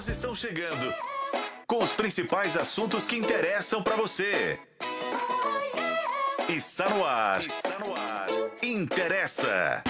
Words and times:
Elas 0.00 0.08
estão 0.08 0.34
chegando 0.34 0.94
com 1.66 1.84
os 1.84 1.92
principais 1.92 2.56
assuntos 2.56 3.06
que 3.06 3.16
interessam 3.16 3.82
para 3.82 3.96
você. 3.96 4.58
Está 6.48 6.88
no 6.88 7.04
ar. 7.04 7.38
Está 7.40 7.78
no 7.80 7.94
ar. 7.94 8.28
Interessa. 8.62 9.84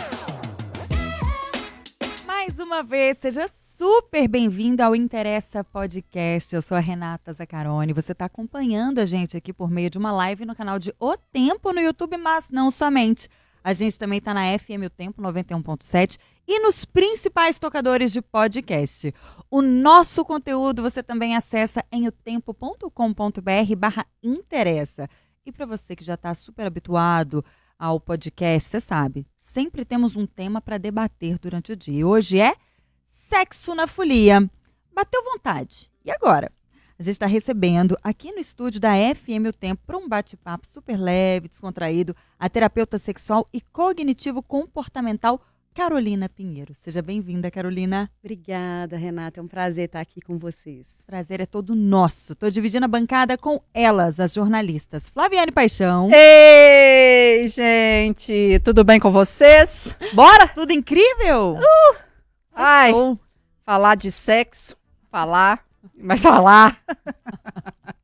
Mais 2.26 2.58
uma 2.58 2.82
vez, 2.82 3.18
seja 3.18 3.46
super 3.46 4.26
bem-vindo 4.26 4.82
ao 4.82 4.96
Interessa 4.96 5.62
Podcast. 5.62 6.56
Eu 6.56 6.60
sou 6.60 6.76
a 6.76 6.80
Renata 6.80 7.32
Zacarone. 7.32 7.92
Você 7.92 8.10
está 8.10 8.24
acompanhando 8.24 8.98
a 8.98 9.06
gente 9.06 9.36
aqui 9.36 9.52
por 9.52 9.70
meio 9.70 9.90
de 9.90 9.98
uma 9.98 10.10
live 10.10 10.44
no 10.44 10.56
canal 10.56 10.80
de 10.80 10.92
O 10.98 11.16
Tempo 11.16 11.72
no 11.72 11.80
YouTube, 11.80 12.16
mas 12.16 12.50
não 12.50 12.68
somente. 12.72 13.28
A 13.62 13.72
gente 13.72 13.98
também 13.98 14.18
está 14.18 14.32
na 14.32 14.58
FM 14.58 14.86
O 14.86 14.90
Tempo 14.90 15.20
91.7 15.20 16.18
e 16.46 16.60
nos 16.60 16.84
principais 16.84 17.58
tocadores 17.58 18.12
de 18.12 18.22
podcast. 18.22 19.14
O 19.50 19.60
nosso 19.60 20.24
conteúdo 20.24 20.82
você 20.82 21.02
também 21.02 21.36
acessa 21.36 21.84
em 21.92 22.06
otempo.com.br 22.08 23.76
barra 23.76 24.06
interessa. 24.22 25.08
E 25.44 25.52
para 25.52 25.66
você 25.66 25.94
que 25.94 26.04
já 26.04 26.14
está 26.14 26.34
super 26.34 26.66
habituado 26.66 27.44
ao 27.78 28.00
podcast, 28.00 28.68
você 28.68 28.80
sabe, 28.80 29.26
sempre 29.38 29.84
temos 29.84 30.16
um 30.16 30.26
tema 30.26 30.60
para 30.60 30.78
debater 30.78 31.38
durante 31.38 31.72
o 31.72 31.76
dia. 31.76 32.06
Hoje 32.06 32.38
é 32.38 32.54
sexo 33.06 33.74
na 33.74 33.86
folia. 33.86 34.48
Bateu 34.94 35.22
vontade. 35.24 35.90
E 36.04 36.10
agora? 36.10 36.52
A 37.00 37.02
gente 37.02 37.14
está 37.14 37.24
recebendo 37.24 37.96
aqui 38.04 38.30
no 38.30 38.38
estúdio 38.38 38.78
da 38.78 38.90
FM 38.92 39.48
O 39.48 39.52
Tempo 39.54 39.80
para 39.86 39.96
um 39.96 40.06
bate-papo 40.06 40.66
super 40.66 40.98
leve, 40.98 41.48
descontraído, 41.48 42.14
a 42.38 42.46
terapeuta 42.46 42.98
sexual 42.98 43.46
e 43.54 43.62
cognitivo 43.62 44.42
comportamental 44.42 45.40
Carolina 45.72 46.28
Pinheiro. 46.28 46.74
Seja 46.74 47.00
bem-vinda, 47.00 47.50
Carolina. 47.50 48.10
Obrigada, 48.22 48.98
Renata. 48.98 49.40
É 49.40 49.42
um 49.42 49.48
prazer 49.48 49.86
estar 49.86 49.98
aqui 49.98 50.20
com 50.20 50.36
vocês. 50.36 51.02
Prazer 51.06 51.40
é 51.40 51.46
todo 51.46 51.74
nosso. 51.74 52.34
Estou 52.34 52.50
dividindo 52.50 52.84
a 52.84 52.88
bancada 52.88 53.38
com 53.38 53.62
elas, 53.72 54.20
as 54.20 54.34
jornalistas. 54.34 55.08
Flaviane 55.08 55.52
Paixão. 55.52 56.10
Ei, 56.12 57.48
gente, 57.48 58.60
tudo 58.62 58.84
bem 58.84 59.00
com 59.00 59.10
vocês? 59.10 59.96
Bora? 60.12 60.48
Tudo 60.48 60.70
incrível? 60.70 61.54
Uh, 61.54 61.96
ai, 62.54 62.92
falar 63.64 63.94
de 63.94 64.12
sexo, 64.12 64.76
falar 65.10 65.69
mas 65.94 66.22
falar. 66.22 66.76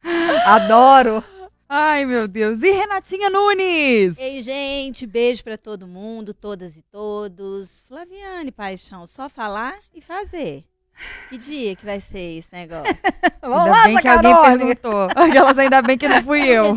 Adoro. 0.46 1.22
Ai, 1.68 2.04
meu 2.04 2.28
Deus. 2.28 2.62
E 2.62 2.70
Renatinha 2.70 3.28
Nunes? 3.28 4.16
Ei, 4.18 4.40
gente, 4.40 5.04
beijo 5.06 5.42
para 5.42 5.58
todo 5.58 5.86
mundo, 5.86 6.32
todas 6.32 6.76
e 6.76 6.82
todos. 6.82 7.80
Flaviane, 7.88 8.52
paixão, 8.52 9.06
só 9.06 9.28
falar 9.28 9.74
e 9.92 10.00
fazer. 10.00 10.64
Que 11.28 11.36
dia 11.36 11.76
que 11.76 11.84
vai 11.84 12.00
ser 12.00 12.38
esse 12.38 12.48
negócio? 12.52 12.96
Vamos 13.42 13.58
ainda 13.58 13.70
lá, 13.70 13.84
bem 13.84 13.96
que 13.98 14.08
alguém 14.08 14.42
perguntou. 14.42 15.08
Aquelas 15.14 15.58
ainda 15.58 15.82
bem 15.82 15.98
que 15.98 16.08
não 16.08 16.22
fui 16.22 16.46
eu. 16.48 16.74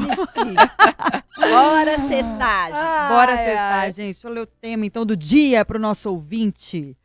Bora 1.37 1.97
sextar, 1.99 2.65
gente. 2.71 3.09
Bora 3.09 3.37
sextar, 3.37 3.91
gente. 3.91 4.13
Deixa 4.13 4.27
eu 4.27 4.33
ler 4.33 4.41
o 4.41 4.47
tema, 4.47 4.85
então, 4.85 5.05
do 5.05 5.15
dia 5.15 5.63
para 5.63 5.77
o 5.77 5.81
nosso 5.81 6.09
ouvinte. 6.09 6.97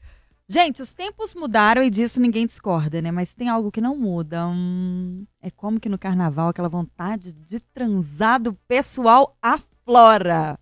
Gente, 0.47 0.83
os 0.83 0.93
tempos 0.93 1.35
mudaram 1.35 1.83
e 1.83 1.89
disso 1.89 2.21
ninguém 2.21 2.47
discorda, 2.47 3.01
né? 3.01 3.11
Mas 3.11 3.35
tem 3.35 3.49
algo 3.49 3.73
que 3.73 3.81
não 3.81 3.97
muda. 3.97 4.47
Hum, 4.47 5.27
é 5.41 5.51
como 5.51 5.81
que 5.81 5.89
no 5.89 5.99
carnaval 5.99 6.49
aquela 6.49 6.69
vontade 6.69 7.33
de 7.33 7.59
transar 7.59 8.41
do 8.41 8.53
pessoal 8.69 9.37
aflora. 9.41 10.59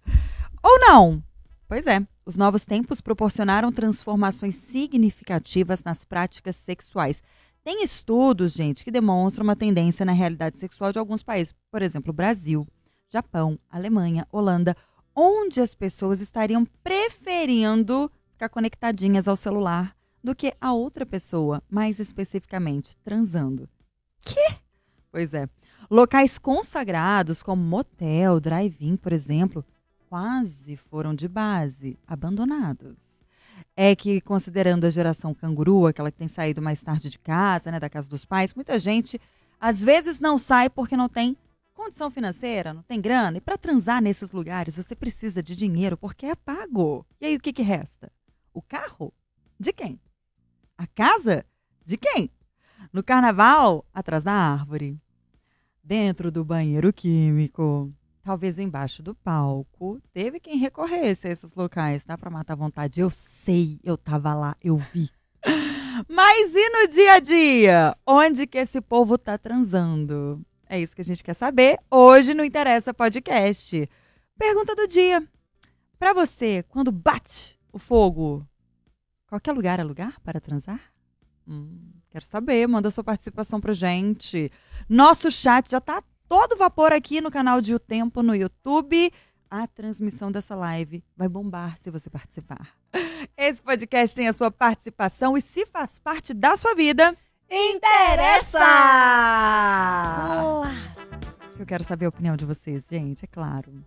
Ou 0.62 0.78
não? 0.78 1.22
Pois 1.66 1.88
é, 1.88 2.06
os 2.24 2.36
novos 2.36 2.64
tempos 2.64 3.00
proporcionaram 3.00 3.72
transformações 3.72 4.54
significativas 4.54 5.82
nas 5.82 6.04
práticas 6.04 6.54
sexuais. 6.54 7.20
Tem 7.64 7.82
estudos, 7.82 8.52
gente, 8.52 8.84
que 8.84 8.90
demonstram 8.90 9.42
uma 9.42 9.56
tendência 9.56 10.06
na 10.06 10.12
realidade 10.12 10.58
sexual 10.58 10.92
de 10.92 10.98
alguns 11.00 11.24
países, 11.24 11.54
por 11.70 11.82
exemplo, 11.82 12.12
Brasil, 12.12 12.66
Japão, 13.10 13.58
Alemanha, 13.68 14.26
Holanda, 14.30 14.76
onde 15.14 15.60
as 15.60 15.74
pessoas 15.74 16.20
estariam 16.20 16.64
preferindo 16.84 18.10
ficar 18.42 18.48
conectadinhas 18.48 19.28
ao 19.28 19.36
celular 19.36 19.94
do 20.22 20.34
que 20.34 20.52
a 20.60 20.72
outra 20.72 21.06
pessoa, 21.06 21.62
mais 21.70 22.00
especificamente, 22.00 22.96
transando. 23.04 23.68
Que? 24.20 24.56
Pois 25.12 25.32
é. 25.32 25.48
Locais 25.88 26.38
consagrados 26.38 27.40
como 27.40 27.62
motel, 27.62 28.40
drive-in, 28.40 28.96
por 28.96 29.12
exemplo, 29.12 29.64
quase 30.08 30.76
foram 30.76 31.14
de 31.14 31.28
base 31.28 31.96
abandonados. 32.04 32.96
É 33.76 33.94
que, 33.94 34.20
considerando 34.20 34.86
a 34.86 34.90
geração 34.90 35.32
canguru, 35.32 35.86
aquela 35.86 36.10
que 36.10 36.18
tem 36.18 36.28
saído 36.28 36.60
mais 36.60 36.82
tarde 36.82 37.10
de 37.10 37.18
casa, 37.20 37.70
né, 37.70 37.78
da 37.78 37.88
casa 37.88 38.10
dos 38.10 38.24
pais, 38.24 38.54
muita 38.54 38.76
gente 38.78 39.20
às 39.60 39.82
vezes 39.84 40.18
não 40.18 40.36
sai 40.36 40.68
porque 40.68 40.96
não 40.96 41.08
tem 41.08 41.36
condição 41.72 42.10
financeira, 42.10 42.74
não 42.74 42.82
tem 42.82 43.00
grana. 43.00 43.38
E 43.38 43.40
para 43.40 43.56
transar 43.56 44.02
nesses 44.02 44.32
lugares, 44.32 44.76
você 44.76 44.96
precisa 44.96 45.40
de 45.40 45.54
dinheiro 45.54 45.96
porque 45.96 46.26
é 46.26 46.34
pago. 46.34 47.06
E 47.20 47.26
aí 47.26 47.36
o 47.36 47.40
que, 47.40 47.52
que 47.52 47.62
resta? 47.62 48.10
O 48.52 48.60
carro? 48.60 49.12
De 49.58 49.72
quem? 49.72 50.00
A 50.76 50.86
casa? 50.86 51.44
De 51.84 51.96
quem? 51.96 52.30
No 52.92 53.02
carnaval, 53.02 53.86
atrás 53.94 54.24
da 54.24 54.32
árvore. 54.32 54.98
Dentro 55.82 56.30
do 56.30 56.44
banheiro 56.44 56.92
químico. 56.92 57.92
Talvez 58.22 58.58
embaixo 58.58 59.02
do 59.02 59.14
palco. 59.14 60.00
Teve 60.12 60.38
quem 60.38 60.56
recorresse 60.56 61.26
a 61.26 61.30
esses 61.30 61.54
locais, 61.54 62.04
tá? 62.04 62.16
Pra 62.16 62.30
matar 62.30 62.52
a 62.52 62.56
vontade. 62.56 63.00
Eu 63.00 63.10
sei, 63.10 63.80
eu 63.82 63.96
tava 63.96 64.34
lá, 64.34 64.56
eu 64.62 64.76
vi. 64.76 65.10
Mas 66.08 66.54
e 66.54 66.68
no 66.68 66.88
dia 66.88 67.14
a 67.14 67.20
dia? 67.20 67.96
Onde 68.06 68.46
que 68.46 68.58
esse 68.58 68.80
povo 68.80 69.16
tá 69.16 69.38
transando? 69.38 70.44
É 70.68 70.80
isso 70.80 70.94
que 70.94 71.02
a 71.02 71.04
gente 71.04 71.24
quer 71.24 71.34
saber 71.34 71.78
hoje 71.90 72.34
no 72.34 72.44
Interessa 72.44 72.94
Podcast. 72.94 73.88
Pergunta 74.38 74.74
do 74.74 74.86
dia. 74.86 75.26
Para 75.98 76.12
você, 76.12 76.64
quando 76.68 76.90
bate 76.90 77.58
o 77.72 77.78
fogo. 77.78 78.46
Qualquer 79.26 79.52
lugar 79.52 79.80
é 79.80 79.82
lugar 79.82 80.20
para 80.20 80.40
transar? 80.40 80.80
Hum, 81.48 81.90
quero 82.10 82.26
saber, 82.26 82.68
manda 82.68 82.90
sua 82.90 83.02
participação 83.02 83.60
pra 83.60 83.72
gente. 83.72 84.52
Nosso 84.88 85.30
chat 85.30 85.70
já 85.70 85.80
tá 85.80 86.02
todo 86.28 86.56
vapor 86.56 86.92
aqui 86.92 87.20
no 87.20 87.30
canal 87.30 87.60
de 87.60 87.74
O 87.74 87.78
Tempo 87.78 88.22
no 88.22 88.36
YouTube. 88.36 89.10
A 89.50 89.66
transmissão 89.66 90.30
dessa 90.30 90.54
live 90.54 91.02
vai 91.16 91.28
bombar 91.28 91.76
se 91.78 91.90
você 91.90 92.08
participar. 92.08 92.68
Esse 93.36 93.62
podcast 93.62 94.14
tem 94.14 94.28
a 94.28 94.32
sua 94.32 94.50
participação 94.50 95.36
e 95.36 95.42
se 95.42 95.66
faz 95.66 95.98
parte 95.98 96.32
da 96.32 96.56
sua 96.56 96.74
vida, 96.74 97.16
interessa! 97.50 98.58
Olá! 98.58 100.62
Eu 101.58 101.66
quero 101.66 101.84
saber 101.84 102.06
a 102.06 102.08
opinião 102.08 102.36
de 102.36 102.44
vocês, 102.44 102.86
gente, 102.90 103.24
é 103.24 103.28
claro. 103.28 103.84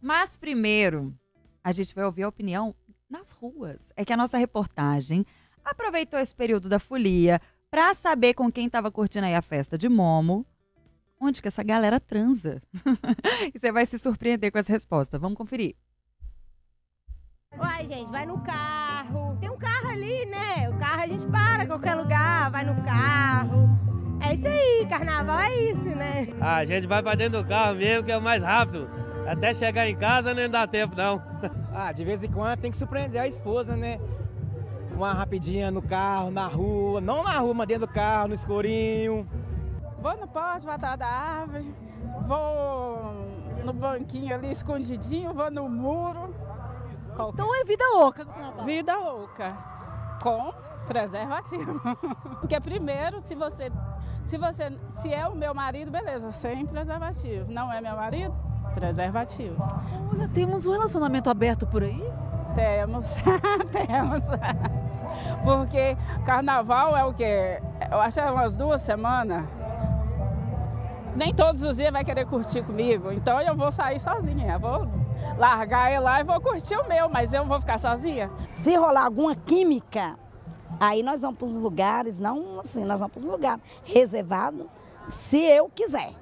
Mas 0.00 0.36
primeiro, 0.36 1.14
a 1.62 1.72
gente 1.72 1.94
vai 1.94 2.04
ouvir 2.04 2.24
a 2.24 2.28
opinião 2.28 2.74
nas 3.14 3.30
ruas. 3.30 3.92
É 3.96 4.04
que 4.04 4.12
a 4.12 4.16
nossa 4.16 4.36
reportagem 4.36 5.24
aproveitou 5.64 6.18
esse 6.18 6.34
período 6.34 6.68
da 6.68 6.80
folia 6.80 7.40
para 7.70 7.94
saber 7.94 8.34
com 8.34 8.50
quem 8.50 8.66
estava 8.66 8.90
curtindo 8.90 9.26
aí 9.26 9.34
a 9.34 9.42
festa 9.42 9.78
de 9.78 9.88
Momo, 9.88 10.44
onde 11.20 11.40
que 11.40 11.48
essa 11.48 11.62
galera 11.62 12.00
transa. 12.00 12.60
e 13.54 13.58
você 13.58 13.70
vai 13.70 13.86
se 13.86 13.98
surpreender 13.98 14.50
com 14.50 14.58
essa 14.58 14.72
resposta. 14.72 15.18
Vamos 15.18 15.38
conferir. 15.38 15.76
Uai, 17.56 17.86
gente, 17.86 18.10
vai 18.10 18.26
no 18.26 18.40
carro. 18.42 19.38
Tem 19.38 19.48
um 19.48 19.56
carro 19.56 19.88
ali, 19.88 20.26
né? 20.26 20.68
O 20.68 20.78
carro 20.78 21.02
a 21.02 21.06
gente 21.06 21.24
para 21.26 21.64
em 21.64 21.66
qualquer 21.68 21.94
lugar, 21.94 22.50
vai 22.50 22.64
no 22.64 22.82
carro. 22.84 23.68
É 24.20 24.34
isso 24.34 24.48
aí, 24.48 24.86
carnaval 24.88 25.38
é 25.38 25.56
isso, 25.70 25.88
né? 25.88 26.28
A 26.40 26.64
gente 26.64 26.86
vai 26.86 27.02
pra 27.02 27.14
dentro 27.14 27.42
do 27.42 27.48
carro 27.48 27.76
mesmo, 27.76 28.04
que 28.04 28.12
é 28.12 28.18
o 28.18 28.22
mais 28.22 28.42
rápido. 28.42 28.88
Até 29.26 29.54
chegar 29.54 29.88
em 29.88 29.96
casa 29.96 30.34
não 30.34 30.48
dá 30.48 30.66
tempo, 30.66 30.94
não. 30.96 31.22
Ah, 31.76 31.90
de 31.90 32.04
vez 32.04 32.22
em 32.22 32.30
quando 32.30 32.60
tem 32.60 32.70
que 32.70 32.76
surpreender 32.76 33.20
a 33.20 33.26
esposa, 33.26 33.74
né? 33.74 33.98
Uma 34.94 35.12
rapidinha 35.12 35.72
no 35.72 35.82
carro, 35.82 36.30
na 36.30 36.46
rua. 36.46 37.00
Não 37.00 37.24
na 37.24 37.36
rua, 37.40 37.52
mas 37.52 37.66
dentro 37.66 37.88
do 37.88 37.92
carro, 37.92 38.28
no 38.28 38.34
escurinho. 38.34 39.28
Vou 40.00 40.16
no 40.16 40.28
poste, 40.28 40.66
vou 40.66 40.72
atrás 40.72 40.96
da 40.96 41.06
árvore. 41.06 41.74
Vou 42.28 43.12
no 43.64 43.72
banquinho 43.72 44.34
ali 44.34 44.52
escondidinho, 44.52 45.34
vou 45.34 45.50
no 45.50 45.68
muro. 45.68 46.32
Então 47.32 47.54
é 47.54 47.64
vida 47.64 47.84
louca. 47.92 48.24
Vida 48.64 48.96
louca. 48.96 49.56
Com 50.22 50.52
preservativo. 50.86 51.80
Porque 52.40 52.60
primeiro, 52.60 53.20
se 53.22 53.34
você, 53.34 53.72
se 54.24 54.36
você, 54.36 54.76
se 54.96 55.12
é 55.12 55.26
o 55.26 55.34
meu 55.34 55.54
marido, 55.54 55.90
beleza, 55.90 56.30
sem 56.30 56.66
preservativo. 56.66 57.50
Não 57.50 57.72
é 57.72 57.80
meu 57.80 57.96
marido, 57.96 58.34
Preservativo. 58.74 59.56
Olha, 60.12 60.28
temos 60.28 60.66
um 60.66 60.72
relacionamento 60.72 61.30
aberto 61.30 61.66
por 61.66 61.82
aí? 61.82 62.02
Temos, 62.54 63.14
temos. 63.72 64.22
Porque 65.44 65.96
carnaval 66.24 66.96
é 66.96 67.04
o 67.04 67.14
quê? 67.14 67.60
Eu 67.90 68.00
acho 68.00 68.20
que 68.20 68.26
é 68.26 68.30
umas 68.30 68.56
duas 68.56 68.80
semanas. 68.82 69.44
Nem 71.14 71.32
todos 71.32 71.62
os 71.62 71.76
dias 71.76 71.92
vai 71.92 72.04
querer 72.04 72.26
curtir 72.26 72.64
comigo, 72.64 73.12
então 73.12 73.40
eu 73.40 73.56
vou 73.56 73.70
sair 73.70 74.00
sozinha. 74.00 74.58
Vou 74.58 74.88
largar 75.38 75.92
ele 75.92 76.00
lá 76.00 76.20
e 76.20 76.24
vou 76.24 76.40
curtir 76.40 76.76
o 76.76 76.88
meu, 76.88 77.08
mas 77.08 77.32
eu 77.32 77.46
vou 77.46 77.60
ficar 77.60 77.78
sozinha. 77.78 78.30
Se 78.54 78.74
rolar 78.74 79.04
alguma 79.04 79.36
química, 79.36 80.16
Aí 80.80 81.02
nós 81.02 81.22
vamos 81.22 81.38
para 81.38 81.44
os 81.44 81.54
lugares, 81.54 82.18
não 82.18 82.60
assim, 82.60 82.84
nós 82.84 83.00
vamos 83.00 83.12
para 83.12 83.20
os 83.20 83.26
lugares 83.26 83.62
reservados, 83.84 84.66
se 85.08 85.40
eu 85.40 85.68
quiser. 85.68 86.14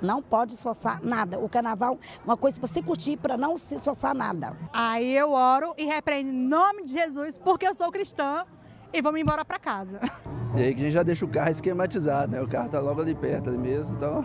Não 0.00 0.22
pode 0.22 0.54
esforçar 0.54 1.00
nada. 1.02 1.38
O 1.38 1.48
carnaval 1.48 1.98
é 2.02 2.24
uma 2.24 2.36
coisa 2.36 2.58
para 2.58 2.68
você 2.68 2.80
curtir, 2.82 3.16
para 3.16 3.36
não 3.36 3.56
se 3.58 3.74
esforçar 3.74 4.14
nada. 4.14 4.56
Aí 4.72 5.16
eu 5.16 5.32
oro 5.32 5.74
e 5.76 5.84
repreendo 5.84 6.30
em 6.30 6.32
nome 6.48 6.84
de 6.84 6.92
Jesus, 6.92 7.36
porque 7.38 7.66
eu 7.66 7.74
sou 7.74 7.90
cristã 7.90 8.44
e 8.92 9.02
vamos 9.02 9.20
embora 9.20 9.44
para 9.44 9.58
casa. 9.58 10.00
E 10.56 10.62
aí 10.62 10.74
que 10.74 10.80
a 10.80 10.84
gente 10.84 10.94
já 10.94 11.02
deixa 11.02 11.26
o 11.26 11.28
carro 11.28 11.50
esquematizado, 11.50 12.32
né? 12.32 12.40
O 12.40 12.48
carro 12.48 12.70
tá 12.70 12.80
logo 12.80 13.02
ali 13.02 13.14
perto 13.14 13.50
ali 13.50 13.58
mesmo, 13.58 13.96
então 13.98 14.24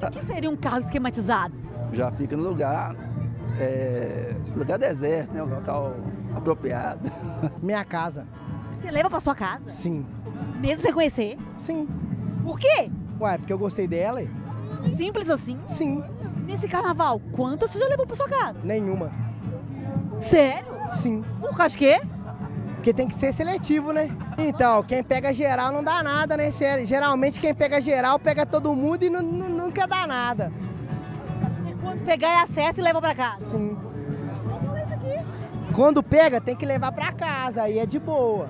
O 0.00 0.10
que 0.12 0.24
seria 0.24 0.48
um 0.48 0.56
carro 0.56 0.78
esquematizado? 0.78 1.52
já 1.92 2.10
fica 2.12 2.36
no 2.36 2.44
lugar, 2.48 2.94
é, 3.58 4.34
lugar 4.56 4.78
deserto, 4.78 5.32
né? 5.34 5.42
Um 5.42 5.48
local 5.52 5.92
apropriado. 6.36 7.10
Minha 7.60 7.84
casa. 7.84 8.26
Você 8.80 8.90
leva 8.92 9.10
pra 9.10 9.18
sua 9.18 9.34
casa? 9.34 9.68
Sim. 9.68 10.06
Mesmo 10.60 10.82
sem 10.82 10.92
conhecer? 10.92 11.36
Sim. 11.58 11.88
Por 12.44 12.60
quê? 12.60 12.88
Ué, 13.20 13.36
porque 13.36 13.52
eu 13.52 13.58
gostei 13.58 13.88
dela. 13.88 14.22
e- 14.22 14.30
Simples 14.96 15.30
assim? 15.30 15.58
Sim. 15.66 16.02
Nesse 16.46 16.68
carnaval, 16.68 17.20
quantas 17.32 17.70
você 17.70 17.78
já 17.78 17.86
levou 17.88 18.06
pra 18.06 18.16
sua 18.16 18.28
casa? 18.28 18.58
Nenhuma. 18.62 19.10
Sério? 20.18 20.66
Sim. 20.92 21.22
Por 21.40 21.56
causa 21.56 21.72
de 21.72 21.78
quê? 21.78 22.00
Porque 22.76 22.92
tem 22.94 23.08
que 23.08 23.14
ser 23.16 23.32
seletivo, 23.32 23.92
né? 23.92 24.08
Então, 24.38 24.82
quem 24.84 25.02
pega 25.02 25.32
geral 25.34 25.72
não 25.72 25.82
dá 25.82 26.02
nada, 26.02 26.36
né? 26.36 26.50
Se- 26.52 26.86
Geralmente 26.86 27.40
quem 27.40 27.52
pega 27.52 27.80
geral 27.80 28.18
pega 28.18 28.46
todo 28.46 28.72
mundo 28.74 29.02
e 29.02 29.10
nu- 29.10 29.22
nu- 29.22 29.48
nunca 29.48 29.86
dá 29.88 30.06
nada. 30.06 30.52
E 31.68 31.74
quando 31.82 32.04
pegar 32.04 32.28
é 32.28 32.40
acerta 32.42 32.80
e 32.80 32.84
leva 32.84 33.00
pra 33.00 33.14
casa? 33.14 33.40
Sim. 33.50 33.76
Quando 35.74 36.02
pega, 36.02 36.40
tem 36.40 36.54
que 36.56 36.64
levar 36.64 36.92
pra 36.92 37.12
casa, 37.12 37.62
aí 37.62 37.78
é 37.78 37.84
de 37.86 37.98
boa. 37.98 38.48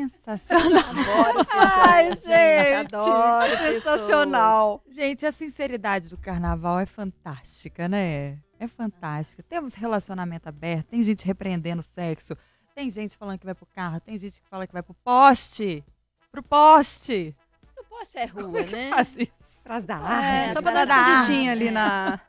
Sensacional. 0.00 0.82
Adoro 0.84 1.46
Ai, 1.50 2.08
pessoas, 2.08 2.24
gente, 2.24 2.66
gente, 2.66 2.94
adoro 2.94 3.56
sensacional. 3.58 4.82
Gente, 4.88 5.26
a 5.26 5.32
sinceridade 5.32 6.08
do 6.08 6.16
carnaval 6.18 6.78
é 6.80 6.86
fantástica, 6.86 7.88
né? 7.88 8.38
É 8.58 8.66
fantástica. 8.66 9.42
Temos 9.42 9.74
relacionamento 9.74 10.48
aberto, 10.48 10.88
tem 10.88 11.02
gente 11.02 11.26
repreendendo 11.26 11.80
o 11.80 11.84
sexo, 11.84 12.36
tem 12.74 12.88
gente 12.90 13.16
falando 13.16 13.38
que 13.38 13.44
vai 13.46 13.54
pro 13.54 13.66
carro, 13.66 14.00
tem 14.00 14.16
gente 14.16 14.40
que 14.40 14.48
fala 14.48 14.66
que 14.66 14.72
vai 14.72 14.82
pro 14.82 14.94
poste. 14.94 15.84
Pro 16.30 16.42
poste. 16.42 17.36
Pro 17.74 17.84
poste 17.84 18.18
é 18.18 18.24
rua, 18.24 18.62
né? 18.62 18.90
Faz 18.90 19.16
isso. 19.16 19.60
Atrás 19.62 19.84
da 19.84 19.94
É, 19.94 19.98
árvore. 19.98 20.52
só 20.54 20.62
pra 20.62 20.72
dar 20.72 20.86
da 20.86 20.96
escondidinha 21.02 21.52
ali 21.52 21.68
árvore. 21.68 21.70
na... 21.74 22.20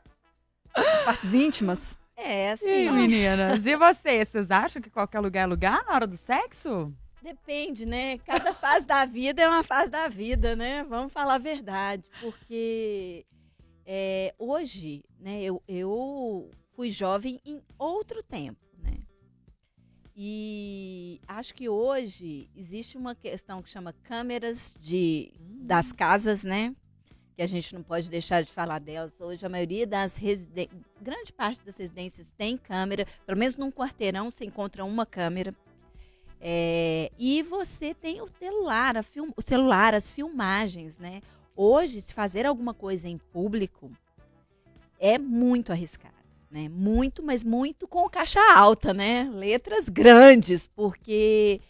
nas 0.76 1.04
partes 1.04 1.34
íntimas. 1.34 1.98
É, 2.16 2.52
assim. 2.52 2.86
E 2.86 2.90
meninas? 2.90 3.66
E 3.66 3.74
vocês? 3.76 4.28
Vocês 4.28 4.50
acham 4.50 4.80
que 4.80 4.88
qualquer 4.90 5.18
lugar 5.20 5.42
é 5.42 5.46
lugar 5.46 5.84
na 5.84 5.94
hora 5.94 6.06
do 6.06 6.16
sexo? 6.16 6.92
Depende, 7.24 7.86
né? 7.86 8.18
Cada 8.18 8.52
fase 8.52 8.86
da 8.86 9.06
vida 9.06 9.40
é 9.40 9.48
uma 9.48 9.64
fase 9.64 9.90
da 9.90 10.08
vida, 10.08 10.54
né? 10.54 10.84
Vamos 10.84 11.10
falar 11.10 11.36
a 11.36 11.38
verdade. 11.38 12.04
Porque 12.20 13.24
é, 13.86 14.34
hoje, 14.38 15.02
né, 15.18 15.42
eu, 15.42 15.62
eu 15.66 16.50
fui 16.76 16.90
jovem 16.90 17.40
em 17.42 17.62
outro 17.78 18.22
tempo, 18.22 18.60
né? 18.78 18.98
E 20.14 21.18
acho 21.26 21.54
que 21.54 21.66
hoje 21.66 22.50
existe 22.54 22.98
uma 22.98 23.14
questão 23.14 23.62
que 23.62 23.70
chama 23.70 23.94
câmeras 24.02 24.76
de, 24.78 25.32
das 25.40 25.92
casas, 25.92 26.44
né? 26.44 26.76
Que 27.34 27.42
a 27.42 27.46
gente 27.46 27.74
não 27.74 27.82
pode 27.82 28.10
deixar 28.10 28.42
de 28.42 28.52
falar 28.52 28.80
delas. 28.80 29.18
Hoje 29.18 29.46
a 29.46 29.48
maioria 29.48 29.86
das 29.86 30.18
residências, 30.18 30.78
grande 31.00 31.32
parte 31.32 31.64
das 31.64 31.78
residências 31.78 32.32
tem 32.32 32.58
câmera. 32.58 33.06
Pelo 33.24 33.38
menos 33.38 33.56
num 33.56 33.72
quarteirão 33.72 34.30
você 34.30 34.44
encontra 34.44 34.84
uma 34.84 35.06
câmera. 35.06 35.54
É, 36.46 37.10
e 37.18 37.42
você 37.42 37.94
tem 37.94 38.20
o 38.20 38.28
celular, 38.38 39.02
film, 39.02 39.30
o 39.34 39.40
celular, 39.40 39.94
as 39.94 40.10
filmagens, 40.10 40.98
né? 40.98 41.22
Hoje, 41.56 42.02
se 42.02 42.12
fazer 42.12 42.44
alguma 42.44 42.74
coisa 42.74 43.08
em 43.08 43.16
público 43.16 43.90
é 44.98 45.16
muito 45.16 45.72
arriscado, 45.72 46.12
né? 46.50 46.68
Muito, 46.68 47.22
mas 47.22 47.42
muito 47.42 47.88
com 47.88 48.06
caixa 48.10 48.40
alta, 48.54 48.92
né? 48.92 49.26
Letras 49.32 49.88
grandes, 49.88 50.66
porque 50.66 51.62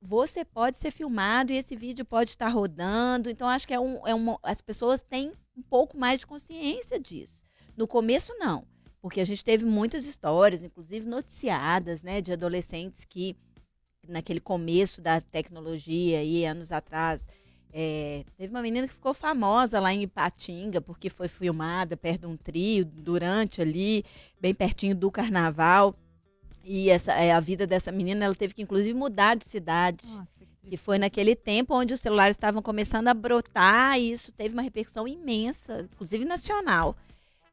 você 0.00 0.44
pode 0.44 0.76
ser 0.76 0.92
filmado 0.92 1.50
e 1.50 1.56
esse 1.56 1.74
vídeo 1.74 2.04
pode 2.04 2.30
estar 2.30 2.50
rodando. 2.50 3.28
Então, 3.28 3.48
acho 3.48 3.66
que 3.66 3.74
é 3.74 3.80
um, 3.80 4.06
é 4.06 4.14
uma, 4.14 4.38
as 4.44 4.60
pessoas 4.60 5.02
têm 5.02 5.32
um 5.56 5.62
pouco 5.62 5.98
mais 5.98 6.20
de 6.20 6.28
consciência 6.28 7.00
disso. 7.00 7.44
No 7.76 7.88
começo, 7.88 8.32
não, 8.38 8.64
porque 9.02 9.20
a 9.20 9.26
gente 9.26 9.42
teve 9.42 9.64
muitas 9.64 10.06
histórias, 10.06 10.62
inclusive 10.62 11.04
noticiadas, 11.04 12.04
né, 12.04 12.20
de 12.20 12.32
adolescentes 12.32 13.04
que 13.04 13.36
naquele 14.10 14.40
começo 14.40 15.00
da 15.00 15.20
tecnologia 15.20 16.18
aí, 16.18 16.44
anos 16.44 16.72
atrás. 16.72 17.28
É, 17.72 18.24
teve 18.36 18.52
uma 18.52 18.62
menina 18.62 18.86
que 18.86 18.92
ficou 18.92 19.14
famosa 19.14 19.78
lá 19.78 19.94
em 19.94 20.02
Ipatinga, 20.02 20.80
porque 20.80 21.08
foi 21.08 21.28
filmada 21.28 21.96
perto 21.96 22.22
de 22.22 22.26
um 22.26 22.36
trio, 22.36 22.84
durante 22.84 23.62
ali, 23.62 24.04
bem 24.40 24.52
pertinho 24.52 24.94
do 24.94 25.10
carnaval. 25.10 25.94
E 26.64 26.90
essa, 26.90 27.12
é, 27.12 27.32
a 27.32 27.40
vida 27.40 27.66
dessa 27.66 27.90
menina, 27.92 28.24
ela 28.24 28.34
teve 28.34 28.54
que 28.54 28.62
inclusive 28.62 28.92
mudar 28.92 29.36
de 29.36 29.44
cidade. 29.44 30.04
que 30.68 30.76
foi 30.76 30.98
naquele 30.98 31.34
tempo 31.34 31.74
onde 31.74 31.94
os 31.94 32.00
celulares 32.00 32.36
estavam 32.36 32.60
começando 32.62 33.08
a 33.08 33.14
brotar, 33.14 33.98
e 33.98 34.12
isso 34.12 34.30
teve 34.30 34.52
uma 34.52 34.62
repercussão 34.62 35.08
imensa, 35.08 35.88
inclusive 35.92 36.24
nacional. 36.24 36.96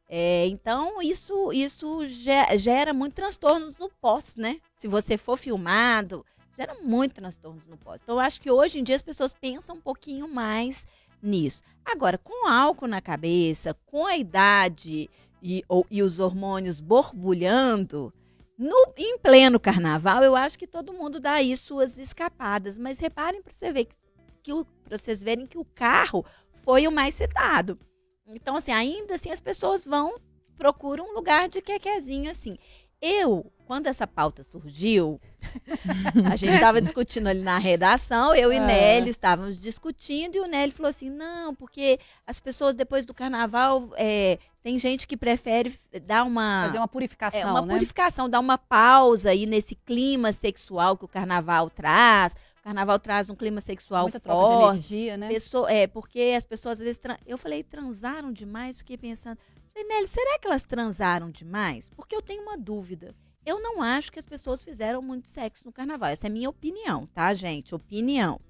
É, 0.08 0.46
então, 0.46 1.02
isso, 1.02 1.52
isso 1.52 2.06
ge- 2.06 2.58
gera 2.58 2.92
muito 2.94 3.14
transtornos 3.14 3.76
no 3.78 3.90
pós, 4.00 4.36
né? 4.36 4.58
Se 4.76 4.86
você 4.88 5.16
for 5.16 5.36
filmado, 5.36 6.24
gera 6.58 6.74
muito 6.82 7.14
transtornos 7.14 7.66
no 7.68 7.76
pós. 7.76 8.00
Então, 8.02 8.16
eu 8.16 8.20
acho 8.20 8.40
que 8.40 8.50
hoje 8.50 8.78
em 8.80 8.82
dia 8.82 8.96
as 8.96 9.02
pessoas 9.02 9.32
pensam 9.32 9.76
um 9.76 9.80
pouquinho 9.80 10.26
mais 10.26 10.86
nisso. 11.22 11.62
Agora, 11.84 12.18
com 12.18 12.48
álcool 12.48 12.88
na 12.88 13.00
cabeça, 13.00 13.74
com 13.86 14.04
a 14.06 14.16
idade 14.16 15.08
e, 15.42 15.62
ou- 15.68 15.86
e 15.90 16.02
os 16.02 16.18
hormônios 16.18 16.80
borbulhando, 16.80 18.12
no, 18.58 18.92
em 18.96 19.16
pleno 19.18 19.60
carnaval, 19.60 20.22
eu 20.24 20.34
acho 20.34 20.58
que 20.58 20.66
todo 20.66 20.92
mundo 20.92 21.20
dá 21.20 21.34
aí 21.34 21.56
suas 21.56 21.96
escapadas. 21.96 22.76
Mas 22.76 22.98
reparem 22.98 23.40
para 23.40 23.52
você 23.52 23.70
ver 23.72 23.84
que, 23.84 23.94
que 24.42 24.52
pra 24.84 24.98
vocês 24.98 25.22
verem 25.22 25.46
que 25.46 25.58
o 25.58 25.64
carro 25.64 26.24
foi 26.64 26.88
o 26.88 26.92
mais 26.92 27.14
citado. 27.14 27.78
Então, 28.26 28.56
assim, 28.56 28.72
ainda 28.72 29.14
assim 29.14 29.30
as 29.30 29.40
pessoas 29.40 29.84
vão, 29.84 30.16
procuram 30.56 31.08
um 31.08 31.14
lugar 31.14 31.48
de 31.48 31.62
quequezinho, 31.62 32.30
assim. 32.30 32.58
Eu, 33.00 33.52
quando 33.66 33.86
essa 33.86 34.06
pauta 34.06 34.42
surgiu, 34.42 35.20
a 36.30 36.34
gente 36.36 36.54
estava 36.54 36.80
discutindo 36.80 37.28
ali 37.28 37.40
na 37.42 37.58
redação, 37.58 38.34
eu 38.34 38.52
e 38.52 38.56
É. 38.56 38.60
Nélio 38.60 39.10
estávamos 39.10 39.60
discutindo, 39.60 40.34
e 40.36 40.40
o 40.40 40.46
Nélio 40.46 40.74
falou 40.74 40.90
assim: 40.90 41.08
não, 41.10 41.54
porque 41.54 41.98
as 42.26 42.40
pessoas 42.40 42.74
depois 42.74 43.06
do 43.06 43.14
carnaval, 43.14 43.90
é, 43.96 44.38
tem 44.62 44.78
gente 44.78 45.06
que 45.06 45.16
prefere 45.16 45.78
dar 46.04 46.24
uma. 46.24 46.64
Fazer 46.66 46.78
uma 46.78 46.88
purificação, 46.88 47.40
É, 47.40 47.46
uma 47.46 47.62
né? 47.62 47.72
purificação, 47.72 48.28
dar 48.28 48.40
uma 48.40 48.58
pausa 48.58 49.30
aí 49.30 49.46
nesse 49.46 49.74
clima 49.76 50.32
sexual 50.32 50.96
que 50.96 51.04
o 51.04 51.08
carnaval 51.08 51.70
traz. 51.70 52.34
O 52.60 52.62
carnaval 52.68 52.98
traz 52.98 53.30
um 53.30 53.34
clima 53.34 53.60
sexual 53.62 54.02
Muita 54.02 54.20
troca 54.20 54.40
de 54.40 54.60
forte. 54.60 54.94
energia, 54.94 55.16
né? 55.16 55.28
Pessoa- 55.28 55.70
é, 55.72 55.86
porque 55.86 56.34
as 56.36 56.44
pessoas 56.44 56.80
às 56.80 56.84
vezes. 56.84 57.00
Eu 57.26 57.38
falei, 57.38 57.62
transaram 57.62 58.32
demais? 58.32 58.76
Fiquei 58.76 58.98
pensando. 58.98 59.38
Nelly, 59.84 60.08
será 60.08 60.38
que 60.38 60.46
elas 60.46 60.64
transaram 60.64 61.30
demais? 61.30 61.90
Porque 61.94 62.14
eu 62.14 62.22
tenho 62.22 62.42
uma 62.42 62.56
dúvida. 62.56 63.14
Eu 63.44 63.60
não 63.60 63.82
acho 63.82 64.12
que 64.12 64.18
as 64.18 64.26
pessoas 64.26 64.62
fizeram 64.62 65.00
muito 65.00 65.28
sexo 65.28 65.64
no 65.64 65.72
carnaval. 65.72 66.10
Essa 66.10 66.26
é 66.26 66.30
a 66.30 66.32
minha 66.32 66.50
opinião, 66.50 67.06
tá, 67.06 67.32
gente? 67.32 67.74
Opinião. 67.74 68.40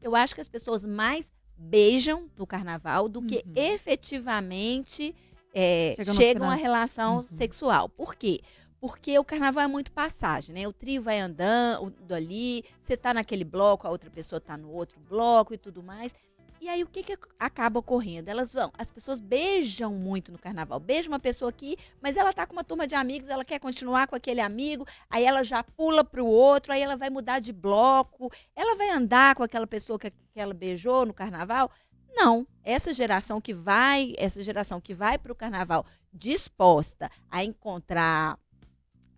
Eu 0.00 0.14
acho 0.14 0.34
que 0.34 0.40
as 0.40 0.48
pessoas 0.48 0.84
mais 0.84 1.30
beijam 1.56 2.28
no 2.36 2.46
carnaval 2.46 3.08
do 3.08 3.22
que 3.22 3.44
efetivamente 3.54 5.14
é, 5.54 5.94
chegam 6.14 6.50
à 6.50 6.54
relação 6.54 7.22
sexual. 7.22 7.88
Por 7.88 8.14
quê? 8.14 8.40
Porque 8.80 9.16
o 9.16 9.24
carnaval 9.24 9.62
é 9.62 9.66
muito 9.68 9.92
passagem, 9.92 10.54
né? 10.54 10.66
O 10.66 10.72
trio 10.72 11.00
vai 11.00 11.20
andando 11.20 12.12
ali, 12.12 12.64
você 12.80 12.96
tá 12.96 13.14
naquele 13.14 13.44
bloco, 13.44 13.86
a 13.86 13.90
outra 13.90 14.10
pessoa 14.10 14.40
tá 14.40 14.56
no 14.56 14.72
outro 14.72 14.98
bloco 15.08 15.54
e 15.54 15.56
tudo 15.56 15.84
mais. 15.84 16.16
E 16.62 16.68
aí 16.68 16.84
o 16.84 16.86
que, 16.86 17.02
que 17.02 17.18
acaba 17.40 17.80
ocorrendo? 17.80 18.30
Elas 18.30 18.52
vão, 18.52 18.70
as 18.78 18.88
pessoas 18.88 19.20
beijam 19.20 19.94
muito 19.94 20.30
no 20.30 20.38
carnaval. 20.38 20.78
Beija 20.78 21.08
uma 21.08 21.18
pessoa 21.18 21.48
aqui, 21.48 21.76
mas 22.00 22.16
ela 22.16 22.32
tá 22.32 22.46
com 22.46 22.52
uma 22.52 22.62
turma 22.62 22.86
de 22.86 22.94
amigos, 22.94 23.28
ela 23.28 23.44
quer 23.44 23.58
continuar 23.58 24.06
com 24.06 24.14
aquele 24.14 24.40
amigo, 24.40 24.86
aí 25.10 25.24
ela 25.24 25.42
já 25.42 25.64
pula 25.64 26.04
pro 26.04 26.24
outro, 26.24 26.72
aí 26.72 26.80
ela 26.80 26.94
vai 26.94 27.10
mudar 27.10 27.40
de 27.40 27.52
bloco, 27.52 28.30
ela 28.54 28.76
vai 28.76 28.90
andar 28.90 29.34
com 29.34 29.42
aquela 29.42 29.66
pessoa 29.66 29.98
que, 29.98 30.12
que 30.12 30.16
ela 30.36 30.54
beijou 30.54 31.04
no 31.04 31.12
carnaval. 31.12 31.68
Não, 32.14 32.46
essa 32.62 32.94
geração 32.94 33.40
que 33.40 33.52
vai, 33.52 34.14
essa 34.16 34.40
geração 34.40 34.80
que 34.80 34.94
vai 34.94 35.18
pro 35.18 35.34
carnaval 35.34 35.84
disposta 36.12 37.10
a 37.28 37.42
encontrar 37.42 38.38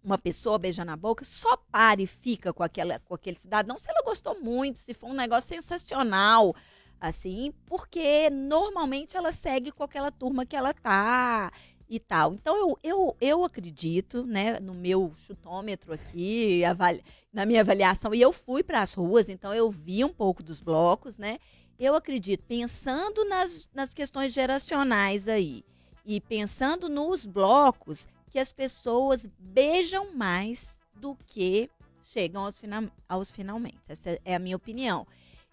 uma 0.02 0.16
pessoa 0.16 0.58
beijar 0.58 0.84
na 0.84 0.96
boca, 0.96 1.24
só 1.24 1.56
para 1.56 2.00
e 2.00 2.06
fica 2.06 2.52
com, 2.52 2.62
aquela, 2.62 2.98
com 3.00 3.14
aquele 3.14 3.36
cidadão 3.36 3.78
se 3.78 3.90
ela 3.90 4.02
gostou 4.02 4.40
muito, 4.40 4.78
se 4.78 4.92
for 4.92 5.08
um 5.08 5.14
negócio 5.14 5.48
sensacional, 5.48 6.54
assim, 7.08 7.52
porque 7.66 8.30
normalmente 8.30 9.16
ela 9.16 9.32
segue 9.32 9.70
com 9.70 9.82
aquela 9.82 10.10
turma 10.10 10.46
que 10.46 10.56
ela 10.56 10.72
tá. 10.72 11.52
e 11.88 12.00
tal. 12.00 12.34
Então 12.34 12.56
eu, 12.56 12.78
eu, 12.82 13.16
eu 13.20 13.44
acredito, 13.44 14.24
né, 14.24 14.58
no 14.58 14.74
meu 14.74 15.12
chutômetro 15.26 15.92
aqui, 15.92 16.62
na 17.32 17.44
minha 17.44 17.60
avaliação, 17.60 18.14
e 18.14 18.20
eu 18.20 18.32
fui 18.32 18.62
para 18.62 18.80
as 18.80 18.94
ruas, 18.94 19.28
então 19.28 19.54
eu 19.54 19.70
vi 19.70 20.04
um 20.04 20.12
pouco 20.12 20.42
dos 20.42 20.60
blocos, 20.60 21.18
né? 21.18 21.38
Eu 21.78 21.94
acredito, 21.94 22.44
pensando 22.46 23.24
nas, 23.28 23.68
nas 23.74 23.92
questões 23.92 24.32
geracionais 24.32 25.28
aí, 25.28 25.64
e 26.04 26.20
pensando 26.20 26.88
nos 26.88 27.24
blocos, 27.24 28.08
que 28.30 28.38
as 28.38 28.52
pessoas 28.52 29.28
beijam 29.38 30.12
mais 30.14 30.80
do 30.94 31.16
que 31.26 31.70
chegam 32.02 32.44
aos, 32.44 32.58
fina, 32.58 32.90
aos 33.08 33.30
finalmente. 33.30 33.80
Essa 33.88 34.18
é 34.24 34.34
a 34.34 34.38
minha 34.38 34.56
opinião. 34.56 35.06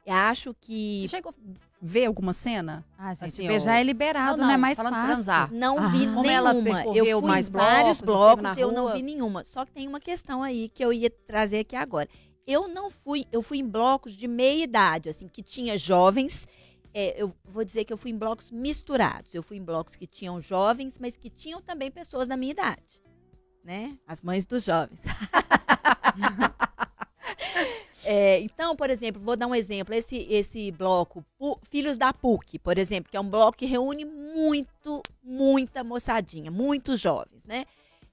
Eu 0.05 0.13
acho 0.13 0.55
que. 0.59 1.01
Você 1.03 1.07
chegou 1.17 1.31
a 1.31 1.55
ver 1.81 2.05
alguma 2.05 2.33
cena? 2.33 2.83
Ah, 2.97 3.13
gente, 3.13 3.25
Assim, 3.25 3.47
beijar 3.47 3.73
ó, 3.75 3.77
é 3.77 3.83
liberado, 3.83 4.37
Não, 4.37 4.45
não, 4.45 4.49
é 4.51 4.53
não, 4.53 4.61
mais 4.61 4.77
falando 4.77 4.93
fácil. 4.93 5.13
transar. 5.13 5.51
Não 5.53 5.77
Ah. 5.77 5.87
vi 5.89 5.99
Como 6.07 6.21
nenhuma. 6.23 6.31
ela 6.31 6.53
eu 6.95 7.19
fui 7.19 7.27
mais 7.29 7.47
em 7.47 7.51
vários 7.51 8.01
blocos, 8.01 8.41
blocos, 8.43 8.57
eu 8.61 8.71
não 8.71 8.83
rua? 8.83 8.93
vi 8.95 9.01
nenhuma. 9.03 9.43
Só 9.43 9.65
que 9.65 9.71
tem 9.71 9.87
uma 9.87 9.99
questão 9.99 10.41
aí 10.43 10.69
que 10.69 10.83
eu 10.83 10.91
ia 10.91 11.09
trazer 11.09 11.59
aqui 11.59 11.75
agora. 11.75 12.09
Eu 12.47 12.67
não 12.67 12.89
fui, 12.89 13.25
eu 13.31 13.41
fui 13.43 13.59
em 13.59 13.67
blocos 13.67 14.13
de 14.13 14.27
meia 14.27 14.63
idade, 14.63 15.07
assim, 15.09 15.27
que 15.27 15.43
tinha 15.43 15.77
jovens. 15.77 16.47
é, 16.93 17.15
eu 17.21 17.33
vou 17.45 17.63
dizer 17.63 17.85
que 17.85 17.93
eu 17.93 17.97
fui 17.97 18.11
em 18.11 18.17
blocos 18.17 18.51
misturados. 18.51 19.33
Eu 19.33 19.41
fui 19.41 19.55
em 19.55 19.63
blocos 19.63 19.95
que 19.95 20.05
tinham 20.05 20.41
jovens, 20.41 20.99
mas 20.99 21.15
que 21.15 21.29
tinham 21.29 21.61
também 21.61 21.89
pessoas 21.89 22.27
da 22.27 22.35
minha 22.35 22.51
idade, 22.51 23.01
né? 23.63 23.97
As 24.05 24.21
mães 24.21 24.45
dos 24.45 24.65
jovens. 24.65 24.99
É, 28.13 28.41
então, 28.41 28.75
por 28.75 28.89
exemplo, 28.89 29.21
vou 29.21 29.37
dar 29.37 29.47
um 29.47 29.55
exemplo. 29.55 29.95
Esse, 29.95 30.17
esse 30.29 30.69
bloco, 30.69 31.23
Pu- 31.37 31.57
Filhos 31.69 31.97
da 31.97 32.11
PUC, 32.11 32.59
por 32.59 32.77
exemplo, 32.77 33.09
que 33.09 33.15
é 33.15 33.21
um 33.21 33.29
bloco 33.29 33.57
que 33.57 33.65
reúne 33.65 34.03
muito, 34.03 35.01
muita 35.23 35.81
moçadinha, 35.81 36.51
muitos 36.51 36.99
jovens, 36.99 37.45
né? 37.45 37.63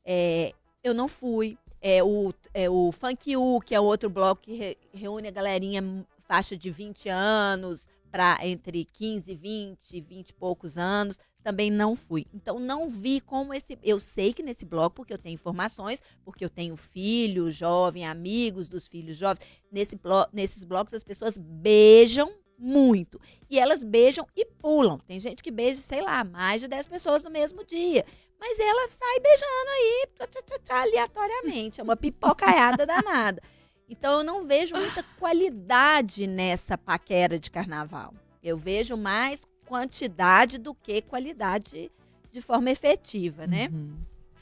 É, 0.04 0.54
eu 0.84 0.94
não 0.94 1.08
fui. 1.08 1.58
É, 1.82 2.00
o, 2.00 2.32
é, 2.54 2.70
o 2.70 2.92
Funk 2.92 3.36
U, 3.36 3.60
que 3.60 3.74
é 3.74 3.80
outro 3.80 4.08
bloco 4.08 4.40
que 4.42 4.54
re- 4.54 4.76
reúne 4.94 5.26
a 5.28 5.32
galerinha 5.32 5.80
m- 5.80 6.04
faixa 6.28 6.56
de 6.56 6.70
20 6.70 7.08
anos 7.08 7.88
para 8.08 8.38
entre 8.46 8.84
15 8.84 9.32
e 9.32 9.34
20, 9.34 10.00
20 10.00 10.28
e 10.30 10.34
poucos 10.34 10.78
anos, 10.78 11.20
também 11.48 11.70
não 11.70 11.96
fui. 11.96 12.26
Então 12.34 12.58
não 12.58 12.90
vi 12.90 13.22
como 13.22 13.54
esse, 13.54 13.78
eu 13.82 13.98
sei 13.98 14.34
que 14.34 14.42
nesse 14.42 14.66
bloco 14.66 14.96
porque 14.96 15.14
eu 15.14 15.18
tenho 15.18 15.32
informações, 15.32 16.02
porque 16.22 16.44
eu 16.44 16.50
tenho 16.50 16.76
filho 16.76 17.50
jovem, 17.50 18.06
amigos 18.06 18.68
dos 18.68 18.86
filhos 18.86 19.16
jovens, 19.16 19.40
nesse 19.72 19.96
blo 19.96 20.26
nesses 20.30 20.62
blocos 20.62 20.92
as 20.92 21.02
pessoas 21.02 21.38
beijam 21.38 22.30
muito. 22.58 23.18
E 23.48 23.58
elas 23.58 23.82
beijam 23.82 24.26
e 24.36 24.44
pulam. 24.44 24.98
Tem 24.98 25.18
gente 25.18 25.42
que 25.42 25.50
beija, 25.50 25.80
sei 25.80 26.02
lá, 26.02 26.22
mais 26.22 26.60
de 26.60 26.68
10 26.68 26.86
pessoas 26.86 27.24
no 27.24 27.30
mesmo 27.30 27.64
dia. 27.64 28.04
Mas 28.38 28.58
ela 28.58 28.88
sai 28.88 29.20
beijando 29.20 29.70
aí, 29.70 30.06
tchá, 30.18 30.26
tchá, 30.26 30.58
tchá, 30.58 30.82
aleatoriamente. 30.82 31.80
É 31.80 31.82
uma 31.82 31.96
pipocaiada 31.96 32.84
danada. 32.84 33.42
Então 33.88 34.18
eu 34.18 34.22
não 34.22 34.44
vejo 34.44 34.76
muita 34.76 35.02
qualidade 35.18 36.26
nessa 36.26 36.76
paquera 36.76 37.38
de 37.38 37.50
carnaval. 37.50 38.12
Eu 38.42 38.58
vejo 38.58 38.98
mais 38.98 39.46
quantidade 39.68 40.58
do 40.58 40.74
que 40.74 41.02
qualidade 41.02 41.92
de 42.32 42.40
forma 42.40 42.70
efetiva, 42.70 43.46
né? 43.46 43.68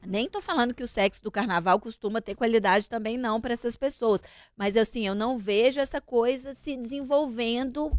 Nem 0.06 0.28
tô 0.28 0.40
falando 0.40 0.72
que 0.72 0.84
o 0.84 0.88
sexo 0.88 1.20
do 1.22 1.32
carnaval 1.32 1.80
costuma 1.80 2.20
ter 2.22 2.36
qualidade 2.36 2.88
também 2.88 3.18
não 3.18 3.40
para 3.40 3.52
essas 3.52 3.74
pessoas, 3.74 4.22
mas 4.56 4.76
assim, 4.76 5.04
eu 5.04 5.16
não 5.16 5.36
vejo 5.36 5.80
essa 5.80 6.00
coisa 6.00 6.54
se 6.54 6.76
desenvolvendo 6.76 7.90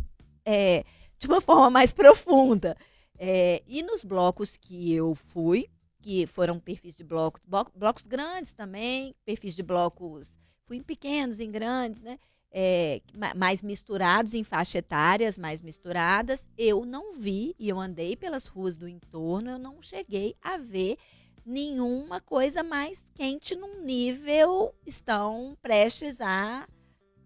é, 0.45 0.85
de 1.19 1.27
uma 1.27 1.41
forma 1.41 1.69
mais 1.69 1.91
profunda. 1.91 2.77
É, 3.19 3.61
e 3.67 3.83
nos 3.83 4.05
blocos 4.05 4.55
que 4.55 4.93
eu 4.93 5.15
fui, 5.15 5.67
que 6.01 6.25
foram 6.27 6.59
perfis 6.59 6.95
de 6.95 7.03
blocos, 7.03 7.41
blo- 7.45 7.71
blocos 7.75 8.07
grandes 8.07 8.53
também, 8.53 9.13
perfis 9.25 9.53
de 9.53 9.63
blocos, 9.63 10.39
fui 10.65 10.77
em 10.77 10.83
pequenos, 10.83 11.39
em 11.41 11.51
grandes, 11.51 12.03
né? 12.03 12.17
É, 12.51 13.01
ma- 13.15 13.33
mais 13.35 13.61
misturados, 13.61 14.33
em 14.33 14.43
faixa 14.43 14.77
etárias 14.77 15.37
mais 15.37 15.61
misturadas, 15.61 16.47
eu 16.57 16.85
não 16.85 17.13
vi, 17.13 17.55
e 17.59 17.67
eu 17.69 17.79
andei 17.79 18.15
pelas 18.15 18.47
ruas 18.47 18.77
do 18.77 18.87
entorno, 18.87 19.49
eu 19.51 19.59
não 19.59 19.81
cheguei 19.81 20.35
a 20.41 20.57
ver 20.57 20.97
nenhuma 21.45 22.19
coisa 22.19 22.63
mais 22.63 23.03
quente 23.13 23.55
num 23.55 23.81
nível 23.81 24.73
estão 24.85 25.57
prestes 25.61 26.19
a 26.21 26.67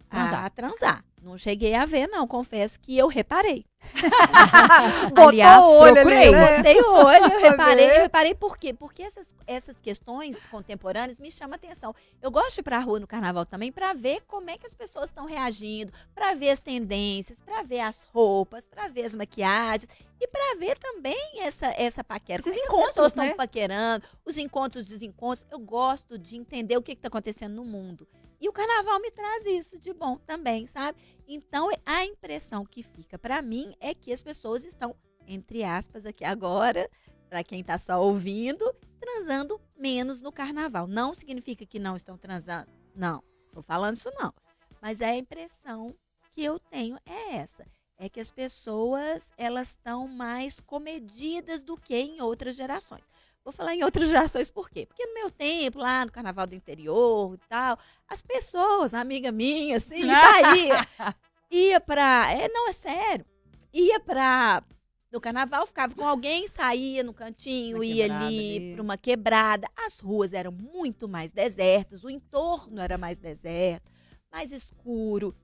transar. 0.09 0.45
a 0.45 0.49
transar. 0.49 1.05
Não 1.21 1.37
cheguei 1.37 1.75
a 1.75 1.85
ver, 1.85 2.07
não. 2.07 2.27
Confesso 2.27 2.79
que 2.79 2.97
eu 2.97 3.07
reparei. 3.07 3.63
Aliás, 5.15 5.63
olho 5.63 5.93
procurei. 5.93 6.31
né? 6.31 6.57
Botei 6.57 6.81
o 6.81 6.93
olho, 6.93 7.33
eu 7.33 7.39
reparei. 7.51 7.85
Eu 7.85 8.01
reparei 8.01 8.35
por 8.35 8.57
quê? 8.57 8.73
Porque 8.73 9.03
essas, 9.03 9.35
essas 9.45 9.79
questões 9.79 10.45
contemporâneas 10.47 11.19
me 11.19 11.31
chamam 11.31 11.53
a 11.53 11.55
atenção. 11.55 11.93
Eu 12.21 12.31
gosto 12.31 12.55
de 12.55 12.61
ir 12.61 12.63
pra 12.63 12.79
rua 12.79 12.99
no 12.99 13.07
carnaval 13.07 13.45
também 13.45 13.71
para 13.71 13.93
ver 13.93 14.21
como 14.27 14.49
é 14.49 14.57
que 14.57 14.65
as 14.65 14.73
pessoas 14.73 15.09
estão 15.09 15.25
reagindo, 15.25 15.93
para 16.13 16.33
ver 16.33 16.49
as 16.49 16.59
tendências, 16.59 17.39
para 17.39 17.61
ver 17.61 17.81
as 17.81 18.01
roupas, 18.13 18.67
para 18.67 18.87
ver 18.87 19.05
as 19.05 19.15
maquiagens 19.15 19.87
e 20.19 20.27
para 20.27 20.55
ver 20.59 20.77
também 20.77 21.41
essa, 21.41 21.67
essa 21.77 22.03
paquera. 22.03 22.41
Esses 22.41 22.57
é 22.57 22.65
encontros, 22.65 22.87
as 22.87 22.93
pessoas 22.93 23.11
estão 23.11 23.25
né? 23.25 23.33
paquerando, 23.33 24.05
os 24.25 24.37
encontros, 24.37 24.85
desencontros. 24.87 25.45
Eu 25.51 25.59
gosto 25.59 26.17
de 26.17 26.35
entender 26.35 26.77
o 26.77 26.81
que 26.81 26.93
está 26.93 27.07
acontecendo 27.07 27.55
no 27.55 27.65
mundo. 27.65 28.07
E 28.41 28.49
o 28.49 28.51
carnaval 28.51 28.99
me 28.99 29.11
traz 29.11 29.45
isso 29.45 29.77
de 29.77 29.93
bom 29.93 30.17
também, 30.17 30.65
sabe? 30.65 30.99
Então, 31.27 31.69
a 31.85 32.03
impressão 32.03 32.65
que 32.65 32.81
fica 32.81 33.19
para 33.19 33.39
mim 33.39 33.75
é 33.79 33.93
que 33.93 34.11
as 34.11 34.23
pessoas 34.23 34.65
estão, 34.65 34.95
entre 35.27 35.63
aspas, 35.63 36.07
aqui 36.07 36.25
agora, 36.25 36.89
para 37.29 37.43
quem 37.43 37.61
está 37.61 37.77
só 37.77 38.03
ouvindo, 38.03 38.75
transando 38.99 39.61
menos 39.77 40.21
no 40.21 40.31
carnaval. 40.31 40.87
Não 40.87 41.13
significa 41.13 41.67
que 41.67 41.77
não 41.77 41.95
estão 41.95 42.17
transando. 42.17 42.71
Não, 42.95 43.23
tô 43.53 43.61
falando 43.61 43.95
isso 43.95 44.09
não. 44.19 44.33
Mas 44.81 45.01
a 45.01 45.15
impressão 45.15 45.95
que 46.31 46.43
eu 46.43 46.57
tenho 46.57 46.97
é 47.05 47.35
essa. 47.35 47.63
É 47.95 48.09
que 48.09 48.19
as 48.19 48.31
pessoas, 48.31 49.31
elas 49.37 49.69
estão 49.69 50.07
mais 50.07 50.59
comedidas 50.59 51.61
do 51.61 51.77
que 51.77 51.95
em 51.95 52.21
outras 52.21 52.55
gerações. 52.55 53.07
Vou 53.43 53.51
falar 53.51 53.73
em 53.75 53.83
outras 53.83 54.07
gerações 54.07 54.51
por 54.51 54.69
quê? 54.69 54.85
Porque 54.85 55.05
no 55.05 55.13
meu 55.15 55.31
tempo, 55.31 55.79
lá 55.79 56.05
no 56.05 56.11
Carnaval 56.11 56.45
do 56.45 56.53
Interior 56.55 57.33
e 57.33 57.39
tal, 57.49 57.77
as 58.07 58.21
pessoas, 58.21 58.93
amiga 58.93 59.31
minha, 59.31 59.77
assim, 59.77 60.03
saía, 60.05 60.87
ia 61.49 61.79
pra... 61.79 62.31
É, 62.31 62.47
não, 62.47 62.69
é 62.69 62.73
sério. 62.73 63.25
Ia 63.73 63.99
pra... 63.99 64.63
No 65.11 65.19
carnaval, 65.19 65.67
ficava 65.67 65.93
com 65.93 66.07
alguém, 66.07 66.47
saía 66.47 67.03
no 67.03 67.13
cantinho, 67.13 67.77
Uma 67.77 67.85
ia 67.85 68.05
ali 68.05 68.57
ali. 68.57 68.73
pra 68.73 68.81
uma 68.81 68.97
quebrada. 68.97 69.67
As 69.75 69.99
ruas 69.99 70.31
eram 70.31 70.53
muito 70.53 71.05
mais 71.05 71.33
desertas, 71.33 72.05
o 72.05 72.09
entorno 72.09 72.79
era 72.79 72.97
mais 72.97 73.19
deserto, 73.19 73.91
mais 74.31 74.53
escuro. 74.53 75.35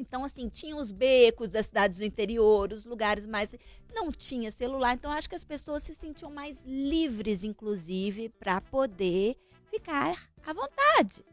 Então, 0.00 0.24
assim, 0.24 0.48
tinha 0.48 0.74
os 0.74 0.90
becos 0.90 1.48
das 1.48 1.66
cidades 1.66 1.98
do 1.98 2.04
interior, 2.04 2.72
os 2.72 2.84
lugares 2.84 3.26
mais. 3.26 3.54
Não 3.92 4.10
tinha 4.10 4.50
celular, 4.50 4.94
então 4.94 5.10
acho 5.10 5.28
que 5.28 5.34
as 5.34 5.44
pessoas 5.44 5.82
se 5.82 5.94
sentiam 5.94 6.30
mais 6.30 6.64
livres, 6.64 7.44
inclusive, 7.44 8.30
para 8.30 8.60
poder 8.60 9.36
ficar 9.70 10.30
à 10.46 10.52
vontade. 10.52 11.24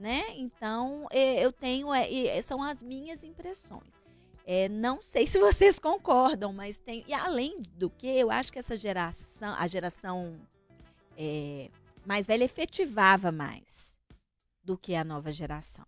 Né? 0.00 0.24
Então, 0.36 1.06
é, 1.10 1.44
eu 1.44 1.52
tenho. 1.52 1.92
é, 1.92 2.08
e 2.10 2.42
são 2.42 2.62
as 2.62 2.82
minhas 2.82 3.22
impressões. 3.24 3.92
É, 4.46 4.68
não 4.68 5.02
sei 5.02 5.26
se 5.26 5.38
vocês 5.38 5.78
concordam, 5.80 6.52
mas 6.52 6.78
tem. 6.78 7.04
E 7.06 7.12
além 7.12 7.60
do 7.76 7.90
que, 7.90 8.06
eu 8.06 8.30
acho 8.30 8.50
que 8.50 8.58
essa 8.58 8.76
geração, 8.76 9.54
a 9.54 9.66
geração 9.66 10.40
é, 11.16 11.68
mais 12.06 12.26
velha, 12.26 12.44
efetivava 12.44 13.30
mais 13.30 13.98
do 14.62 14.78
que 14.78 14.94
a 14.94 15.04
nova 15.04 15.30
geração. 15.30 15.84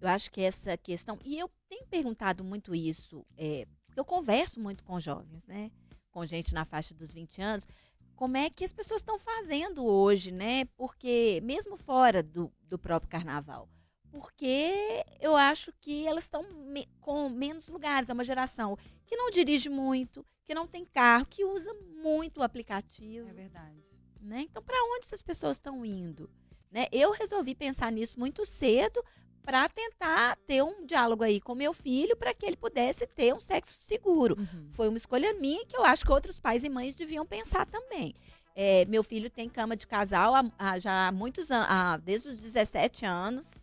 Eu 0.00 0.08
acho 0.08 0.30
que 0.30 0.40
essa 0.40 0.76
questão. 0.76 1.18
E 1.24 1.38
eu 1.38 1.50
tenho 1.68 1.86
perguntado 1.86 2.44
muito 2.44 2.74
isso, 2.74 3.24
é, 3.36 3.66
porque 3.86 3.98
eu 4.00 4.04
converso 4.04 4.60
muito 4.60 4.84
com 4.84 5.00
jovens, 5.00 5.44
né? 5.46 5.70
Com 6.10 6.24
gente 6.26 6.52
na 6.54 6.64
faixa 6.64 6.94
dos 6.94 7.10
20 7.10 7.40
anos. 7.40 7.66
Como 8.14 8.36
é 8.36 8.48
que 8.48 8.64
as 8.64 8.72
pessoas 8.72 9.00
estão 9.02 9.18
fazendo 9.18 9.84
hoje, 9.84 10.30
né? 10.30 10.64
Porque, 10.76 11.40
mesmo 11.42 11.76
fora 11.76 12.22
do, 12.22 12.50
do 12.62 12.78
próprio 12.78 13.10
carnaval. 13.10 13.68
Porque 14.10 15.04
eu 15.20 15.36
acho 15.36 15.72
que 15.80 16.06
elas 16.06 16.24
estão 16.24 16.42
me- 16.50 16.88
com 17.00 17.28
menos 17.28 17.68
lugares. 17.68 18.08
É 18.08 18.12
uma 18.14 18.24
geração 18.24 18.76
que 19.04 19.16
não 19.16 19.30
dirige 19.30 19.68
muito, 19.68 20.24
que 20.44 20.54
não 20.54 20.66
tem 20.66 20.84
carro, 20.86 21.26
que 21.26 21.44
usa 21.44 21.70
muito 22.02 22.38
o 22.40 22.42
aplicativo. 22.42 23.28
É 23.28 23.32
verdade. 23.34 23.84
Né? 24.20 24.40
Então, 24.42 24.62
para 24.62 24.82
onde 24.94 25.04
essas 25.06 25.22
pessoas 25.22 25.56
estão 25.58 25.84
indo? 25.84 26.30
Né? 26.70 26.86
Eu 26.90 27.12
resolvi 27.12 27.54
pensar 27.54 27.92
nisso 27.92 28.18
muito 28.18 28.46
cedo 28.46 29.04
para 29.46 29.68
tentar 29.68 30.36
ter 30.44 30.60
um 30.60 30.84
diálogo 30.84 31.22
aí 31.22 31.40
com 31.40 31.54
meu 31.54 31.72
filho 31.72 32.16
para 32.16 32.34
que 32.34 32.44
ele 32.44 32.56
pudesse 32.56 33.06
ter 33.06 33.32
um 33.32 33.40
sexo 33.40 33.78
seguro. 33.86 34.36
Uhum. 34.36 34.68
Foi 34.72 34.88
uma 34.88 34.96
escolha 34.96 35.32
minha 35.34 35.64
que 35.64 35.76
eu 35.76 35.84
acho 35.84 36.04
que 36.04 36.10
outros 36.10 36.36
pais 36.36 36.64
e 36.64 36.68
mães 36.68 36.96
deviam 36.96 37.24
pensar 37.24 37.64
também. 37.64 38.12
É, 38.56 38.84
meu 38.86 39.04
filho 39.04 39.30
tem 39.30 39.48
cama 39.48 39.76
de 39.76 39.86
casal 39.86 40.34
há, 40.34 40.44
há 40.58 40.78
já 40.80 41.06
há 41.06 41.12
muitos 41.12 41.52
anos, 41.52 42.02
desde 42.02 42.30
os 42.30 42.40
17 42.40 43.06
anos. 43.06 43.62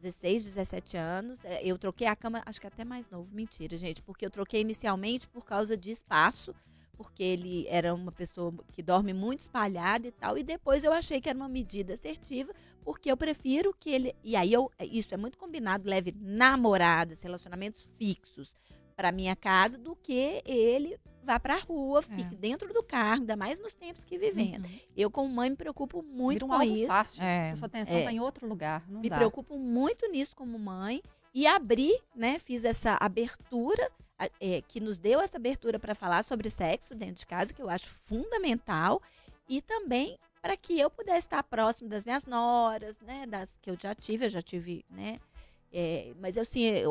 16, 0.00 0.44
17 0.44 0.96
anos. 0.96 1.44
É, 1.44 1.66
Eu 1.66 1.76
troquei 1.76 2.06
a 2.06 2.14
cama, 2.14 2.40
acho 2.46 2.60
que 2.60 2.68
até 2.68 2.84
mais 2.84 3.10
novo. 3.10 3.28
Mentira, 3.32 3.76
gente, 3.76 4.00
porque 4.00 4.24
eu 4.24 4.30
troquei 4.30 4.60
inicialmente 4.60 5.26
por 5.26 5.44
causa 5.44 5.76
de 5.76 5.90
espaço, 5.90 6.54
porque 6.98 7.22
ele 7.22 7.64
era 7.68 7.94
uma 7.94 8.10
pessoa 8.10 8.52
que 8.72 8.82
dorme 8.82 9.14
muito 9.14 9.38
espalhada 9.40 10.08
e 10.08 10.10
tal. 10.10 10.36
E 10.36 10.42
depois 10.42 10.82
eu 10.82 10.92
achei 10.92 11.20
que 11.20 11.28
era 11.28 11.38
uma 11.38 11.48
medida 11.48 11.94
assertiva, 11.94 12.52
porque 12.84 13.10
eu 13.10 13.16
prefiro 13.16 13.72
que 13.78 13.88
ele. 13.88 14.14
E 14.24 14.34
aí 14.34 14.52
eu, 14.52 14.70
isso 14.80 15.14
é 15.14 15.16
muito 15.16 15.38
combinado, 15.38 15.88
leve 15.88 16.12
namoradas, 16.20 17.22
relacionamentos 17.22 17.88
fixos 17.96 18.56
para 18.96 19.12
minha 19.12 19.36
casa, 19.36 19.78
do 19.78 19.94
que 19.94 20.42
ele 20.44 20.98
vá 21.22 21.38
para 21.38 21.54
a 21.54 21.58
rua, 21.60 22.02
fique 22.02 22.34
dentro 22.34 22.72
do 22.74 22.82
carro, 22.82 23.20
ainda 23.20 23.36
mais 23.36 23.58
nos 23.60 23.74
tempos 23.74 24.02
que 24.04 24.18
vivemos. 24.18 24.68
Eu, 24.96 25.08
como 25.10 25.28
mãe, 25.32 25.50
me 25.50 25.56
preocupo 25.56 26.02
muito 26.02 26.32
Vira 26.40 26.46
um 26.46 26.48
com 26.48 26.54
alvo 26.54 26.76
isso. 26.76 26.86
fácil. 26.88 27.22
É. 27.22 27.54
Sua 27.54 27.66
atenção 27.66 27.96
É. 27.96 28.04
tá 28.04 28.12
em 28.12 28.18
outro 28.18 28.48
lugar. 28.48 28.82
Não 28.88 29.00
Me 29.02 29.08
dá. 29.08 29.16
preocupo 29.18 29.56
muito 29.56 30.10
nisso 30.10 30.34
como 30.34 30.58
mãe 30.58 31.00
e 31.32 31.46
abri, 31.46 31.92
né? 32.16 32.38
Fiz 32.40 32.64
essa 32.64 32.96
abertura 33.00 33.88
é, 34.40 34.62
que 34.62 34.80
nos 34.80 34.98
deu 34.98 35.20
essa 35.20 35.36
abertura 35.36 35.78
para 35.78 35.94
falar 35.94 36.24
sobre 36.24 36.50
sexo 36.50 36.94
dentro 36.94 37.16
de 37.16 37.26
casa, 37.26 37.52
que 37.54 37.62
eu 37.62 37.70
acho 37.70 37.86
fundamental, 38.04 39.00
e 39.48 39.62
também 39.62 40.18
para 40.42 40.56
que 40.56 40.78
eu 40.78 40.90
pudesse 40.90 41.26
estar 41.26 41.42
próximo 41.42 41.88
das 41.88 42.04
minhas 42.04 42.26
noras, 42.26 42.98
né? 43.00 43.26
Das 43.26 43.56
que 43.56 43.70
eu 43.70 43.76
já 43.80 43.94
tive, 43.94 44.26
eu 44.26 44.30
já 44.30 44.42
tive, 44.42 44.84
né? 44.90 45.18
é, 45.72 46.12
mas 46.18 46.36
eu 46.36 46.44
sim, 46.44 46.64
é, 46.64 46.84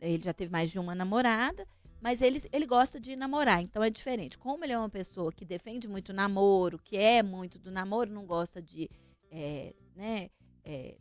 ele 0.00 0.22
já 0.22 0.32
teve 0.32 0.50
mais 0.50 0.70
de 0.70 0.78
uma 0.78 0.94
namorada, 0.94 1.66
mas 2.00 2.20
ele, 2.20 2.42
ele 2.52 2.66
gosta 2.66 3.00
de 3.00 3.16
namorar, 3.16 3.62
então 3.62 3.82
é 3.82 3.90
diferente. 3.90 4.38
Como 4.38 4.64
ele 4.64 4.72
é 4.72 4.78
uma 4.78 4.90
pessoa 4.90 5.32
que 5.32 5.44
defende 5.44 5.88
muito 5.88 6.10
o 6.10 6.14
namoro, 6.14 6.78
que 6.78 6.96
é 6.96 7.22
muito 7.22 7.58
do 7.58 7.70
namoro, 7.70 8.10
não 8.10 8.26
gosta 8.26 8.60
de, 8.60 8.90
é, 9.30 9.74
né? 9.96 10.30
é, 10.64 10.96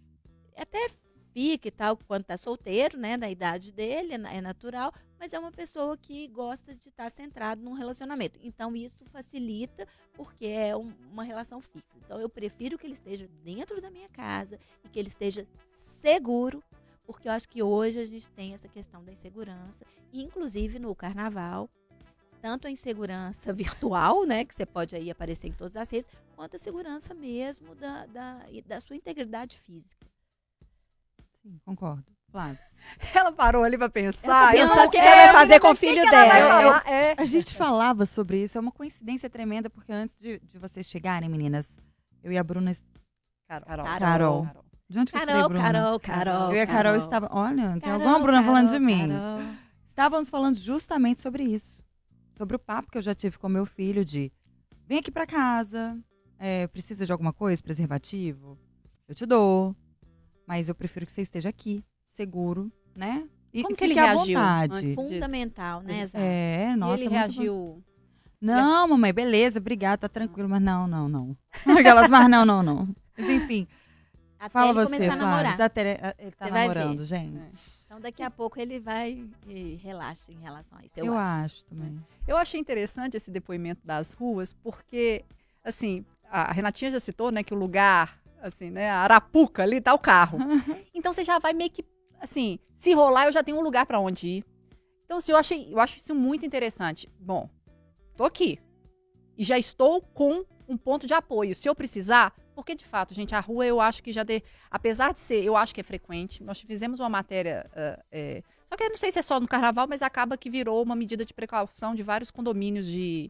até 0.56 0.90
fica 1.34 1.68
e 1.68 1.72
tal 1.72 1.98
quando 1.98 2.24
tá 2.24 2.38
solteiro, 2.38 2.98
né, 2.98 3.18
da 3.18 3.30
idade 3.30 3.72
dele, 3.72 4.14
é 4.14 4.38
é 4.38 4.42
natural, 4.42 4.94
mas 5.24 5.32
é 5.32 5.40
uma 5.40 5.54
pessoa 5.54 5.96
que 5.96 6.28
gosta 6.28 6.76
de 6.76 6.90
estar 6.90 7.10
centrado 7.10 7.64
num 7.64 7.72
relacionamento. 7.72 8.38
Então 8.44 8.76
isso 8.76 9.06
facilita 9.06 9.88
porque 10.14 10.48
é 10.48 10.76
um- 10.76 10.94
uma 11.14 11.24
relação 11.24 11.62
fixa. 11.62 11.98
Então 12.04 12.20
eu 12.20 12.28
prefiro 12.28 12.78
que 12.78 12.86
ele 12.86 12.94
esteja 12.94 13.26
dentro 13.42 13.80
da 13.82 13.90
minha 13.90 14.10
casa 14.10 14.60
e 14.84 14.90
que 14.90 15.00
ele 15.00 15.08
esteja 15.08 15.48
seguro, 15.78 16.62
porque 17.06 17.30
eu 17.30 17.32
acho 17.32 17.48
que 17.48 17.64
hoje 17.64 18.00
a 18.00 18.06
gente 18.06 18.30
tem 18.32 18.54
essa 18.54 18.68
questão 18.68 19.02
da 19.02 19.14
insegurança, 19.14 19.86
e 20.12 20.22
inclusive 20.22 20.78
no 20.78 20.94
carnaval, 20.94 21.70
tanto 22.42 22.68
a 22.68 22.70
insegurança 22.70 23.54
virtual, 23.56 24.26
né, 24.26 24.44
que 24.44 24.54
você 24.54 24.66
pode 24.66 24.94
aí 24.94 25.10
aparecer 25.10 25.48
em 25.48 25.54
todas 25.54 25.78
as 25.78 25.90
redes, 25.90 26.10
quanto 26.36 26.58
a 26.58 26.60
segurança 26.60 27.14
mesmo 27.14 27.74
da, 27.76 28.06
da, 28.08 28.42
da 28.66 28.82
sua 28.82 28.98
integridade 28.98 29.58
física. 29.58 30.06
Sim, 31.42 31.62
concordo. 31.64 32.13
Flávio. 32.34 32.58
Ela 33.16 33.32
parou 33.32 33.64
ali 33.64 33.78
pra 33.78 33.90
pensar. 33.90 34.54
Eu 34.56 34.68
pensando 34.68 34.88
o 34.88 34.92
que 34.92 35.00
que 35.00 35.06
ela 35.08 35.16
vai 35.32 35.34
fazer 35.34 35.60
com 35.60 35.70
o 35.72 35.76
filho 35.76 36.04
dela. 36.10 36.62
Eu- 36.64 36.92
É. 36.92 37.16
A 37.18 37.26
gente 37.26 37.56
falava 37.56 38.06
sobre 38.06 38.42
isso, 38.44 38.58
é 38.58 38.62
uma 38.62 38.72
coincidência 38.72 39.30
tremenda, 39.30 39.70
porque 39.70 39.92
antes 39.92 40.18
de, 40.20 40.40
de 40.40 40.58
vocês 40.60 40.86
chegarem, 40.88 41.30
meninas, 41.30 41.78
eu 42.24 42.32
e 42.32 42.38
a 42.38 42.44
Bruna. 42.44 42.72
est- 42.72 42.84
Carol. 43.48 43.86
Carol. 43.86 44.48
De 44.90 45.00
onde 45.00 45.12
que 45.12 45.18
eu 45.18 45.22
tirei 45.22 45.36
Carol, 45.36 45.50
Bruna? 45.50 45.64
Carol, 45.72 46.00
Carol, 46.00 46.50
Eu 46.52 46.56
e 46.58 46.62
a 46.62 46.68
Carol, 46.68 46.84
Carol. 46.84 46.98
estavam. 46.98 47.30
Olha, 47.32 47.72
tem 47.74 47.80
Carol, 47.82 47.94
alguma 48.02 48.20
Bruna 48.20 48.44
falando 48.44 48.66
Carol, 48.68 48.80
de 48.80 48.86
mim. 48.86 49.10
Carol. 49.10 49.42
Estávamos 49.88 50.30
falando 50.30 50.56
justamente 50.58 51.20
sobre 51.22 51.44
isso. 51.44 51.84
Sobre 52.38 52.56
o 52.56 52.60
papo 52.60 52.92
que 52.92 52.98
eu 52.98 53.02
já 53.02 53.14
tive 53.16 53.38
com 53.38 53.48
meu 53.48 53.66
filho 53.66 54.04
de 54.04 54.32
vem 54.88 55.00
aqui 55.00 55.12
pra 55.12 55.26
casa, 55.28 55.98
é, 56.40 56.68
precisa 56.68 57.06
de 57.06 57.12
alguma 57.12 57.32
coisa, 57.32 57.62
preservativo? 57.62 58.58
Eu 59.08 59.14
te 59.16 59.26
dou. 59.26 59.76
Mas 60.48 60.68
eu 60.68 60.76
prefiro 60.76 61.06
que 61.06 61.12
você 61.12 61.22
esteja 61.22 61.48
aqui, 61.50 61.84
seguro, 62.14 62.72
né? 62.96 63.28
E, 63.54 63.62
Como 63.62 63.74
e 63.74 63.78
que 63.78 63.84
ele 63.84 63.94
reagiu 63.94 64.40
vontade. 64.40 64.78
antes 64.78 64.96
Fundamental, 64.96 65.82
né, 65.82 66.08
Zá? 66.08 66.20
É, 66.20 66.76
nossa. 66.76 66.94
ele 66.94 67.04
muito 67.04 67.10
bom. 67.10 67.16
reagiu. 67.16 67.84
Não, 68.42 68.88
mamãe, 68.88 69.14
beleza, 69.14 69.60
obrigada, 69.60 69.98
tá 70.00 70.10
tranquilo, 70.10 70.50
mas 70.50 70.62
não, 70.62 70.88
não, 70.88 71.08
não. 71.08 71.38
Aquelas, 71.78 72.10
mas 72.10 72.30
não, 72.30 72.46
não, 72.46 72.64
não. 72.64 72.90
Mas 73.18 73.30
enfim. 73.30 73.68
Até 74.40 74.50
fala 74.50 74.72
ele 74.72 74.74
você, 74.74 74.96
começar 74.98 75.14
a 75.14 75.16
namorar. 75.16 75.62
Até 75.62 76.16
ele 76.20 76.32
tá 76.32 76.46
ver. 76.46 76.52
namorando, 76.52 77.06
gente. 77.06 77.56
Então 77.86 78.02
daqui 78.02 78.22
a 78.22 78.30
pouco 78.30 78.60
ele 78.60 78.80
vai 78.80 79.24
e 79.48 79.76
relaxa 79.82 80.32
em 80.34 80.40
relação 80.42 80.78
a 80.78 80.84
isso. 80.86 81.00
Eu, 81.00 81.06
Eu 81.06 81.18
acho. 81.18 81.56
acho 81.56 81.66
também. 81.68 81.98
Eu 82.28 82.36
achei 82.36 82.60
interessante 82.60 83.16
esse 83.16 83.32
depoimento 83.32 83.86
das 83.86 84.12
ruas, 84.12 84.52
porque, 84.52 85.24
assim, 85.64 86.04
a 86.30 86.52
Renatinha 86.52 86.92
já 86.92 87.00
citou, 87.00 87.32
né, 87.32 87.44
que 87.44 87.54
o 87.54 87.58
lugar, 87.58 88.20
assim, 88.42 88.70
né, 88.70 88.90
a 88.90 88.98
Arapuca 88.98 89.64
ali 89.64 89.80
tá 89.80 89.94
o 89.94 90.00
carro. 90.00 90.38
Então 90.94 91.12
você 91.14 91.24
já 91.24 91.38
vai 91.38 91.54
meio 91.54 91.70
que, 91.70 91.84
assim, 92.24 92.58
se 92.74 92.94
rolar 92.94 93.26
eu 93.28 93.34
já 93.34 93.44
tenho 93.44 93.58
um 93.58 93.62
lugar 93.62 93.86
pra 93.86 94.00
onde 94.00 94.28
ir. 94.28 94.46
Então, 95.06 95.18
assim, 95.18 95.32
eu 95.32 95.38
achei, 95.38 95.74
eu 95.74 95.80
acho 95.80 95.98
isso 95.98 96.16
muito 96.16 96.46
interessante. 96.46 97.10
Bom, 97.20 97.50
tô 98.16 98.24
aqui. 98.24 98.58
E 99.38 99.44
já 99.44 99.58
estou 99.60 100.02
com 100.02 100.46
um 100.68 100.78
ponto 100.78 101.06
de 101.06 101.14
apoio. 101.14 101.54
Se 101.54 101.68
eu 101.68 101.76
precisar, 101.76 102.34
porque 102.56 102.74
de 102.74 102.86
fato, 102.86 103.14
gente, 103.14 103.36
a 103.36 103.40
rua 103.40 103.66
eu 103.66 103.82
acho 103.82 104.02
que 104.02 104.14
já 104.14 104.24
de, 104.24 104.42
apesar 104.72 105.12
de 105.12 105.20
ser, 105.20 105.44
eu 105.44 105.58
acho 105.58 105.76
que 105.76 105.82
é 105.82 105.84
frequente. 105.84 106.44
Nós 106.44 106.62
fizemos 106.62 107.00
uma 107.00 107.10
matéria, 107.10 107.70
ah, 107.76 108.04
é, 108.12 108.42
só 108.70 108.78
que 108.78 108.84
eu 108.84 108.90
não 108.90 108.98
sei 108.98 109.12
se 109.12 109.20
é 109.20 109.22
só 109.22 109.40
no 109.40 109.48
carnaval, 109.48 109.86
mas 109.88 110.02
acaba 110.02 110.38
que 110.38 110.50
virou 110.50 110.82
uma 110.82 110.96
medida 110.96 111.26
de 111.26 111.34
precaução 111.34 111.94
de 111.94 112.02
vários 112.02 112.32
condomínios 112.32 112.88
de 112.88 113.30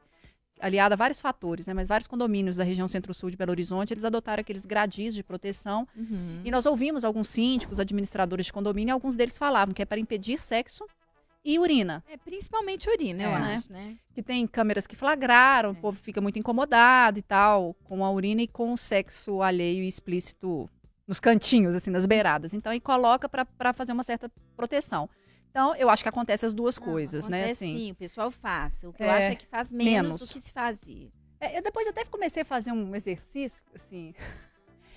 aliada 0.59 0.95
a 0.95 0.97
vários 0.97 1.19
fatores, 1.19 1.67
né? 1.67 1.73
Mas 1.73 1.87
vários 1.87 2.07
condomínios 2.07 2.57
da 2.57 2.63
região 2.63 2.87
Centro-Sul 2.87 3.29
de 3.29 3.37
Belo 3.37 3.51
Horizonte, 3.51 3.93
eles 3.93 4.05
adotaram 4.05 4.41
aqueles 4.41 4.65
gradis 4.65 5.13
de 5.13 5.23
proteção. 5.23 5.87
Uhum. 5.95 6.41
E 6.45 6.51
nós 6.51 6.65
ouvimos 6.65 7.03
alguns 7.03 7.27
síndicos, 7.29 7.79
administradores 7.79 8.45
de 8.45 8.53
condomínio, 8.53 8.91
e 8.91 8.93
alguns 8.93 9.15
deles 9.15 9.37
falavam 9.37 9.73
que 9.73 9.81
é 9.81 9.85
para 9.85 9.99
impedir 9.99 10.39
sexo 10.41 10.85
e 11.43 11.59
urina. 11.59 12.01
É, 12.09 12.15
principalmente 12.15 12.89
urina, 12.89 13.23
eu 13.23 13.29
É. 13.31 13.55
acho, 13.55 13.71
né? 13.73 13.97
Que 14.13 14.23
tem 14.23 14.47
câmeras 14.47 14.87
que 14.87 14.95
flagraram, 14.95 15.71
o 15.71 15.75
povo 15.75 15.97
fica 16.01 16.21
muito 16.21 16.39
incomodado 16.39 17.19
e 17.19 17.21
tal, 17.21 17.73
com 17.83 18.05
a 18.05 18.11
urina 18.11 18.41
e 18.43 18.47
com 18.47 18.71
o 18.73 18.77
sexo 18.77 19.41
alheio 19.41 19.83
e 19.83 19.87
explícito 19.87 20.69
nos 21.05 21.19
cantinhos, 21.19 21.75
assim, 21.75 21.91
nas 21.91 22.05
beiradas. 22.05 22.53
Então, 22.53 22.71
aí 22.71 22.79
coloca 22.79 23.27
para 23.27 23.73
fazer 23.73 23.91
uma 23.91 24.03
certa 24.05 24.31
proteção. 24.55 25.09
Então, 25.53 25.75
eu 25.75 25.87
acho 25.87 26.01
que 26.01 26.09
acontece 26.09 26.47
as 26.47 26.53
duas 26.53 26.79
coisas, 26.79 27.27
né? 27.27 27.43
Acontece 27.43 27.63
Assim, 27.65 27.77
sim, 27.77 27.91
o 27.91 27.95
pessoal 27.95 28.31
faz. 28.31 28.83
O 28.83 28.91
que 28.91 29.03
eu 29.03 29.07
É, 29.07 29.17
acho 29.19 29.27
é 29.27 29.35
que 29.35 29.45
faz 29.45 29.71
menos, 29.71 29.91
menos. 29.93 30.21
do 30.27 30.33
que 30.33 30.41
se 30.41 30.51
fazia. 30.51 31.11
É, 31.39 31.55
eu 31.59 31.61
depois 31.61 31.85
eu 31.85 31.91
até 31.91 32.03
comecei 32.05 32.41
a 32.41 32.45
fazer 32.45 32.71
um 32.71 32.95
exercício, 32.95 33.63
assim. 33.75 34.15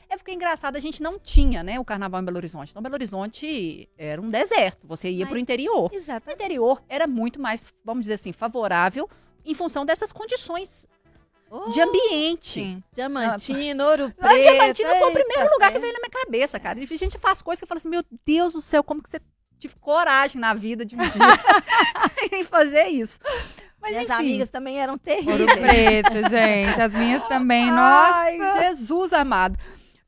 É 0.08 0.16
porque 0.16 0.30
é 0.30 0.34
engraçado, 0.34 0.76
a 0.76 0.80
gente 0.80 1.02
não 1.02 1.18
tinha, 1.18 1.64
né, 1.64 1.80
o 1.80 1.84
carnaval 1.84 2.22
em 2.22 2.24
Belo 2.24 2.36
Horizonte. 2.36 2.70
Então, 2.70 2.80
Belo 2.80 2.94
Horizonte 2.94 3.90
era 3.98 4.22
um 4.22 4.30
deserto. 4.30 4.86
Você 4.86 5.10
ia 5.10 5.24
Mas- 5.24 5.30
pro 5.30 5.36
interior. 5.38 5.90
Exato. 5.92 6.30
O 6.30 6.32
interior 6.32 6.80
era 6.88 7.08
muito 7.08 7.40
mais, 7.40 7.74
vamos 7.84 8.02
dizer 8.02 8.14
assim, 8.14 8.30
favorável 8.30 9.10
em 9.44 9.52
função 9.52 9.84
dessas 9.84 10.12
condições 10.12 10.86
de 11.72 11.80
ambiente. 11.80 12.80
Diamantino, 12.92 13.84
ouro 13.84 14.02
Não, 14.04 14.12
preto. 14.30 14.42
Diamantino 14.42 14.88
foi 14.90 15.10
o 15.10 15.12
primeiro 15.12 15.52
lugar 15.52 15.72
que 15.72 15.78
veio 15.80 15.92
na 15.92 15.98
minha 15.98 16.10
cabeça, 16.24 16.60
cara. 16.60 16.78
E 16.78 16.84
a 16.84 16.86
gente 16.96 17.18
faz 17.18 17.42
coisas 17.42 17.58
que 17.58 17.64
eu 17.64 17.68
falo 17.68 17.78
assim, 17.78 17.88
meu 17.88 18.04
Deus 18.24 18.52
do 18.52 18.60
céu, 18.60 18.84
como 18.84 19.02
que 19.02 19.10
você 19.10 19.18
tive 19.58 19.74
coragem 19.76 20.40
na 20.40 20.54
vida 20.54 20.84
de 20.84 20.96
em 22.32 22.44
fazer 22.44 22.86
isso. 22.88 23.18
Mas 23.80 23.92
Minhas 23.92 24.04
enfim. 24.10 24.14
amigas 24.14 24.50
também 24.50 24.80
eram 24.80 24.94
Ouro 24.94 25.02
terríveis. 25.04 25.52
preto, 25.60 26.28
gente. 26.30 26.80
As 26.80 26.94
minhas 26.94 27.24
também, 27.28 27.70
nossa. 27.70 28.14
Ai, 28.14 28.38
Jesus 28.68 29.12
amado. 29.12 29.58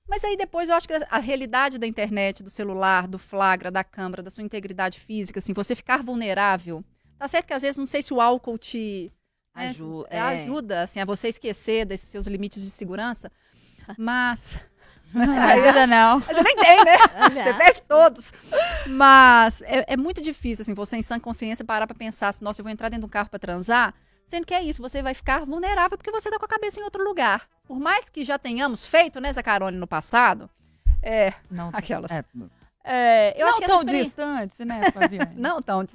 Mas 0.08 0.24
aí 0.24 0.36
depois 0.36 0.68
eu 0.68 0.74
acho 0.74 0.88
que 0.88 0.94
a 1.10 1.18
realidade 1.18 1.78
da 1.78 1.86
internet, 1.86 2.42
do 2.42 2.48
celular, 2.50 3.06
do 3.06 3.18
flagra, 3.18 3.70
da 3.70 3.84
câmera, 3.84 4.22
da 4.22 4.30
sua 4.30 4.42
integridade 4.42 4.98
física, 4.98 5.38
assim, 5.38 5.52
você 5.52 5.74
ficar 5.76 6.02
vulnerável. 6.02 6.82
Tá 7.18 7.28
certo 7.28 7.46
que 7.46 7.52
às 7.54 7.62
vezes 7.62 7.76
não 7.76 7.84
sei 7.86 8.02
se 8.02 8.14
o 8.14 8.20
álcool 8.20 8.56
te 8.58 9.12
Aju- 9.54 10.06
é, 10.08 10.16
é. 10.16 10.20
ajuda 10.20 10.82
assim, 10.82 11.00
a 11.00 11.04
você 11.04 11.28
esquecer 11.28 11.84
desses 11.84 12.08
seus 12.08 12.26
limites 12.26 12.62
de 12.62 12.70
segurança, 12.70 13.30
mas 13.98 14.56
Ajuda 15.14 15.86
não. 15.86 16.18
Mas 16.20 16.36
você 16.36 16.42
nem 16.42 16.56
tem, 16.56 16.84
né? 16.84 16.96
Você 17.44 17.54
perde 17.54 17.82
todos. 17.82 18.32
Mas 18.86 19.62
é, 19.62 19.94
é 19.94 19.96
muito 19.96 20.20
difícil, 20.20 20.62
assim, 20.62 20.74
você 20.74 20.96
em 20.96 21.02
sã 21.02 21.18
consciência 21.18 21.64
parar 21.64 21.86
pra 21.86 21.96
pensar 21.96 22.28
assim, 22.28 22.44
nossa, 22.44 22.60
eu 22.60 22.64
vou 22.64 22.72
entrar 22.72 22.88
dentro 22.88 23.02
de 23.02 23.06
um 23.06 23.10
carro 23.10 23.28
pra 23.28 23.38
transar, 23.38 23.94
sendo 24.26 24.46
que 24.46 24.54
é 24.54 24.62
isso, 24.62 24.82
você 24.82 25.02
vai 25.02 25.14
ficar 25.14 25.44
vulnerável 25.44 25.96
porque 25.96 26.10
você 26.10 26.30
tá 26.30 26.38
com 26.38 26.44
a 26.44 26.48
cabeça 26.48 26.78
em 26.80 26.82
outro 26.84 27.02
lugar. 27.02 27.48
Por 27.66 27.78
mais 27.78 28.08
que 28.08 28.24
já 28.24 28.38
tenhamos 28.38 28.86
feito, 28.86 29.20
né, 29.20 29.32
Zacarone, 29.32 29.76
no 29.76 29.86
passado, 29.86 30.48
é, 31.02 31.32
Não, 31.50 31.70
aquelas. 31.72 32.10
é, 32.10 32.24
É, 32.84 33.34
eu 33.36 33.46
não 33.46 33.48
acho 33.50 33.60
que 33.60 33.66
tão 33.66 33.76
essa 33.76 33.84
experi- 33.84 34.04
distante, 34.04 34.64
né, 34.64 34.90
Fabiane? 34.90 35.34
não 35.36 35.60
tão, 35.62 35.86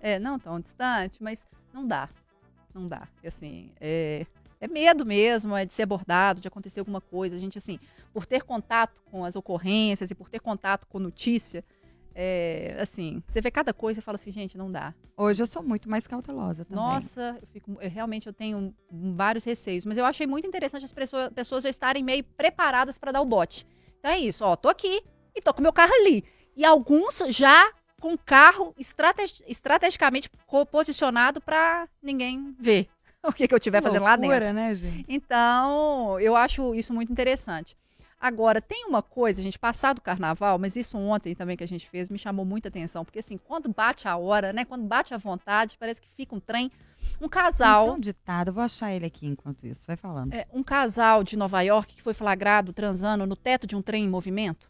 é, 0.00 0.18
não 0.18 0.38
tão 0.38 0.60
distante, 0.60 1.22
mas 1.22 1.46
não 1.72 1.86
dá. 1.86 2.08
Não 2.74 2.86
dá. 2.86 3.08
Assim, 3.26 3.70
é, 3.80 4.26
é 4.60 4.68
medo 4.68 5.04
mesmo, 5.06 5.56
é 5.56 5.64
de 5.64 5.72
ser 5.72 5.82
abordado, 5.84 6.40
de 6.40 6.48
acontecer 6.48 6.80
alguma 6.80 7.00
coisa. 7.00 7.36
A 7.36 7.38
gente, 7.38 7.58
assim, 7.58 7.78
por 8.12 8.26
ter 8.26 8.42
contato 8.42 9.02
com 9.10 9.24
as 9.24 9.36
ocorrências 9.36 10.10
e 10.10 10.14
por 10.14 10.28
ter 10.28 10.40
contato 10.40 10.86
com 10.86 10.98
notícia, 10.98 11.64
é, 12.14 12.76
assim, 12.80 13.22
você 13.28 13.40
vê 13.40 13.50
cada 13.50 13.72
coisa 13.72 14.00
e 14.00 14.02
fala 14.02 14.16
assim, 14.16 14.32
gente, 14.32 14.58
não 14.58 14.70
dá. 14.70 14.92
Hoje 15.16 15.40
eu 15.42 15.46
sou 15.46 15.62
muito 15.62 15.88
mais 15.88 16.06
cautelosa 16.06 16.64
também. 16.64 16.84
Nossa, 16.84 17.38
eu 17.40 17.46
fico, 17.48 17.78
eu 17.80 17.88
realmente 17.88 18.26
eu 18.26 18.32
tenho 18.32 18.74
vários 18.90 19.44
receios, 19.44 19.86
mas 19.86 19.96
eu 19.96 20.04
achei 20.04 20.26
muito 20.26 20.46
interessante 20.46 20.84
as 20.84 20.92
pessoas, 20.92 21.28
pessoas 21.28 21.62
já 21.62 21.70
estarem 21.70 22.02
meio 22.02 22.24
preparadas 22.24 22.98
para 22.98 23.12
dar 23.12 23.20
o 23.20 23.24
bote. 23.24 23.64
Então 23.98 24.10
é 24.10 24.18
isso, 24.18 24.44
ó, 24.44 24.56
tô 24.56 24.68
aqui 24.68 25.00
e 25.34 25.40
tô 25.40 25.54
com 25.54 25.62
meu 25.62 25.72
carro 25.72 25.92
ali. 25.94 26.24
E 26.56 26.64
alguns 26.64 27.22
já 27.28 27.72
com 28.00 28.14
o 28.14 28.18
carro 28.18 28.74
estrategi- 28.76 29.44
estrategicamente 29.46 30.28
posicionado 30.70 31.40
para 31.40 31.88
ninguém 32.02 32.54
ver. 32.58 32.88
o 33.30 33.32
que, 33.32 33.46
que 33.46 33.54
eu 33.54 33.58
estiver 33.58 33.82
fazendo 33.82 34.02
lá 34.02 34.16
dentro. 34.16 34.52
né, 34.52 34.74
gente? 34.74 35.04
Então, 35.08 36.18
eu 36.20 36.34
acho 36.34 36.74
isso 36.74 36.92
muito 36.92 37.12
interessante. 37.12 37.76
Agora, 38.20 38.60
tem 38.60 38.84
uma 38.84 39.00
coisa, 39.00 39.40
a 39.40 39.44
gente 39.44 39.58
passar 39.58 39.92
do 39.92 40.00
carnaval, 40.00 40.58
mas 40.58 40.74
isso 40.74 40.98
ontem 40.98 41.36
também 41.36 41.56
que 41.56 41.62
a 41.62 41.68
gente 41.68 41.88
fez 41.88 42.10
me 42.10 42.18
chamou 42.18 42.44
muita 42.44 42.68
atenção, 42.68 43.04
porque 43.04 43.20
assim, 43.20 43.38
quando 43.38 43.72
bate 43.72 44.08
a 44.08 44.16
hora, 44.16 44.52
né, 44.52 44.64
quando 44.64 44.84
bate 44.84 45.14
a 45.14 45.18
vontade, 45.18 45.76
parece 45.78 46.00
que 46.00 46.08
fica 46.16 46.34
um 46.34 46.40
trem, 46.40 46.68
um 47.20 47.28
casal, 47.28 47.86
Então, 47.86 48.00
ditado, 48.00 48.48
eu 48.48 48.54
vou 48.54 48.64
achar 48.64 48.92
ele 48.92 49.06
aqui 49.06 49.24
enquanto 49.24 49.64
isso. 49.64 49.86
Vai 49.86 49.96
falando. 49.96 50.34
é, 50.34 50.48
um 50.52 50.64
casal 50.64 51.22
de 51.22 51.36
Nova 51.36 51.62
York 51.62 51.94
que 51.94 52.02
foi 52.02 52.12
flagrado 52.12 52.72
transando 52.72 53.24
no 53.24 53.36
teto 53.36 53.68
de 53.68 53.76
um 53.76 53.82
trem 53.82 54.04
em 54.04 54.08
movimento. 54.08 54.68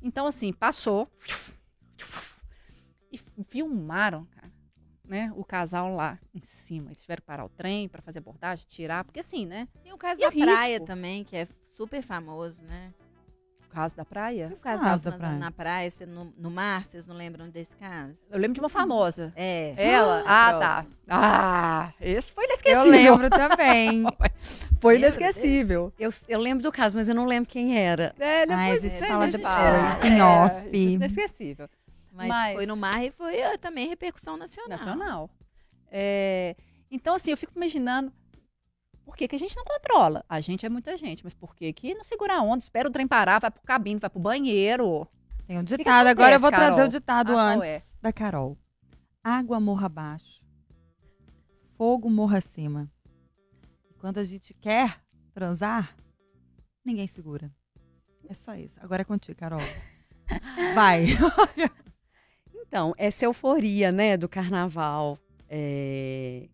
Então, 0.00 0.26
assim, 0.26 0.50
passou 0.50 1.06
e 3.12 3.18
filmaram, 3.48 4.26
cara, 4.34 4.50
né, 5.08 5.32
o 5.34 5.44
casal 5.44 5.94
lá 5.94 6.18
em 6.34 6.42
cima. 6.44 6.90
Eles 6.90 7.00
tiveram 7.00 7.20
que 7.20 7.26
parar 7.26 7.44
o 7.44 7.48
trem 7.48 7.88
para 7.88 8.02
fazer 8.02 8.18
abordagem, 8.18 8.66
tirar, 8.68 9.04
porque 9.04 9.20
assim, 9.20 9.46
né? 9.46 9.66
Tem 9.82 9.92
o 9.92 9.98
caso 9.98 10.20
E 10.20 10.24
da 10.24 10.28
risco? 10.30 10.50
praia 10.50 10.80
também, 10.80 11.24
que 11.24 11.36
é 11.36 11.48
super 11.66 12.02
famoso, 12.02 12.62
né? 12.64 12.92
O 13.64 13.70
caso 13.70 13.94
da 13.94 14.04
praia? 14.04 14.48
O 14.50 14.56
casal 14.56 14.86
caso 14.86 15.04
da 15.04 15.10
transando 15.10 15.18
praia? 15.28 15.38
na 15.38 15.50
praia, 15.50 15.90
cê 15.90 16.06
no, 16.06 16.32
no 16.38 16.50
mar, 16.50 16.86
vocês 16.86 17.06
não 17.06 17.14
lembram 17.14 17.50
desse 17.50 17.76
caso? 17.76 18.18
Eu 18.30 18.38
lembro 18.38 18.54
de 18.54 18.60
uma 18.60 18.68
famosa. 18.70 19.30
É. 19.36 19.74
Ela? 19.76 20.24
Ah, 20.26 20.48
Pronto. 20.48 20.60
tá. 20.62 20.86
Ah, 21.06 21.92
esse 22.00 22.32
foi 22.32 22.44
inesquecível. 22.44 22.84
Eu 22.84 22.90
lembro 22.90 23.30
também. 23.30 24.04
Foi 24.80 24.96
inesquecível. 24.96 25.92
Eu, 25.98 26.08
eu 26.28 26.38
lembro 26.38 26.62
do 26.62 26.70
caso, 26.70 26.96
mas 26.96 27.08
eu 27.08 27.14
não 27.14 27.26
lembro 27.26 27.48
quem 27.50 27.76
era. 27.76 28.14
É, 28.16 28.42
Ai, 28.42 28.46
depois 28.46 28.84
a 28.84 28.88
gente 28.88 29.02
é, 29.04 29.06
fala 29.08 29.26
depois, 29.26 29.42
falar. 29.42 30.06
em 30.06 30.18
É, 30.20 30.22
off. 30.24 30.54
é 30.72 30.76
inesquecível. 30.76 31.68
Mas, 32.18 32.28
Mas- 32.28 32.56
foi 32.56 32.66
no 32.66 32.76
mar 32.76 33.04
e 33.04 33.12
foi 33.12 33.40
ah, 33.44 33.56
também 33.56 33.86
repercussão 33.86 34.36
nacional. 34.36 34.70
Nacional. 34.70 35.30
É, 35.88 36.56
então, 36.90 37.14
assim, 37.14 37.30
eu 37.30 37.36
fico 37.36 37.52
imaginando 37.54 38.12
por 39.04 39.16
que, 39.16 39.28
que 39.28 39.36
a 39.36 39.38
gente 39.38 39.56
não 39.56 39.64
controla? 39.64 40.24
A 40.28 40.40
gente 40.40 40.66
é 40.66 40.68
muita 40.68 40.96
gente, 40.96 41.22
mas 41.22 41.32
por 41.32 41.54
que, 41.54 41.72
que 41.72 41.94
não 41.94 42.02
segura 42.02 42.34
a 42.34 42.42
onda? 42.42 42.58
Espera 42.58 42.88
o 42.88 42.90
trem 42.90 43.06
parar, 43.06 43.38
vai 43.38 43.52
pro 43.52 43.62
cabine, 43.62 44.00
vai 44.00 44.10
pro 44.10 44.18
banheiro. 44.18 45.06
Tem 45.46 45.58
um 45.58 45.64
que 45.64 45.70
que 45.70 45.76
ditado. 45.78 46.08
Agora 46.08 46.34
eu 46.34 46.40
vou 46.40 46.48
acontece, 46.48 46.66
trazer 46.66 46.72
o 46.74 46.76
Carol? 46.76 46.88
ditado 46.88 47.38
Ah, 47.38 47.54
antes 47.54 47.68
é? 47.68 47.82
da 48.02 48.12
Carol. 48.12 48.58
Água 49.22 49.60
morra 49.60 49.86
abaixo. 49.86 50.44
Fogo 51.76 52.10
morra 52.10 52.38
acima. 52.38 52.90
Quando 54.00 54.18
a 54.18 54.24
gente 54.24 54.52
quer 54.54 55.00
transar, 55.32 55.96
ninguém 56.84 57.06
segura. 57.06 57.48
É 58.28 58.34
só 58.34 58.56
isso. 58.56 58.76
Agora 58.82 59.02
é 59.02 59.04
contigo, 59.04 59.38
Carol. 59.38 59.60
Vai. 60.74 61.06
Então, 62.68 62.94
essa 62.98 63.24
euforia, 63.24 63.90
né, 63.90 64.16
do 64.16 64.28
carnaval, 64.28 65.18
é, 65.48 66.46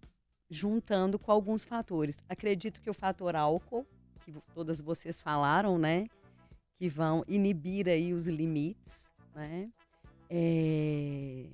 juntando 0.49 1.19
com 1.19 1.33
alguns 1.33 1.65
fatores. 1.65 2.19
Acredito 2.29 2.81
que 2.81 2.89
o 2.89 2.95
fator 2.95 3.35
álcool, 3.35 3.85
que 4.25 4.33
todas 4.55 4.81
vocês 4.81 5.21
falaram, 5.21 5.77
né, 5.77 6.07
que 6.79 6.89
vão 6.89 7.25
inibir 7.27 7.89
aí 7.89 8.15
os 8.15 8.29
limites, 8.29 9.11
né. 9.35 9.69
É, 10.31 11.47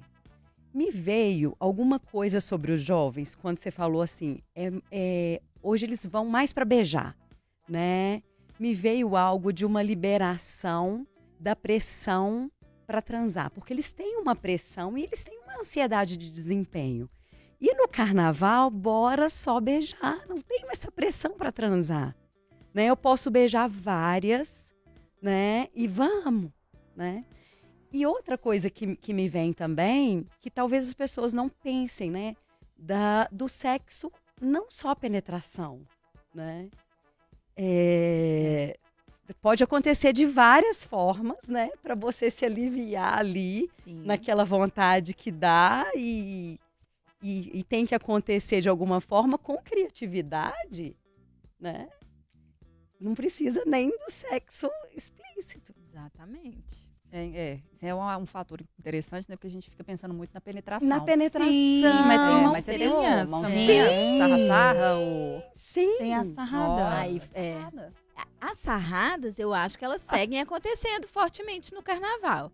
me 0.73 0.91
veio 0.91 1.57
alguma 1.59 1.99
coisa 1.99 2.41
sobre 2.41 2.71
os 2.71 2.83
jovens 2.83 3.35
quando 3.35 3.59
você 3.59 3.71
falou 3.71 4.03
assim, 4.03 4.39
é, 4.55 4.71
é, 4.91 5.43
hoje 5.63 5.87
eles 5.87 6.07
vão 6.07 6.27
mais 6.27 6.53
para 6.53 6.65
beijar, 6.65 7.17
né? 7.69 8.23
Me 8.59 8.75
veio 8.75 9.17
algo 9.17 9.53
de 9.53 9.65
uma 9.65 9.83
liberação 9.83 11.07
da 11.41 11.57
pressão 11.57 12.51
para 12.91 13.01
transar, 13.01 13.53
porque 13.53 13.73
eles 13.73 13.93
têm 13.93 14.17
uma 14.17 14.35
pressão 14.35 14.99
e 14.99 15.05
eles 15.05 15.23
têm 15.23 15.39
uma 15.45 15.61
ansiedade 15.61 16.17
de 16.17 16.29
desempenho. 16.29 17.09
E 17.61 17.73
no 17.73 17.87
carnaval, 17.87 18.69
bora 18.69 19.31
só 19.31 19.61
beijar, 19.61 20.27
não 20.29 20.41
tenho 20.41 20.69
essa 20.73 20.91
pressão 20.91 21.37
para 21.37 21.53
transar, 21.53 22.17
né? 22.75 22.87
Eu 22.87 22.97
posso 22.97 23.31
beijar 23.31 23.69
várias, 23.69 24.75
né? 25.23 25.69
E 25.73 25.87
vamos, 25.87 26.51
né? 26.97 27.25
E 27.93 28.05
outra 28.05 28.37
coisa 28.37 28.69
que, 28.69 28.97
que 28.97 29.13
me 29.13 29.29
vem 29.29 29.53
também, 29.53 30.27
que 30.41 30.51
talvez 30.51 30.89
as 30.89 30.95
pessoas 30.95 31.33
não 31.33 31.49
pensem, 31.49 32.11
né? 32.11 32.35
Da, 32.77 33.29
do 33.31 33.49
sexo, 33.49 34.11
não 34.41 34.67
só 34.69 34.97
penetração, 34.97 35.87
né? 36.35 36.69
É, 37.55 38.30
pode 39.41 39.65
acontecer 39.65 40.13
de 40.13 40.27
várias 40.27 40.85
formas, 40.85 41.49
né? 41.49 41.71
Para 41.83 41.95
você 41.95 42.31
se 42.31 42.45
aliviar 42.45 43.19
ali 43.19 43.71
Sim. 43.85 44.03
naquela 44.05 44.45
vontade 44.45 45.15
que 45.15 45.31
dá 45.31 45.91
e, 45.95 46.59
e, 47.23 47.61
e 47.61 47.65
tem 47.65 47.87
que 47.87 47.95
acontecer 47.95 48.61
de 48.61 48.69
alguma 48.69 49.01
forma 49.01 49.39
com 49.39 49.57
criatividade, 49.59 50.97
né? 51.59 51.89
Não 53.01 53.15
precisa 53.15 53.63
nem 53.67 53.89
do 53.89 54.11
sexo 54.11 54.71
explícito. 54.95 55.75
Exatamente. 55.89 56.91
É, 57.13 57.25
é, 57.25 57.61
isso 57.73 57.85
é 57.85 57.93
um, 57.93 58.23
um 58.23 58.27
fator 58.27 58.61
interessante, 58.79 59.29
né? 59.29 59.35
Porque 59.35 59.49
a 59.49 59.51
gente 59.51 59.69
fica 59.69 59.83
pensando 59.83 60.15
muito 60.15 60.33
na 60.33 60.41
penetração. 60.41 60.89
Na 60.89 61.01
penetração. 61.01 61.51
Sim, 61.51 61.83
mas, 61.83 62.21
é, 62.21 62.47
mas 62.47 62.65
você 62.65 62.79
tem 62.79 62.89
o 62.89 64.19
sarra-sarra, 64.19 64.99
o... 64.99 65.43
Sim. 65.55 65.99
Tem 65.99 66.15
a 66.15 66.25
sarrada. 66.25 66.89
Ai, 66.89 67.21
é. 67.35 67.59
As 68.41 68.59
sarradas, 68.59 69.39
eu 69.39 69.53
acho 69.53 69.79
que 69.79 69.85
elas 69.85 70.01
seguem 70.01 70.41
acontecendo 70.41 71.07
fortemente 71.07 71.73
no 71.75 71.83
carnaval. 71.83 72.51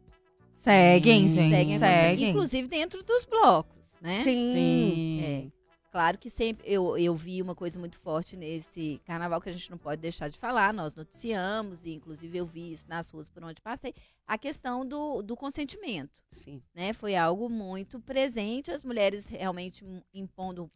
Seguem, 0.55 1.29
gente. 1.29 1.55
Seguem, 1.55 1.79
Seguem. 1.79 2.31
inclusive 2.31 2.66
dentro 2.66 3.02
dos 3.02 3.24
blocos, 3.24 3.76
né? 4.00 4.22
Sim. 4.24 5.20
É. 5.22 5.57
Claro 5.92 6.18
que 6.18 6.29
sempre 6.29 6.70
eu, 6.70 6.98
eu 6.98 7.14
vi 7.14 7.40
uma 7.40 7.55
coisa 7.55 7.79
muito 7.79 7.98
forte 7.98 8.37
nesse 8.37 9.00
carnaval 9.07 9.40
que 9.40 9.48
a 9.48 9.52
gente 9.52 9.70
não 9.70 9.79
pode 9.79 10.02
deixar 10.02 10.29
de 10.29 10.37
falar, 10.38 10.74
nós 10.74 10.94
noticiamos, 10.94 11.87
e 11.87 11.92
inclusive 11.92 12.37
eu 12.37 12.44
vi 12.44 12.72
isso 12.72 12.85
nas 12.87 13.09
ruas 13.09 13.31
por 13.31 13.42
onde 13.42 13.62
passei, 13.62 13.94
a 14.26 14.37
questão 14.37 14.85
do, 14.85 15.22
do 15.22 15.35
consentimento. 15.35 16.22
Sim. 16.29 16.61
Né? 16.74 16.92
Foi 16.92 17.16
algo 17.16 17.48
muito 17.48 17.98
presente, 17.98 18.70
as 18.70 18.83
mulheres 18.83 19.29
realmente 19.29 19.87
impondo 20.12 20.70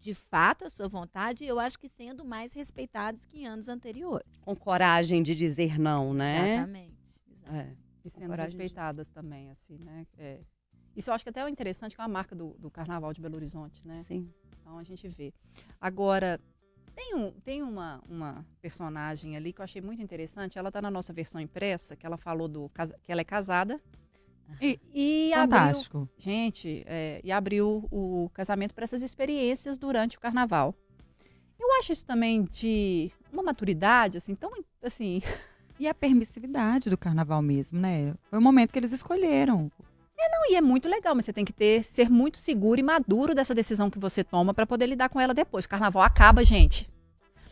de 0.00 0.14
fato 0.14 0.64
a 0.64 0.70
sua 0.70 0.88
vontade, 0.88 1.44
e 1.44 1.48
eu 1.48 1.58
acho 1.58 1.78
que 1.78 1.88
sendo 1.88 2.24
mais 2.24 2.52
respeitadas 2.52 3.24
que 3.24 3.40
em 3.40 3.46
anos 3.46 3.68
anteriores. 3.68 4.40
Com 4.42 4.54
coragem 4.54 5.22
de 5.22 5.34
dizer 5.34 5.78
não, 5.78 6.14
né? 6.14 6.54
Exatamente. 6.54 6.96
É. 7.52 7.72
E 8.04 8.10
sendo 8.10 8.26
coragem 8.28 8.56
de- 8.56 8.62
respeitadas 8.62 9.10
também, 9.10 9.50
assim, 9.50 9.78
né? 9.78 10.06
É. 10.16 10.40
Isso 10.96 11.10
eu 11.10 11.14
acho 11.14 11.24
que 11.24 11.30
até 11.30 11.40
é 11.40 11.48
interessante, 11.50 11.94
que 11.94 12.00
é 12.00 12.04
uma 12.04 12.08
marca 12.12 12.34
do, 12.34 12.54
do 12.58 12.70
Carnaval 12.70 13.12
de 13.12 13.20
Belo 13.20 13.36
Horizonte, 13.36 13.86
né? 13.86 13.94
Sim. 13.94 14.32
Então 14.60 14.78
a 14.78 14.82
gente 14.82 15.06
vê. 15.08 15.32
Agora, 15.80 16.40
tem, 16.94 17.14
um, 17.14 17.30
tem 17.32 17.62
uma, 17.62 18.02
uma 18.08 18.46
personagem 18.62 19.36
ali 19.36 19.52
que 19.52 19.60
eu 19.60 19.64
achei 19.64 19.82
muito 19.82 20.00
interessante. 20.02 20.58
Ela 20.58 20.72
tá 20.72 20.80
na 20.80 20.90
nossa 20.90 21.12
versão 21.12 21.40
impressa, 21.40 21.94
que 21.94 22.06
ela 22.06 22.16
falou 22.16 22.48
do 22.48 22.70
que 23.02 23.12
ela 23.12 23.20
é 23.20 23.24
casada. 23.24 23.80
E- 24.60 24.78
E 24.94 25.30
Fantástico. 25.34 25.98
abriu, 25.98 26.10
gente, 26.18 26.82
é, 26.86 27.20
e 27.22 27.30
abriu 27.30 27.86
o 27.90 28.30
casamento 28.32 28.74
para 28.74 28.84
essas 28.84 29.02
experiências 29.02 29.76
durante 29.78 30.16
o 30.16 30.20
carnaval. 30.20 30.74
Eu 31.58 31.72
acho 31.78 31.92
isso 31.92 32.06
também 32.06 32.44
de 32.44 33.10
uma 33.32 33.42
maturidade, 33.42 34.18
assim, 34.18 34.34
tão 34.34 34.50
assim. 34.82 35.22
E 35.78 35.86
a 35.88 35.92
permissividade 35.94 36.88
do 36.88 36.96
carnaval 36.96 37.42
mesmo, 37.42 37.78
né? 37.78 38.14
Foi 38.30 38.38
o 38.38 38.42
momento 38.42 38.72
que 38.72 38.78
eles 38.78 38.92
escolheram. 38.92 39.70
É, 40.18 40.28
não, 40.30 40.50
e 40.50 40.56
é 40.56 40.60
muito 40.62 40.88
legal, 40.88 41.14
mas 41.14 41.26
você 41.26 41.32
tem 41.32 41.44
que 41.44 41.52
ter, 41.52 41.84
ser 41.84 42.08
muito 42.08 42.38
seguro 42.38 42.80
e 42.80 42.82
maduro 42.82 43.34
dessa 43.34 43.54
decisão 43.54 43.90
que 43.90 43.98
você 43.98 44.24
toma 44.24 44.54
para 44.54 44.66
poder 44.66 44.86
lidar 44.86 45.10
com 45.10 45.20
ela 45.20 45.34
depois. 45.34 45.66
O 45.66 45.68
carnaval 45.68 46.02
acaba, 46.02 46.42
gente. 46.42 46.88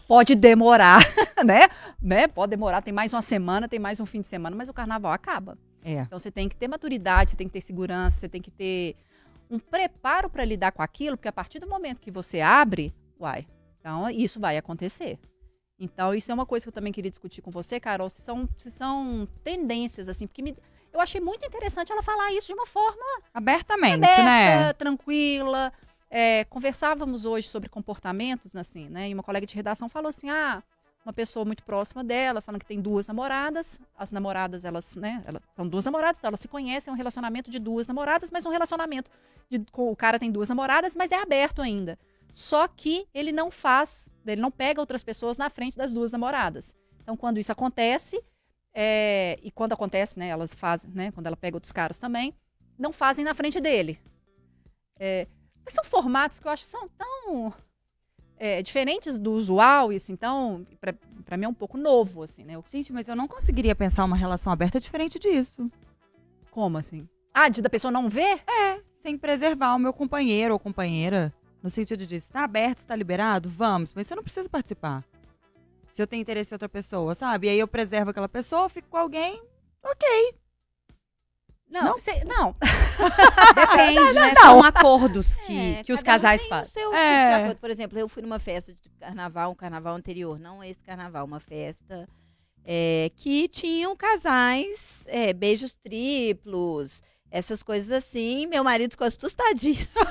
Pode 0.09 0.35
demorar, 0.35 1.00
né? 1.44 1.68
né? 2.00 2.26
Pode 2.26 2.50
demorar, 2.50 2.80
tem 2.83 2.92
mais 2.94 3.12
uma 3.12 3.20
semana, 3.22 3.68
tem 3.68 3.78
mais 3.78 4.00
um 4.00 4.07
fim 4.07 4.22
de 4.22 4.28
semana, 4.28 4.57
mas 4.57 4.68
o 4.70 4.72
carnaval 4.74 5.12
acaba. 5.12 5.59
É. 5.85 6.01
Então 6.01 6.18
você 6.18 6.31
tem 6.31 6.49
que 6.49 6.57
ter 6.57 6.66
maturidade, 6.66 7.31
você 7.31 7.37
tem 7.37 7.47
que 7.47 7.53
ter 7.53 7.61
segurança, 7.61 8.16
você 8.18 8.29
tem 8.29 8.40
que 8.40 8.51
ter 8.51 8.97
um 9.51 9.59
preparo 9.59 10.31
para 10.31 10.44
lidar 10.44 10.73
com 10.73 10.83
aquilo, 10.83 11.16
porque 11.16 11.29
a 11.29 11.33
partir 11.33 11.59
do 11.61 11.68
momento 11.68 12.01
que 12.01 12.11
você 12.11 12.40
abre, 12.40 12.92
uai, 13.20 13.47
então 13.79 14.09
isso 14.11 14.40
vai 14.40 14.57
acontecer. 14.57 15.18
Então 15.79 16.14
isso 16.14 16.31
é 16.31 16.35
uma 16.35 16.47
coisa 16.47 16.64
que 16.64 16.68
eu 16.68 16.73
também 16.73 16.92
queria 16.92 17.11
discutir 17.11 17.42
com 17.42 17.51
você, 17.51 17.79
Carol, 17.79 18.09
se 18.09 18.23
são, 18.23 18.49
se 18.57 18.70
são 18.70 19.29
tendências, 19.42 20.09
assim, 20.09 20.27
porque 20.27 20.40
me- 20.42 20.57
eu 20.92 21.01
achei 21.01 21.20
muito 21.20 21.44
interessante 21.44 21.92
ela 21.92 22.03
falar 22.03 22.33
isso 22.33 22.47
de 22.47 22.55
uma 22.55 22.66
forma 22.66 23.05
Abertamente, 23.35 23.94
aberta, 23.97 24.23
né? 24.25 24.73
tranquila. 24.73 25.73
É, 26.09 26.44
conversávamos 26.44 27.25
hoje 27.25 27.49
sobre 27.49 27.68
comportamentos, 27.68 28.55
assim, 28.55 28.88
né? 28.88 29.09
E 29.11 29.14
uma 29.14 29.23
colega 29.23 29.44
de 29.44 29.55
redação 29.55 29.88
falou 29.88 30.09
assim: 30.09 30.31
ah, 30.31 30.62
uma 31.05 31.12
pessoa 31.12 31.45
muito 31.45 31.62
próxima 31.62 32.03
dela, 32.03 32.40
falando 32.40 32.61
que 32.61 32.67
tem 32.67 32.81
duas 32.81 33.07
namoradas. 33.07 33.79
As 33.97 34.11
namoradas, 34.11 34.64
elas, 34.64 34.97
né? 34.97 35.23
Elas 35.27 35.43
são 35.55 35.69
duas 35.69 35.85
namoradas, 35.85 36.19
então 36.19 36.29
elas 36.29 36.40
se 36.40 36.49
conhecem, 36.49 36.90
é 36.90 36.95
um 36.95 36.97
relacionamento 36.97 37.51
de 37.51 37.59
duas 37.59 37.87
namoradas, 37.87 38.31
mas 38.31 38.47
um 38.47 38.51
relacionamento 38.51 39.11
de, 39.51 39.64
o 39.73 39.95
cara 39.95 40.19
tem 40.19 40.31
duas 40.31 40.49
namoradas, 40.49 40.97
mas 40.97 41.11
é 41.11 41.17
aberto 41.17 41.61
ainda. 41.61 41.99
Só 42.33 42.67
que 42.67 43.07
ele 43.12 43.31
não 43.31 43.51
faz, 43.51 44.09
ele 44.27 44.40
não 44.40 44.51
pega 44.51 44.81
outras 44.81 45.03
pessoas 45.03 45.37
na 45.37 45.51
frente 45.51 45.77
das 45.77 45.93
duas 45.93 46.11
namoradas. 46.11 46.75
Então, 47.03 47.17
quando 47.17 47.38
isso 47.38 47.53
acontece, 47.53 48.21
é, 48.73 49.38
e 49.43 49.51
quando 49.51 49.75
acontece, 49.75 50.19
né, 50.19 50.29
elas 50.29 50.55
fazem, 50.55 50.90
né, 50.93 51.12
quando 51.12 51.27
ela 51.27 51.37
pega 51.37 51.57
outros 51.57 51.71
caras 51.71 51.99
também, 51.99 52.35
não 52.79 52.90
fazem 52.90 53.25
na 53.25 53.35
frente 53.35 53.61
dele. 53.61 54.01
É, 54.99 55.29
mas 55.64 55.75
são 55.75 55.85
formatos 55.85 56.40
que 56.40 56.47
eu 56.47 56.51
acho 56.51 56.64
que 56.64 56.71
são 56.71 56.88
tão 56.88 57.53
é, 58.38 58.62
diferentes 58.62 59.18
do 59.18 59.33
usual, 59.33 59.92
isso 59.92 60.12
então, 60.12 60.66
pra, 60.81 60.94
pra 61.25 61.37
mim 61.37 61.44
é 61.44 61.49
um 61.49 61.55
pouco 61.55 61.79
novo, 61.79 62.23
assim, 62.23 62.44
né? 62.44 62.55
Eu- 62.57 62.64
Gente, 62.68 62.92
mas 62.92 63.09
eu 63.09 63.16
não 63.16 63.29
conseguiria 63.29 63.75
pensar 63.75 64.05
uma 64.05 64.16
relação 64.16 64.53
aberta 64.53 64.81
diferente 64.81 65.18
disso. 65.18 65.70
Como 66.51 66.79
assim? 66.79 67.09
Ah, 67.33 67.49
de 67.49 67.61
da 67.62 67.70
pessoa 67.70 67.90
não 67.90 68.09
ver? 68.09 68.40
É, 68.47 68.81
sem 69.01 69.16
preservar 69.18 69.75
o 69.75 69.79
meu 69.79 69.92
companheiro 69.92 70.55
ou 70.55 70.61
companheira. 70.61 71.33
No 71.62 71.70
sentido 71.70 72.07
de, 72.07 72.16
está 72.16 72.44
aberto, 72.44 72.79
está 72.81 72.94
liberado? 72.94 73.49
Vamos, 73.49 73.92
mas 73.94 74.07
você 74.07 74.14
não 74.14 74.23
precisa 74.23 74.49
participar. 74.49 75.03
Se 75.90 76.03
eu 76.03 76.07
tenho 76.07 76.20
interesse 76.20 76.53
em 76.53 76.57
outra 76.57 76.68
pessoa, 76.68 77.14
sabe? 77.14 77.47
E 77.47 77.51
aí 77.51 77.59
eu 77.59 77.66
preservo 77.68 78.11
aquela 78.11 78.29
pessoa, 78.29 78.68
fico 78.68 78.88
com 78.88 78.97
alguém, 78.99 79.42
ok. 79.83 80.35
Não, 81.75 81.85
Não? 81.85 81.99
cê- 81.99 82.23
não. 82.25 82.55
Depende, 83.55 84.13
né? 84.15 84.33
não. 84.35 84.43
São 84.43 84.63
acordos 84.63 85.37
que, 85.37 85.57
É, 85.79 85.83
que 85.83 85.93
os 85.93 86.01
um 86.01 86.05
casais 86.05 86.45
o 86.45 86.49
fazem. 86.49 86.73
seu 86.73 86.91
tipo 86.91 86.97
É. 86.97 87.55
Por 87.55 87.69
exemplo, 87.71 87.99
eu 87.99 88.09
fui 88.09 88.23
numa 88.23 88.39
festa 88.39 88.73
de 88.73 88.81
carnaval, 89.01 89.51
um 89.51 89.55
carnaval 89.57 89.97
anterior, 89.97 90.39
não 90.39 90.63
esse 90.63 90.83
carnaval, 90.85 91.25
uma 91.25 91.41
festa 91.41 92.09
é, 92.65 93.11
que 93.17 93.49
tinham 93.49 93.95
casais, 93.97 95.05
é, 95.09 95.33
beijos 95.33 95.75
triplos, 95.75 97.03
essas 97.31 97.61
coisas 97.63 97.91
assim. 97.91 98.47
Meu 98.47 98.63
marido 98.63 98.93
ficou 98.93 99.07
assustadíssimo 99.09 100.07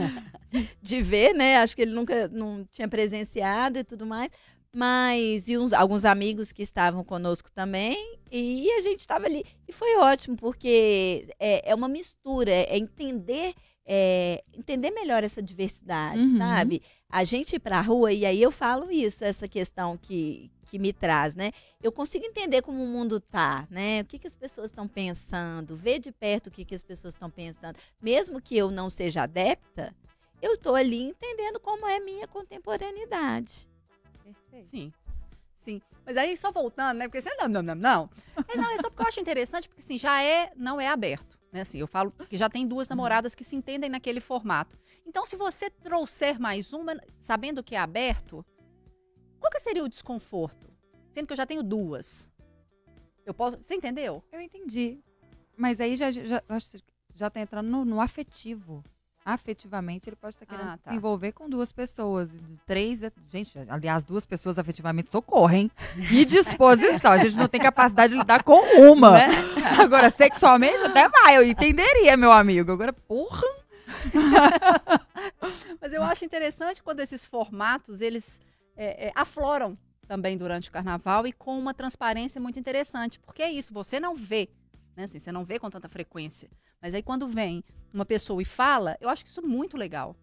de 0.80 1.02
ver, 1.02 1.34
né? 1.34 1.58
Acho 1.58 1.76
que 1.76 1.82
ele 1.82 1.92
nunca 1.92 2.28
não 2.28 2.64
tinha 2.72 2.88
presenciado 2.88 3.78
e 3.78 3.84
tudo 3.84 4.06
mais. 4.06 4.30
Mas, 4.74 5.48
e 5.48 5.56
uns, 5.56 5.72
alguns 5.72 6.04
amigos 6.04 6.52
que 6.52 6.62
estavam 6.62 7.02
conosco 7.02 7.50
também, 7.50 8.18
e 8.30 8.70
a 8.72 8.80
gente 8.82 9.00
estava 9.00 9.26
ali. 9.26 9.44
E 9.66 9.72
foi 9.72 9.96
ótimo, 9.96 10.36
porque 10.36 11.28
é, 11.38 11.70
é 11.70 11.74
uma 11.74 11.88
mistura, 11.88 12.50
é 12.50 12.76
entender, 12.76 13.54
é, 13.86 14.42
entender 14.52 14.90
melhor 14.90 15.24
essa 15.24 15.42
diversidade, 15.42 16.18
Uhum. 16.20 16.36
sabe? 16.38 16.82
A 17.10 17.24
gente 17.24 17.56
ir 17.56 17.58
pra 17.58 17.80
rua, 17.80 18.12
e 18.12 18.26
aí 18.26 18.40
eu 18.42 18.50
falo 18.50 18.90
isso, 18.90 19.24
essa 19.24 19.48
questão 19.48 19.96
que, 19.96 20.50
que 20.66 20.78
me 20.78 20.92
traz, 20.92 21.34
né? 21.34 21.52
Eu 21.82 21.90
consigo 21.90 22.26
entender 22.26 22.60
como 22.60 22.84
o 22.84 22.86
mundo 22.86 23.18
tá, 23.18 23.66
né? 23.70 24.02
O 24.02 24.04
que, 24.04 24.18
que 24.18 24.26
as 24.26 24.34
pessoas 24.36 24.70
estão 24.70 24.86
pensando, 24.86 25.74
ver 25.74 25.98
de 25.98 26.12
perto 26.12 26.48
o 26.48 26.50
que, 26.50 26.66
que 26.66 26.74
as 26.74 26.82
pessoas 26.82 27.14
estão 27.14 27.30
pensando. 27.30 27.76
Mesmo 28.02 28.42
que 28.42 28.54
eu 28.54 28.70
não 28.70 28.90
seja 28.90 29.22
adepta, 29.22 29.94
eu 30.42 30.52
estou 30.52 30.74
ali 30.74 31.02
entendendo 31.02 31.58
como 31.58 31.86
é 31.86 31.96
a 31.96 32.04
minha 32.04 32.28
contemporaneidade. 32.28 33.66
Sim. 34.60 34.92
Sim. 35.56 35.82
Mas 36.06 36.16
aí, 36.16 36.36
só 36.36 36.50
voltando, 36.50 36.98
né? 36.98 37.06
Porque 37.06 37.20
você 37.20 37.34
não, 37.34 37.48
não, 37.48 37.62
não, 37.62 37.74
não. 37.74 38.10
É, 38.48 38.56
não, 38.56 38.70
é 38.70 38.76
só 38.76 38.88
porque 38.88 39.02
eu 39.02 39.08
acho 39.08 39.20
interessante, 39.20 39.68
porque 39.68 39.82
assim, 39.82 39.98
já 39.98 40.22
é, 40.22 40.52
não 40.56 40.80
é 40.80 40.88
aberto. 40.88 41.38
Né? 41.52 41.62
Assim, 41.62 41.78
eu 41.78 41.86
falo 41.86 42.12
que 42.28 42.36
já 42.36 42.48
tem 42.48 42.66
duas 42.66 42.88
namoradas 42.88 43.34
que 43.34 43.44
se 43.44 43.56
entendem 43.56 43.90
naquele 43.90 44.20
formato. 44.20 44.78
Então, 45.06 45.26
se 45.26 45.36
você 45.36 45.68
trouxer 45.70 46.38
mais 46.40 46.72
uma, 46.72 46.98
sabendo 47.20 47.62
que 47.62 47.74
é 47.74 47.78
aberto, 47.78 48.44
qual 49.40 49.50
que 49.50 49.60
seria 49.60 49.84
o 49.84 49.88
desconforto? 49.88 50.70
Sendo 51.12 51.26
que 51.26 51.32
eu 51.32 51.36
já 51.36 51.46
tenho 51.46 51.62
duas. 51.62 52.30
Eu 53.24 53.34
posso. 53.34 53.58
Você 53.58 53.74
entendeu? 53.74 54.22
Eu 54.30 54.40
entendi. 54.40 55.00
Mas 55.56 55.80
aí 55.80 55.96
já, 55.96 56.10
já, 56.10 56.40
que 56.40 57.18
já 57.18 57.28
tá 57.28 57.40
entrando 57.40 57.68
no, 57.68 57.84
no 57.84 58.00
afetivo. 58.00 58.84
Afetivamente, 59.30 60.08
ele 60.08 60.16
pode 60.16 60.36
estar 60.36 60.46
querendo 60.46 60.70
Ah, 60.70 60.78
tá. 60.82 60.90
se 60.90 60.96
envolver 60.96 61.32
com 61.32 61.50
duas 61.50 61.70
pessoas. 61.70 62.32
Três, 62.64 63.02
é- 63.02 63.12
gente, 63.28 63.58
aliás, 63.68 64.06
duas 64.06 64.24
pessoas 64.24 64.58
afetivamente 64.58 65.10
socorrem. 65.10 65.70
Que 66.08 66.24
disposição. 66.24 67.12
A 67.12 67.18
gente 67.18 67.36
não 67.36 67.46
tem 67.46 67.60
capacidade 67.60 68.14
de 68.14 68.18
lidar 68.18 68.42
com 68.42 68.58
uma. 68.90 69.10
Né? 69.12 69.26
Agora, 69.82 70.08
sexualmente, 70.08 70.82
até 70.82 71.06
vai. 71.10 71.36
Eu 71.36 71.44
entenderia, 71.44 72.16
meu 72.16 72.32
amigo. 72.32 72.72
Agora, 72.72 72.90
porra. 72.90 73.42
Mas 75.78 75.92
eu 75.92 76.02
acho 76.02 76.24
interessante 76.24 76.82
quando 76.82 77.00
esses 77.00 77.26
formatos, 77.26 78.00
eles 78.00 78.40
é, 78.74 79.08
é, 79.08 79.12
afloram 79.14 79.76
também 80.06 80.38
durante 80.38 80.70
o 80.70 80.72
carnaval 80.72 81.26
e 81.26 81.34
com 81.34 81.58
uma 81.58 81.74
transparência 81.74 82.40
muito 82.40 82.58
interessante. 82.58 83.20
Porque 83.20 83.42
é 83.42 83.50
isso, 83.50 83.74
você 83.74 84.00
não 84.00 84.14
vê, 84.14 84.48
né? 84.96 85.04
Assim, 85.04 85.18
você 85.18 85.30
não 85.30 85.44
vê 85.44 85.58
com 85.58 85.68
tanta 85.68 85.86
frequência. 85.86 86.48
Mas 86.80 86.94
aí 86.94 87.02
quando 87.02 87.26
vem 87.28 87.62
uma 87.92 88.04
pessoa 88.04 88.40
e 88.40 88.44
fala, 88.44 88.96
eu 89.00 89.08
acho 89.08 89.24
que 89.24 89.30
isso 89.30 89.40
é 89.40 89.42
muito 89.42 89.76
legal. 89.76 90.14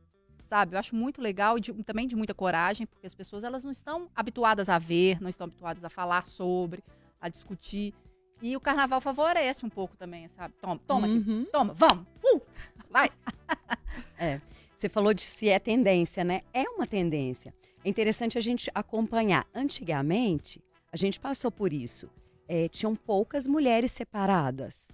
Sabe? 0.46 0.76
Eu 0.76 0.80
acho 0.80 0.96
muito 0.96 1.22
legal 1.22 1.58
e 1.58 1.62
de- 1.62 1.74
também 1.84 2.08
de 2.08 2.16
muita 2.16 2.34
coragem, 2.34 2.86
porque 2.86 3.08
as 3.08 3.16
pessoas 3.16 3.44
elas 3.44 3.64
não 3.64 3.72
estão 3.72 4.10
habituadas 4.16 4.70
a 4.70 4.78
ver, 4.78 5.20
não 5.20 5.30
estão 5.30 5.46
habituadas 5.46 5.84
a 5.84 5.90
falar 5.90 6.24
sobre, 6.24 6.84
a 7.20 7.28
discutir. 7.30 7.94
E 8.42 8.56
o 8.56 8.60
carnaval 8.60 9.02
favorece 9.02 9.66
um 9.66 9.70
pouco 9.70 9.98
também, 9.98 10.28
sabe? 10.28 10.54
Toma, 10.62 10.80
toma 10.86 11.08
aqui, 11.08 11.18
Uhum. 11.18 11.46
toma, 11.52 11.74
vamos, 11.74 12.06
uh, 12.24 12.42
vai. 12.90 13.10
É. 14.18 14.40
Você 14.78 14.88
falou 14.90 15.14
de 15.14 15.22
se 15.22 15.50
é 15.50 15.58
tendência, 15.58 16.24
né? 16.24 16.42
É 16.54 16.64
uma 16.70 16.86
tendência. 16.86 17.54
É 17.84 17.90
interessante 17.90 18.38
a 18.38 18.42
gente 18.42 18.70
acompanhar. 18.76 19.46
Antigamente, 19.54 20.62
a 20.92 20.98
gente 20.98 21.20
passou 21.20 21.50
por 21.52 21.72
isso. 21.74 22.10
É, 22.48 22.68
tinham 22.70 22.96
poucas 22.96 23.48
mulheres 23.48 23.92
separadas. 23.92 24.90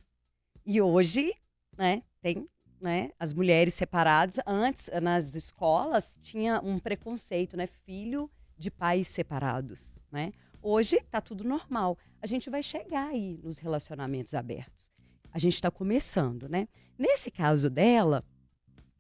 E 0.66 0.80
hoje, 0.82 1.34
né, 1.82 2.04
tem 2.22 2.48
né, 2.80 3.10
as 3.20 3.34
mulheres 3.34 3.74
separadas. 3.74 4.40
Antes, 4.46 4.88
nas 5.02 5.34
escolas, 5.34 6.20
tinha 6.22 6.62
um 6.64 6.78
preconceito, 6.78 7.58
né? 7.58 7.66
Filho 7.66 8.30
de 8.56 8.70
pais 8.70 9.08
separados, 9.08 9.98
né? 10.12 10.32
Hoje 10.62 11.02
tá 11.10 11.20
tudo 11.20 11.44
normal. 11.44 11.98
A 12.22 12.28
gente 12.28 12.52
vai 12.52 12.62
chegar 12.62 13.08
aí 13.08 13.40
nos 13.44 13.58
relacionamentos 13.58 14.36
abertos. 14.36 14.92
A 15.32 15.40
gente 15.40 15.56
está 15.56 15.72
começando, 15.72 16.48
né? 16.48 16.68
Nesse 17.00 17.32
caso 17.32 17.68
dela, 17.68 18.24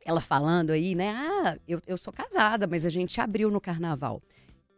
ela 0.04 0.22
falando 0.22 0.72
aí, 0.72 0.96
né? 0.96 1.12
Ah, 1.12 1.60
eu, 1.68 1.80
eu 1.86 1.98
sou 1.98 2.12
casada, 2.12 2.66
mas 2.66 2.84
a 2.84 2.90
gente 2.90 3.22
abriu 3.22 3.52
no 3.52 3.62
carnaval. 3.62 4.24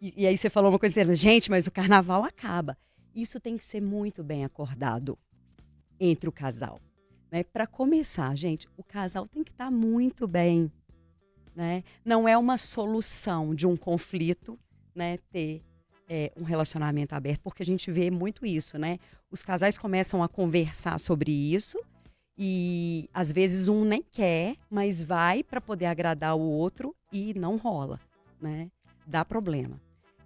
E, 0.02 0.24
e 0.24 0.28
aí 0.28 0.38
você 0.38 0.50
falou 0.50 0.72
uma 0.72 0.80
coisa, 0.80 1.16
gente, 1.16 1.50
mas 1.50 1.68
o 1.68 1.72
carnaval 1.72 2.26
acaba. 2.26 2.78
Isso 3.16 3.40
tem 3.40 3.56
que 3.56 3.64
ser 3.64 3.82
muito 3.82 4.22
bem 4.22 4.44
acordado 4.44 5.18
entre 5.98 6.28
o 6.28 6.34
casal. 6.34 6.82
Né? 7.34 7.44
Para 7.44 7.66
começar, 7.66 8.36
gente, 8.38 8.70
o 8.78 8.84
casal 8.84 9.28
tem 9.28 9.44
que 9.44 9.50
estar 9.50 9.72
muito 9.72 10.28
bem. 10.28 10.72
Né? 11.56 11.84
Não 12.06 12.28
é 12.28 12.38
uma 12.38 12.60
solução 12.60 13.56
de 13.56 13.66
um 13.66 13.76
conflito 13.76 14.56
né, 14.94 15.18
ter 15.32 15.64
é, 16.08 16.32
um 16.38 16.44
relacionamento 16.44 17.16
aberto, 17.16 17.42
porque 17.42 17.64
a 17.64 17.66
gente 17.66 17.92
vê 17.92 18.12
muito 18.12 18.46
isso, 18.46 18.78
né? 18.78 19.00
Os 19.32 19.42
casais 19.42 19.80
começam 19.80 20.22
a 20.22 20.28
conversar 20.28 21.00
sobre 21.00 21.32
isso 21.32 21.80
e 22.38 23.10
às 23.12 23.32
vezes 23.32 23.68
um 23.68 23.84
nem 23.84 24.04
quer, 24.04 24.56
mas 24.70 25.02
vai 25.02 25.42
para 25.42 25.60
poder 25.60 25.88
agradar 25.88 26.36
o 26.36 26.42
outro 26.42 26.96
e 27.12 27.34
não 27.34 27.58
rola, 27.58 28.00
né? 28.40 28.70
Dá 29.08 29.26
problema. 29.26 29.82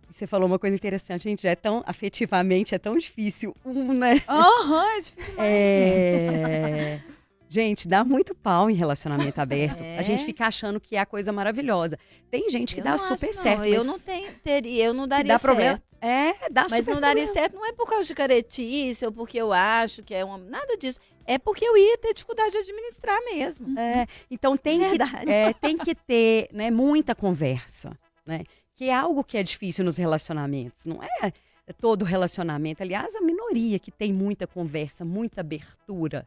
Você 0.10 0.26
falou 0.26 0.48
uma 0.48 0.58
coisa 0.60 0.76
interessante, 0.76 1.24
gente, 1.24 1.48
é 1.48 1.56
tão 1.56 1.84
afetivamente 1.86 2.74
é 2.74 2.80
tão 2.80 2.98
difícil 2.98 3.56
um, 3.66 3.94
né? 3.94 4.22
Aham, 4.28 4.86
é 4.90 5.00
difícil 5.02 5.34
demais, 5.36 5.38
É... 5.38 7.02
Gente, 7.50 7.88
dá 7.88 8.04
muito 8.04 8.36
pau 8.36 8.70
em 8.70 8.74
relacionamento 8.74 9.40
aberto. 9.40 9.82
É. 9.82 9.98
A 9.98 10.02
gente 10.02 10.26
fica 10.26 10.48
achando 10.48 10.82
que 10.82 10.98
é 10.98 11.00
a 11.00 11.06
coisa 11.06 11.32
maravilhosa. 11.32 11.98
Tem 12.30 12.50
gente 12.50 12.74
que 12.76 12.82
Eu 12.82 12.84
dá 12.84 12.92
não 12.92 12.98
super 12.98 13.30
acho, 13.30 13.38
não. 13.38 13.44
certo. 13.44 13.64
Eu 13.64 13.78
mas 13.78 13.86
não 13.86 14.00
tenho, 14.00 14.32
teria, 14.44 14.84
eu 14.86 14.94
não 14.94 15.08
daria 15.08 15.34
dá 15.34 15.40
problema. 15.40 15.78
certo. 15.78 15.88
É, 16.02 16.50
dá 16.50 16.64
Mas 16.70 16.80
super 16.80 16.94
não 16.96 17.02
daria 17.02 17.24
problema. 17.24 17.34
certo 17.50 17.56
não 17.56 17.66
é 17.66 17.72
por 17.72 17.88
causa 17.90 18.04
de 18.04 18.14
caretice 18.14 19.06
ou 19.06 19.12
porque 19.14 19.38
eu 19.38 19.54
acho 19.54 20.04
que 20.04 20.14
é 20.14 20.26
uma 20.26 20.38
nada 20.38 20.76
disso. 20.78 21.00
É 21.26 21.38
porque 21.38 21.64
eu 21.66 21.78
ia 21.78 21.98
ter 21.98 22.14
dificuldade 22.14 22.52
de 22.52 22.58
administrar 22.58 23.18
mesmo. 23.34 23.80
É, 23.80 24.06
então 24.30 24.58
tem 24.58 24.80
que, 24.80 24.98
é, 25.32 25.54
tem 25.54 25.78
que 25.78 25.96
ter 25.96 26.50
né, 26.52 26.70
muita 26.70 27.16
conversa, 27.16 27.98
né? 28.26 28.44
Que 28.78 28.86
é 28.86 28.96
algo 28.96 29.24
que 29.24 29.38
é 29.38 29.44
difícil 29.44 29.84
nos 29.84 29.98
relacionamentos. 29.98 30.86
Não 30.86 31.02
é 31.04 31.34
todo 31.74 32.06
relacionamento. 32.06 32.84
Aliás, 32.84 33.16
a 33.16 33.22
minoria 33.22 33.80
que 33.80 33.92
tem 33.92 34.14
muita 34.14 34.48
conversa, 34.48 35.04
muita 35.04 35.42
abertura, 35.42 36.26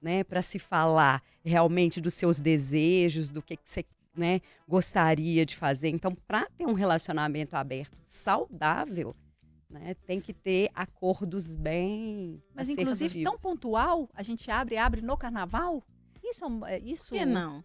né? 0.00 0.22
Para 0.22 0.42
se 0.42 0.58
falar 0.58 1.22
realmente 1.44 2.00
dos 2.00 2.14
seus 2.14 2.38
desejos, 2.38 3.30
do 3.30 3.42
que, 3.42 3.56
que 3.56 3.68
você 3.68 3.84
né, 4.14 4.40
gostaria 4.68 5.44
de 5.44 5.56
fazer. 5.56 5.88
Então, 5.88 6.14
para 6.14 6.46
ter 6.56 6.66
um 6.66 6.74
relacionamento 6.74 7.54
aberto 7.54 7.96
saudável, 8.04 9.14
né, 9.68 9.94
tem 10.06 10.20
que 10.20 10.32
ter 10.32 10.70
acordos 10.74 11.54
bem 11.54 12.42
Mas 12.54 12.68
inclusive 12.68 13.22
tão 13.22 13.36
pontual, 13.36 14.08
a 14.14 14.22
gente 14.22 14.50
abre 14.50 14.76
abre 14.76 15.00
no 15.00 15.16
carnaval? 15.16 15.82
Isso 16.22 16.44
é 16.66 16.74
é 16.74 16.78
isso. 16.78 17.08
Por 17.08 17.18
que 17.18 17.24
não? 17.24 17.64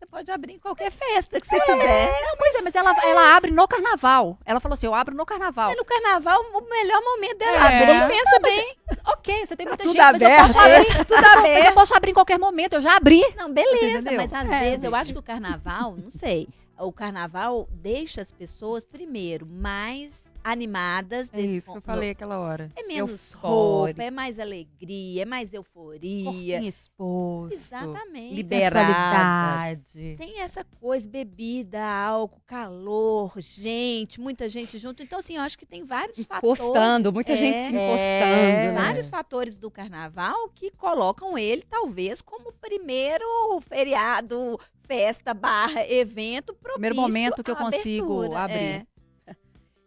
Você 0.00 0.06
pode 0.06 0.30
abrir 0.30 0.54
em 0.54 0.58
qualquer 0.58 0.90
festa 0.90 1.38
que 1.38 1.46
você 1.46 1.60
quiser. 1.60 2.22
Não, 2.22 2.36
pois 2.38 2.54
é, 2.54 2.62
mas 2.62 2.74
ela, 2.74 2.90
ela 3.04 3.36
abre 3.36 3.50
no 3.50 3.68
carnaval. 3.68 4.38
Ela 4.46 4.58
falou 4.58 4.72
assim: 4.72 4.86
eu 4.86 4.94
abro 4.94 5.14
no 5.14 5.26
carnaval. 5.26 5.72
É 5.72 5.74
no 5.76 5.84
carnaval 5.84 6.40
o 6.54 6.60
melhor 6.70 7.02
momento 7.02 7.36
dela 7.36 7.70
É. 7.70 7.82
abrir. 7.82 8.08
Pensa 8.08 8.30
Não, 8.30 8.40
mas 8.40 8.54
bem. 8.56 8.76
Ok, 9.08 9.46
você 9.46 9.56
tem 9.56 9.66
muita 9.66 9.82
tudo 9.84 9.92
gente, 9.92 10.12
mas 10.12 10.22
eu 10.22 10.26
aberto. 10.26 10.46
posso 10.54 10.58
abrir. 10.58 10.90
É, 11.00 11.04
tudo 11.04 11.14
Não, 11.16 11.20
Mas 11.20 11.36
aberto. 11.36 11.66
eu 11.66 11.72
posso 11.74 11.94
abrir 11.94 12.10
em 12.12 12.14
qualquer 12.14 12.38
momento, 12.38 12.72
eu 12.72 12.82
já 12.82 12.96
abri. 12.96 13.22
Não, 13.36 13.52
beleza, 13.52 14.10
mas 14.12 14.32
às 14.32 14.50
É, 14.50 14.70
vezes 14.70 14.84
eu 14.84 14.94
acho 14.94 15.12
que 15.12 15.18
o 15.18 15.22
carnaval, 15.22 15.94
não 15.94 16.10
sei, 16.10 16.48
o 16.78 16.90
carnaval 16.90 17.68
deixa 17.70 18.22
as 18.22 18.32
pessoas, 18.32 18.86
primeiro, 18.86 19.44
mais 19.44 20.22
animadas. 20.42 21.30
É 21.32 21.40
isso 21.40 21.66
que 21.66 21.70
eu 21.70 21.74
ponto- 21.74 21.84
falei 21.84 22.10
aquela 22.10 22.38
hora. 22.38 22.70
É 22.76 22.82
menos 22.86 23.10
Eufórico. 23.32 23.46
roupa, 23.48 24.02
é 24.02 24.10
mais 24.10 24.38
alegria, 24.38 25.22
é 25.22 25.24
mais 25.24 25.52
euforia. 25.54 26.24
Corpinho 26.24 26.64
exposto. 26.68 27.52
Exatamente. 27.54 28.46
Sensualidade. 28.48 30.16
Tem 30.18 30.40
essa 30.40 30.64
coisa, 30.64 31.08
bebida, 31.08 31.82
álcool, 31.84 32.40
calor, 32.46 33.32
gente, 33.38 34.20
muita 34.20 34.48
gente 34.48 34.78
junto. 34.78 35.02
Então, 35.02 35.18
assim, 35.18 35.36
eu 35.36 35.42
acho 35.42 35.58
que 35.58 35.66
tem 35.66 35.84
vários 35.84 36.18
Encostando, 36.18 36.74
fatores. 36.74 37.12
muita 37.12 37.36
gente 37.36 37.56
se 37.58 37.76
é, 37.76 37.86
encostando, 37.86 38.72
né? 38.72 38.72
Vários 38.72 39.08
fatores 39.08 39.56
do 39.58 39.70
carnaval 39.70 40.48
que 40.54 40.70
colocam 40.72 41.36
ele, 41.38 41.62
talvez, 41.68 42.20
como 42.20 42.52
primeiro 42.52 43.24
feriado, 43.68 44.58
festa, 44.86 45.32
barra, 45.32 45.86
evento 45.86 46.52
propício 46.54 46.72
Primeiro 46.80 46.96
momento 46.96 47.42
que 47.44 47.50
eu 47.50 47.56
consigo 47.56 48.18
abertura, 48.22 48.40
abrir. 48.40 48.56
é. 48.56 48.86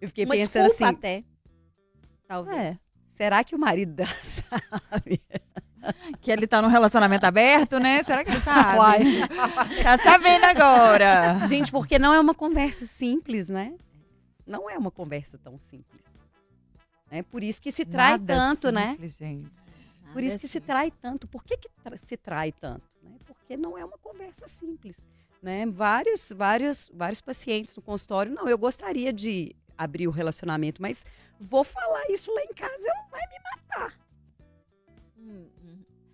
Eu 0.04 0.08
fiquei 0.10 0.26
Uma 0.26 0.36
pensando 0.36 0.66
assim, 0.66 0.84
até. 0.84 1.24
Talvez. 2.28 2.58
É. 2.60 2.78
será 3.08 3.42
que 3.42 3.56
o 3.56 3.60
marido 3.60 3.94
dela 3.94 4.10
sabe? 4.22 5.22
Que 6.22 6.30
ele 6.30 6.46
tá 6.46 6.62
num 6.62 6.68
relacionamento 6.68 7.26
aberto, 7.26 7.80
né? 7.80 8.04
Será 8.04 8.22
que 8.24 8.32
ele 8.32 8.40
sabe? 8.42 8.80
Uai. 8.80 9.04
Tá 9.82 9.98
sabendo 9.98 10.44
agora. 10.44 11.48
Gente, 11.48 11.72
porque 11.72 11.98
não 11.98 12.14
é 12.14 12.20
uma 12.20 12.34
conversa 12.34 12.86
simples, 12.86 13.48
né? 13.48 13.76
Não 14.46 14.70
é 14.70 14.78
uma 14.78 14.92
conversa 14.92 15.38
tão 15.38 15.58
simples. 15.58 16.04
É 17.10 17.22
por 17.24 17.42
isso 17.44 17.62
que 17.62 17.72
se 17.72 17.86
trai 17.86 18.12
Nada 18.12 18.26
tanto, 18.36 18.72
né? 18.74 18.92
simples, 18.92 19.16
gente. 19.18 19.50
Por 20.12 20.22
isso 20.22 20.38
que 20.38 20.48
se 20.50 20.60
trai 20.60 20.92
tanto. 20.92 21.28
Por 21.30 21.46
que, 21.46 21.56
que 21.56 21.70
tra- 21.82 21.96
se 21.98 22.18
trai 22.18 22.52
tanto? 22.52 22.84
né? 23.02 23.12
Porque 23.26 23.56
não 23.56 23.78
é 23.78 23.86
uma 23.86 23.98
conversa 23.98 24.48
simples. 24.50 25.06
Né? 25.42 25.66
Vários, 25.66 26.32
vários, 26.36 26.92
vários 26.94 27.22
pacientes 27.22 27.76
no 27.76 27.82
consultório, 27.82 28.34
não, 28.34 28.48
eu 28.48 28.58
gostaria 28.58 29.12
de 29.14 29.56
abrir 29.78 30.08
o 30.08 30.12
relacionamento, 30.12 30.82
mas 30.82 31.06
vou 31.40 31.64
falar 31.64 32.06
isso 32.10 32.34
lá 32.34 32.42
em 32.44 32.54
casa, 32.54 32.88
eu, 32.88 33.10
vai 33.12 33.22
me 33.28 33.40
matar. 33.44 34.00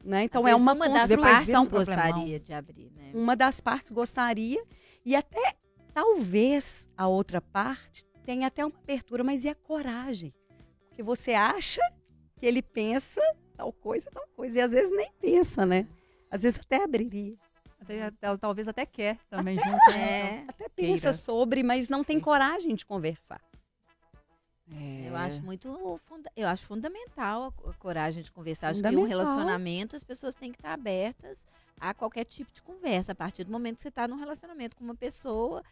Né? 0.04 0.24
Então 0.24 0.46
Às 0.46 0.52
é 0.52 0.56
uma, 0.56 0.74
uma 0.74 0.88
das 0.90 1.10
construção. 1.16 1.66
partes 1.68 1.68
gostaria 1.70 2.40
de 2.40 2.54
abrir, 2.54 2.92
né? 2.96 3.12
Uma 3.14 3.36
das 3.36 3.60
partes 3.60 3.92
gostaria 3.92 4.64
e 5.06 5.16
até 5.16 5.56
talvez 5.94 6.90
a 6.98 7.08
outra 7.08 7.42
parte 7.42 8.06
tenha 8.24 8.48
até 8.48 8.66
uma 8.66 8.74
abertura, 8.82 9.24
mas 9.24 9.44
e 9.44 9.50
a 9.50 9.56
coragem? 9.56 10.34
Porque 10.88 11.04
você 11.04 11.34
acha 11.34 11.82
que 12.38 12.46
ele 12.46 12.62
pensa 12.62 13.22
tal 13.58 13.74
coisa, 13.74 14.10
tal 14.10 14.26
coisa, 14.36 14.58
e 14.60 14.62
às 14.62 14.72
vezes 14.72 14.96
nem 14.96 15.12
pensa, 15.20 15.66
né? 15.66 15.86
Às 16.32 16.44
vezes 16.44 16.60
até 16.60 16.82
abriria. 16.84 17.36
Até- 17.82 18.04
até- 18.04 18.38
talvez 18.38 18.68
até 18.68 18.86
quer 18.86 19.18
também 19.30 19.58
junto. 19.58 19.90
É. 19.92 19.94
né? 19.94 20.46
Até 20.48 20.70
pensa 20.70 21.02
Queira. 21.02 21.14
sobre, 21.14 21.62
mas 21.64 21.90
não 21.90 22.04
tem 22.04 22.20
coragem 22.20 22.74
de 22.76 22.86
conversar. 22.86 23.42
Eu 25.08 25.16
acho 25.16 25.44
muito 25.44 26.00
funda 26.08 26.32
eu 26.36 26.48
acho 26.48 26.66
fundamental 26.66 27.46
a 27.46 27.52
co- 27.52 27.70
a 27.70 27.74
coragem 27.74 28.22
de 28.24 28.32
conversar. 28.32 28.70
Acho 28.70 28.82
que 28.82 28.88
um 28.96 29.04
relacionamento 29.04 29.96
as 29.96 30.04
pessoas 30.04 30.36
têm 30.36 30.52
que 30.52 30.60
estar 30.60 30.74
abertas 30.74 31.46
a 31.80 31.94
qualquer 31.94 32.26
tipo 32.26 32.52
de 32.54 32.62
conversa. 32.62 33.12
A 33.14 33.16
partir 33.16 33.44
do 33.44 33.52
momento 33.52 33.78
que 33.78 33.82
você 33.82 33.88
está 33.90 34.08
num 34.08 34.18
relacionamento 34.18 34.76
com 34.78 34.84
uma 34.84 34.96
pessoa, 34.96 35.64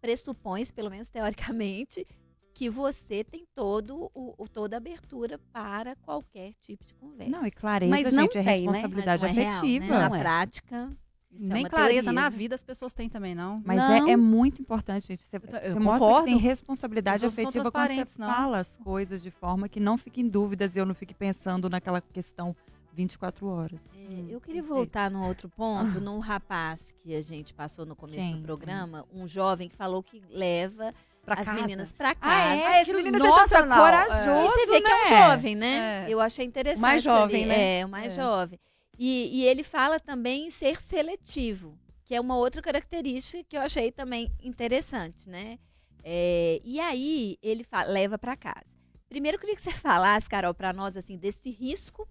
pressupõe, 0.00 0.64
pelo 0.66 0.90
menos 0.90 1.08
teoricamente, 1.08 2.06
que 2.52 2.70
você 2.70 3.24
tem 3.24 3.44
todo 3.54 4.10
o, 4.14 4.34
o- 4.38 4.48
toda 4.48 4.76
a 4.76 4.78
abertura 4.78 5.38
para 5.52 5.96
qualquer 5.96 6.52
tipo 6.60 6.84
de 6.84 6.94
conversa. 6.94 7.30
Não, 7.32 7.44
e 7.44 7.50
clareza, 7.50 7.90
Mas 7.90 8.12
não 8.12 8.22
gente, 8.24 8.38
é 8.38 8.42
tem, 8.44 8.66
né? 8.66 8.72
responsabilidade 8.72 9.24
Mas 9.24 9.34
não 9.36 9.42
é 9.42 9.44
real, 9.44 9.52
né? 9.52 9.58
afetiva. 9.58 9.98
Na 10.08 10.16
é. 10.16 10.20
prática, 10.20 10.96
isso 11.34 11.50
é 11.50 11.54
Nem 11.54 11.62
uma 11.64 11.68
clareza 11.70 12.02
teoria, 12.04 12.12
na 12.12 12.30
né? 12.30 12.36
vida 12.36 12.54
as 12.54 12.62
pessoas 12.62 12.94
têm 12.94 13.08
também, 13.08 13.34
não. 13.34 13.60
Mas 13.64 13.76
Não. 13.78 14.08
é, 14.08 14.12
é 14.12 14.16
muito 14.16 14.62
importante, 14.62 15.08
gente. 15.08 15.22
Você, 15.22 15.36
eu 15.36 15.72
você 15.74 15.78
mostra 15.80 16.18
que 16.20 16.24
tem 16.24 16.36
responsabilidade 16.38 17.26
afetiva 17.26 17.70
quando 17.70 17.88
você 17.94 18.06
não. 18.18 18.28
fala 18.32 18.58
as 18.58 18.76
coisas 18.78 19.22
de 19.22 19.30
forma 19.30 19.68
que 19.68 19.80
não 19.80 19.98
fique 19.98 20.20
em 20.20 20.28
dúvidas 20.28 20.76
e 20.76 20.78
eu 20.78 20.86
não 20.86 20.94
fique 20.94 21.12
pensando 21.14 21.68
naquela 21.68 22.00
questão 22.00 22.54
24 22.92 23.46
horas. 23.48 23.94
É, 24.08 24.32
eu 24.34 24.40
queria 24.40 24.62
voltar 24.62 25.10
num 25.10 25.26
outro 25.26 25.48
ponto, 25.48 26.00
num 26.00 26.20
rapaz 26.20 26.94
que 27.02 27.14
a 27.14 27.20
gente 27.20 27.52
passou 27.52 27.84
no 27.84 27.96
começo 27.96 28.18
Quem? 28.20 28.36
do 28.36 28.42
programa, 28.42 29.04
um 29.12 29.26
jovem 29.26 29.68
que 29.68 29.74
falou 29.74 30.00
que 30.02 30.22
leva 30.30 30.94
Pra 31.24 31.40
as 31.40 31.46
casa. 31.48 31.60
meninas 31.60 31.92
pra 31.92 32.14
casa. 32.14 32.34
Ah, 32.34 32.76
é? 32.76 32.82
esse 32.82 32.90
Que- 32.90 32.96
menino 32.96 33.16
é 33.16 33.18
Nossa, 33.18 33.42
sensacional. 33.48 33.78
corajoso, 33.82 34.46
E 34.46 34.48
você 34.48 34.66
vê 34.66 34.80
que 34.82 34.86
é 34.88 34.94
um 34.94 35.10
né? 35.10 35.28
jovem, 35.30 35.54
né? 35.56 36.04
É. 36.06 36.06
Eu 36.08 36.20
achei 36.20 36.44
interessante. 36.46 36.80
mais 36.82 37.02
jovem, 37.02 37.40
ali. 37.42 37.48
né? 37.48 37.80
É, 37.80 37.86
o 37.86 37.88
mais 37.88 38.12
É. 38.12 38.22
jovem. 38.22 38.60
E, 38.98 39.40
e 39.40 39.44
ele 39.44 39.62
fala 39.62 39.98
também 39.98 40.46
em 40.46 40.50
ser 40.50 40.80
seletivo, 40.80 41.78
que 42.04 42.14
é 42.14 42.20
uma 42.20 42.36
outra 42.36 42.62
característica 42.62 43.42
que 43.44 43.56
eu 43.56 43.60
achei 43.62 43.90
também 43.90 44.30
interessante, 44.42 45.28
né? 45.28 45.58
É, 46.02 46.60
e 46.62 46.78
aí 46.80 47.38
ele 47.42 47.64
fa- 47.64 47.84
leva 47.84 48.18
pra 48.18 48.36
casa. 48.36 48.76
Primeiro 49.08 49.36
eu 49.36 49.40
queria 49.40 49.56
que 49.56 49.62
você 49.62 49.72
falasse, 49.72 50.28
Carol, 50.28 50.54
pra 50.54 50.72
nós 50.72 50.96
assim 50.96 51.16
desse 51.16 51.50
risco 51.50 52.08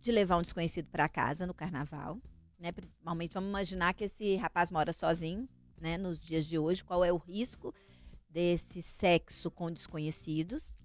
de 0.00 0.12
levar 0.12 0.36
um 0.36 0.42
desconhecido 0.42 0.88
pra 0.90 1.08
casa 1.08 1.46
no 1.46 1.54
carnaval, 1.54 2.18
né? 2.58 2.72
Principalmente 2.72 3.32
vamos 3.34 3.48
imaginar 3.48 3.94
que 3.94 4.04
esse 4.04 4.36
rapaz 4.36 4.70
mora 4.70 4.92
sozinho, 4.92 5.48
né? 5.80 5.96
Nos 5.96 6.18
dias 6.20 6.44
de 6.46 6.58
hoje, 6.58 6.84
qual 6.84 7.04
é 7.04 7.12
o 7.12 7.16
risco 7.16 7.74
desse 8.28 8.82
sexo 8.82 9.50
com 9.50 9.70
desconhecidos? 9.72 10.76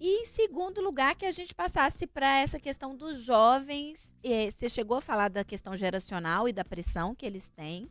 E 0.00 0.22
em 0.22 0.24
segundo 0.24 0.80
lugar, 0.80 1.14
que 1.14 1.26
a 1.26 1.30
gente 1.30 1.54
passasse 1.54 2.06
para 2.06 2.38
essa 2.38 2.58
questão 2.58 2.96
dos 2.96 3.22
jovens. 3.22 4.16
eh, 4.24 4.50
você 4.50 4.66
chegou 4.66 4.96
a 4.96 5.00
falar 5.02 5.28
da 5.28 5.44
questão 5.44 5.76
geracional 5.76 6.48
e 6.48 6.52
da 6.54 6.64
pressão 6.64 7.14
que 7.14 7.26
eles 7.26 7.50
têm. 7.50 7.86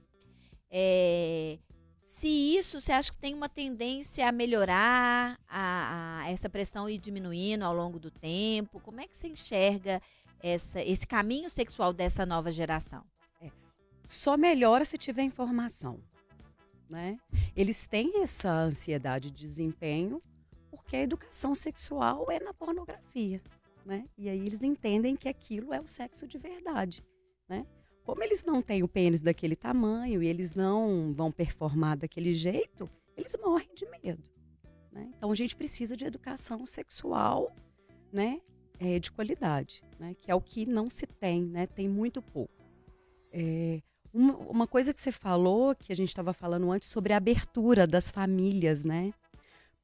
Eh, 0.72 1.60
se 2.04 2.28
isso, 2.28 2.82
você 2.82 2.92
acha 2.92 3.12
que 3.12 3.18
tem 3.20 3.36
uma 3.36 3.48
tendência 3.48 4.28
a 4.28 4.32
melhorar, 4.32 5.40
a, 5.48 6.24
a 6.24 6.32
essa 6.32 6.50
pressão 6.50 6.90
ir 6.90 6.98
diminuindo 6.98 7.64
ao 7.64 7.76
longo 7.76 8.00
do 8.00 8.10
tempo? 8.10 8.80
Como 8.80 9.00
é 9.00 9.08
que 9.08 9.16
você 9.16 9.28
enxerga 9.28 10.02
essa, 10.42 10.82
esse 10.82 11.06
caminho 11.06 11.48
sexual 11.48 11.94
dessa 11.94 12.26
nova 12.26 12.52
geração? 12.52 13.04
Só 14.08 14.36
melhora 14.36 14.84
se 14.84 14.98
tiver 14.98 15.22
informação, 15.22 16.00
né? 16.90 17.20
Eles 17.56 17.86
têm 17.86 18.24
essa 18.24 18.50
ansiedade 18.50 19.30
de 19.30 19.38
desempenho 19.38 20.20
porque 20.90 20.98
a 20.98 21.04
educação 21.04 21.54
sexual 21.54 22.32
é 22.32 22.40
na 22.40 22.52
pornografia, 22.52 23.40
né? 23.86 24.08
E 24.18 24.28
aí 24.28 24.40
eles 24.40 24.64
entendem 24.64 25.16
que 25.16 25.30
aquilo 25.30 25.72
é 25.72 25.80
o 25.80 25.88
sexo 25.88 26.28
de 26.28 26.40
verdade, 26.40 27.06
né? 27.48 27.64
Como 28.04 28.24
eles 28.24 28.44
não 28.44 28.60
têm 28.60 28.82
o 28.82 28.88
pênis 28.88 29.22
daquele 29.22 29.56
tamanho 29.56 30.24
e 30.24 30.28
eles 30.28 30.56
não 30.56 31.14
vão 31.14 31.32
performar 31.32 31.96
daquele 31.96 32.34
jeito, 32.34 32.90
eles 33.16 33.38
morrem 33.40 33.70
de 33.76 33.86
medo, 33.86 34.24
né? 34.92 35.08
Então 35.16 35.32
a 35.32 35.36
gente 35.36 35.56
precisa 35.56 35.96
de 35.96 36.06
educação 36.06 36.66
sexual, 36.66 37.56
né? 38.12 38.42
É, 38.80 38.98
de 38.98 39.12
qualidade, 39.12 39.84
né? 40.00 40.16
Que 40.16 40.32
é 40.32 40.34
o 40.34 40.42
que 40.42 40.66
não 40.66 40.90
se 40.90 41.06
tem, 41.06 41.46
né? 41.46 41.68
Tem 41.68 41.88
muito 41.88 42.20
pouco. 42.20 42.66
É, 43.32 43.80
uma, 44.12 44.36
uma 44.38 44.68
coisa 44.68 44.92
que 44.92 45.00
você 45.00 45.12
falou, 45.12 45.76
que 45.76 45.94
a 45.94 45.96
gente 45.96 46.10
estava 46.10 46.34
falando 46.34 46.72
antes, 46.72 46.90
sobre 46.90 47.14
a 47.14 47.18
abertura 47.18 47.86
das 47.86 48.10
famílias, 48.10 48.84
né? 48.84 49.14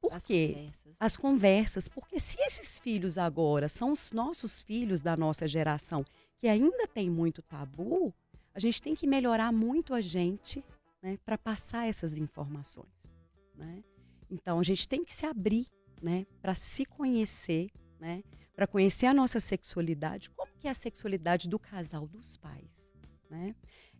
Por 0.08 0.16
As 0.16 0.24
quê? 0.24 0.52
conversas. 0.54 0.96
As 0.98 1.16
conversas. 1.16 1.88
Porque 1.88 2.20
se 2.20 2.40
esses 2.40 2.78
filhos 2.78 3.18
agora 3.18 3.68
são 3.68 3.92
os 3.92 4.12
nossos 4.12 4.62
filhos 4.62 5.00
da 5.00 5.16
nossa 5.16 5.48
geração, 5.48 6.04
que 6.38 6.48
ainda 6.48 6.86
tem 6.86 7.10
muito 7.10 7.42
tabu, 7.42 8.14
a 8.54 8.60
gente 8.60 8.80
tem 8.80 8.94
que 8.94 9.06
melhorar 9.06 9.52
muito 9.52 9.94
a 9.94 10.00
gente 10.00 10.64
né, 11.02 11.18
para 11.24 11.36
passar 11.36 11.88
essas 11.88 12.16
informações. 12.16 13.12
Né? 13.54 13.82
Então, 14.30 14.58
a 14.58 14.62
gente 14.62 14.86
tem 14.86 15.04
que 15.04 15.12
se 15.12 15.26
abrir 15.26 15.66
né, 16.00 16.26
para 16.40 16.54
se 16.54 16.84
conhecer, 16.84 17.70
né, 17.98 18.22
para 18.54 18.66
conhecer 18.66 19.06
a 19.06 19.14
nossa 19.14 19.40
sexualidade. 19.40 20.30
Como 20.30 20.52
que 20.58 20.68
é 20.68 20.70
a 20.70 20.74
sexualidade 20.74 21.48
do 21.48 21.58
casal, 21.58 22.06
dos 22.06 22.36
pais? 22.36 22.90
Né? 23.28 23.54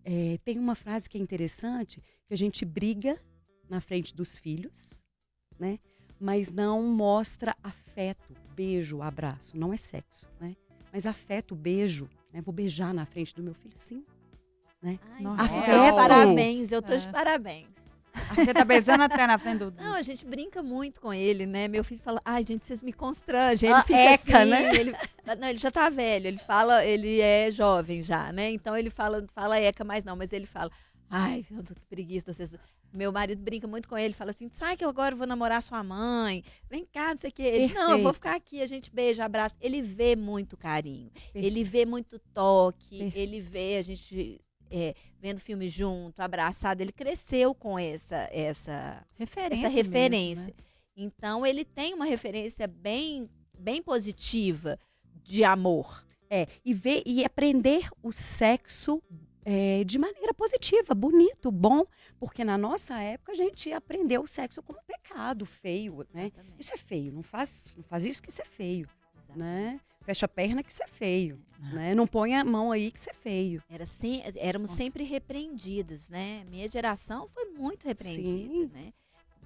É, 0.04 0.38
tem 0.44 0.58
uma 0.58 0.74
frase 0.74 1.10
que 1.10 1.18
é 1.18 1.20
interessante, 1.20 2.00
que 2.26 2.32
a 2.32 2.36
gente 2.36 2.64
briga 2.64 3.20
na 3.68 3.80
frente 3.80 4.14
dos 4.14 4.38
filhos, 4.38 5.00
né? 5.58 5.78
Mas 6.18 6.50
não 6.50 6.82
mostra 6.82 7.54
afeto, 7.62 8.34
beijo, 8.54 9.02
abraço. 9.02 9.56
Não 9.56 9.72
é 9.72 9.76
sexo, 9.76 10.26
né? 10.40 10.56
Mas 10.92 11.04
afeto, 11.06 11.54
beijo. 11.54 12.08
Né? 12.32 12.40
Vou 12.40 12.54
beijar 12.54 12.94
na 12.94 13.04
frente 13.04 13.34
do 13.34 13.42
meu 13.42 13.54
filho, 13.54 13.76
sim. 13.76 14.04
Né? 14.82 14.98
Ai, 15.14 15.24
Afeto. 15.38 15.96
Parabéns, 15.96 16.72
eu 16.72 16.80
tô 16.80 16.96
de 16.96 17.06
É. 17.06 17.10
parabéns. 17.10 17.66
Você 18.34 18.54
tá 18.54 18.64
beijando 18.64 19.04
até 19.04 19.26
na 19.26 19.36
frente 19.38 19.58
do. 19.58 19.70
Não, 19.72 19.94
a 19.94 20.00
gente 20.00 20.24
brinca 20.24 20.62
muito 20.62 21.00
com 21.02 21.12
ele, 21.12 21.44
né? 21.44 21.68
Meu 21.68 21.84
filho 21.84 22.00
fala, 22.00 22.20
ai, 22.24 22.44
gente, 22.46 22.64
vocês 22.64 22.82
me 22.82 22.92
constrangem. 22.92 23.68
Ele 23.68 23.78
Ah, 23.78 23.82
fica 23.82 23.98
eca, 23.98 24.38
assim, 24.40 24.50
né? 24.50 24.74
Ele, 24.74 24.92
não, 25.38 25.48
ele 25.48 25.58
já 25.58 25.70
tá 25.70 25.90
velho, 25.90 26.26
ele 26.26 26.38
fala, 26.38 26.84
ele 26.84 27.20
é 27.20 27.50
jovem 27.50 28.00
já, 28.00 28.32
né? 28.32 28.50
Então 28.50 28.74
ele 28.76 28.88
fala, 28.88 29.24
fala 29.34 29.60
eca, 29.60 29.84
mas 29.84 30.02
não, 30.04 30.16
mas 30.16 30.32
ele 30.32 30.46
fala, 30.46 30.70
ai, 31.10 31.44
eu 31.50 31.62
tô 31.62 31.74
com 31.74 31.80
preguiça, 31.90 32.32
vocês... 32.32 32.54
Meu 32.96 33.12
marido 33.12 33.42
brinca 33.42 33.66
muito 33.66 33.88
com 33.88 33.96
ele, 33.98 34.14
fala 34.14 34.30
assim, 34.30 34.48
sai 34.48 34.76
que 34.76 34.84
eu 34.84 34.88
agora 34.88 35.14
vou 35.14 35.26
namorar 35.26 35.62
sua 35.62 35.82
mãe, 35.84 36.42
vem 36.68 36.84
cá, 36.84 37.10
não 37.10 37.18
sei 37.18 37.30
o 37.30 37.32
quê. 37.32 37.42
Ele, 37.42 37.74
não, 37.74 37.82
eu 37.82 37.88
vou 37.88 37.96
Perfeito. 37.96 38.14
ficar 38.14 38.34
aqui, 38.34 38.62
a 38.62 38.66
gente 38.66 38.90
beija, 38.90 39.24
abraça. 39.24 39.54
Ele 39.60 39.82
vê 39.82 40.16
muito 40.16 40.56
carinho, 40.56 41.10
ele 41.34 41.62
vê 41.62 41.84
muito 41.84 42.18
toque, 42.32 42.98
Perfeito. 42.98 43.16
ele 43.18 43.40
vê 43.40 43.76
a 43.76 43.82
gente 43.82 44.40
é, 44.70 44.94
vendo 45.20 45.38
filme 45.40 45.68
junto, 45.68 46.20
abraçado. 46.20 46.80
Ele 46.80 46.92
cresceu 46.92 47.54
com 47.54 47.78
essa, 47.78 48.28
essa 48.32 49.04
Referência. 49.16 49.66
essa 49.66 49.74
mesmo, 49.76 49.92
referência. 49.92 50.46
né? 50.56 50.64
Então 50.96 51.44
ele 51.44 51.64
tem 51.64 51.92
uma 51.92 52.06
referência 52.06 52.66
bem, 52.66 53.28
bem 53.58 53.82
positiva 53.82 54.78
de 55.22 55.44
amor. 55.44 56.04
É, 56.28 56.48
e 56.64 56.74
ver 56.74 57.04
e 57.06 57.24
aprender 57.24 57.88
o 58.02 58.10
sexo 58.10 59.00
é, 59.48 59.84
de 59.84 59.96
maneira 59.98 60.34
positiva, 60.34 60.92
bonito, 60.94 61.52
bom, 61.52 61.84
porque 62.18 62.42
na 62.44 62.58
nossa 62.58 62.98
época 63.00 63.30
a 63.30 63.34
gente 63.36 63.72
aprendeu 63.72 64.22
o 64.22 64.26
sexo 64.26 64.60
como 64.62 64.78
pecado, 64.86 65.46
feio, 65.46 66.04
né? 66.12 66.32
Isso 66.58 66.74
é 66.74 66.76
feio, 66.76 67.12
não 67.12 67.22
faz, 67.22 67.72
não 67.76 67.84
faz 67.84 68.04
isso 68.04 68.20
que 68.20 68.28
isso 68.28 68.42
é 68.42 68.44
feio, 68.44 68.88
né? 69.36 69.80
Fecha 70.04 70.26
a 70.26 70.28
perna 70.28 70.62
que 70.62 70.70
isso 70.72 70.82
é 70.82 70.88
feio, 70.88 71.40
né? 71.72 71.94
Não 71.94 72.06
põe 72.06 72.34
a 72.34 72.44
mão 72.44 72.72
aí 72.72 72.90
que 72.90 72.98
isso 72.98 73.10
é 73.10 73.12
feio. 73.14 73.62
Era 73.70 73.86
sem, 73.86 74.22
éramos 74.36 74.70
sempre 74.72 75.04
repreendidas, 75.04 76.10
né? 76.10 76.44
Minha 76.50 76.68
geração 76.68 77.28
foi 77.32 77.44
muito 77.46 77.86
repreendida, 77.86 78.72
né? 78.78 78.92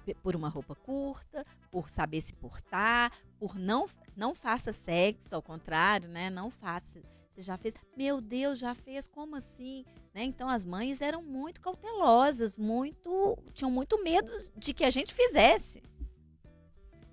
P- 0.05 0.15
Por 0.15 0.35
uma 0.35 0.49
roupa 0.49 0.73
curta, 0.75 1.45
por 1.71 1.89
saber 1.89 2.21
se 2.21 2.33
portar, 2.33 3.11
por 3.39 3.55
não, 3.55 3.85
não 4.15 4.33
faça 4.33 4.73
sexo, 4.73 5.33
ao 5.35 5.41
contrário, 5.43 6.07
né? 6.09 6.29
Não 6.31 6.49
faça. 6.49 6.99
Você 7.33 7.41
já 7.41 7.57
fez? 7.57 7.73
Meu 7.95 8.19
Deus, 8.19 8.59
já 8.59 8.75
fez? 8.75 9.07
Como 9.07 9.35
assim? 9.35 9.85
Né? 10.13 10.23
Então 10.23 10.49
as 10.49 10.65
mães 10.65 11.01
eram 11.01 11.21
muito 11.21 11.61
cautelosas, 11.61 12.57
muito. 12.57 13.37
tinham 13.53 13.71
muito 13.71 14.03
medo 14.03 14.31
de 14.57 14.73
que 14.73 14.83
a 14.83 14.89
gente 14.91 15.13
fizesse. 15.13 15.81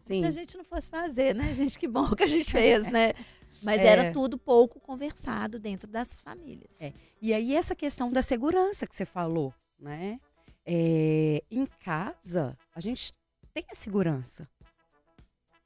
Sim. 0.02 0.22
Se 0.22 0.26
a 0.26 0.30
gente 0.30 0.56
não 0.56 0.64
fosse 0.64 0.88
fazer, 0.88 1.34
né, 1.34 1.54
gente? 1.54 1.78
Que 1.78 1.86
bom 1.86 2.08
que 2.14 2.22
a 2.22 2.28
gente 2.28 2.50
fez, 2.50 2.90
né? 2.90 3.12
Mas 3.62 3.80
É. 3.80 3.86
era 3.86 4.12
tudo 4.12 4.38
pouco 4.38 4.80
conversado 4.80 5.58
dentro 5.58 5.88
das 5.88 6.20
famílias. 6.20 6.80
É. 6.80 6.92
E 7.20 7.32
aí 7.34 7.54
essa 7.54 7.74
questão 7.74 8.10
da 8.10 8.22
segurança 8.22 8.86
que 8.86 8.94
você 8.94 9.04
falou, 9.04 9.52
né? 9.78 10.20
É, 10.64 11.42
em 11.50 11.66
casa 11.66 12.56
a 12.74 12.80
gente 12.80 13.12
tem 13.52 13.64
a 13.70 13.74
segurança, 13.74 14.48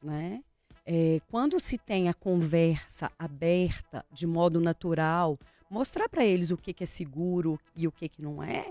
né? 0.02 0.42
É, 0.84 1.20
quando 1.30 1.58
se 1.60 1.78
tem 1.78 2.08
a 2.08 2.14
conversa 2.14 3.10
aberta, 3.18 4.04
de 4.12 4.26
modo 4.26 4.60
natural, 4.60 5.38
mostrar 5.70 6.08
para 6.08 6.24
eles 6.24 6.50
o 6.50 6.56
que, 6.56 6.72
que 6.72 6.82
é 6.82 6.86
seguro 6.86 7.58
e 7.76 7.86
o 7.86 7.92
que, 7.92 8.08
que 8.08 8.20
não 8.20 8.42
é, 8.42 8.70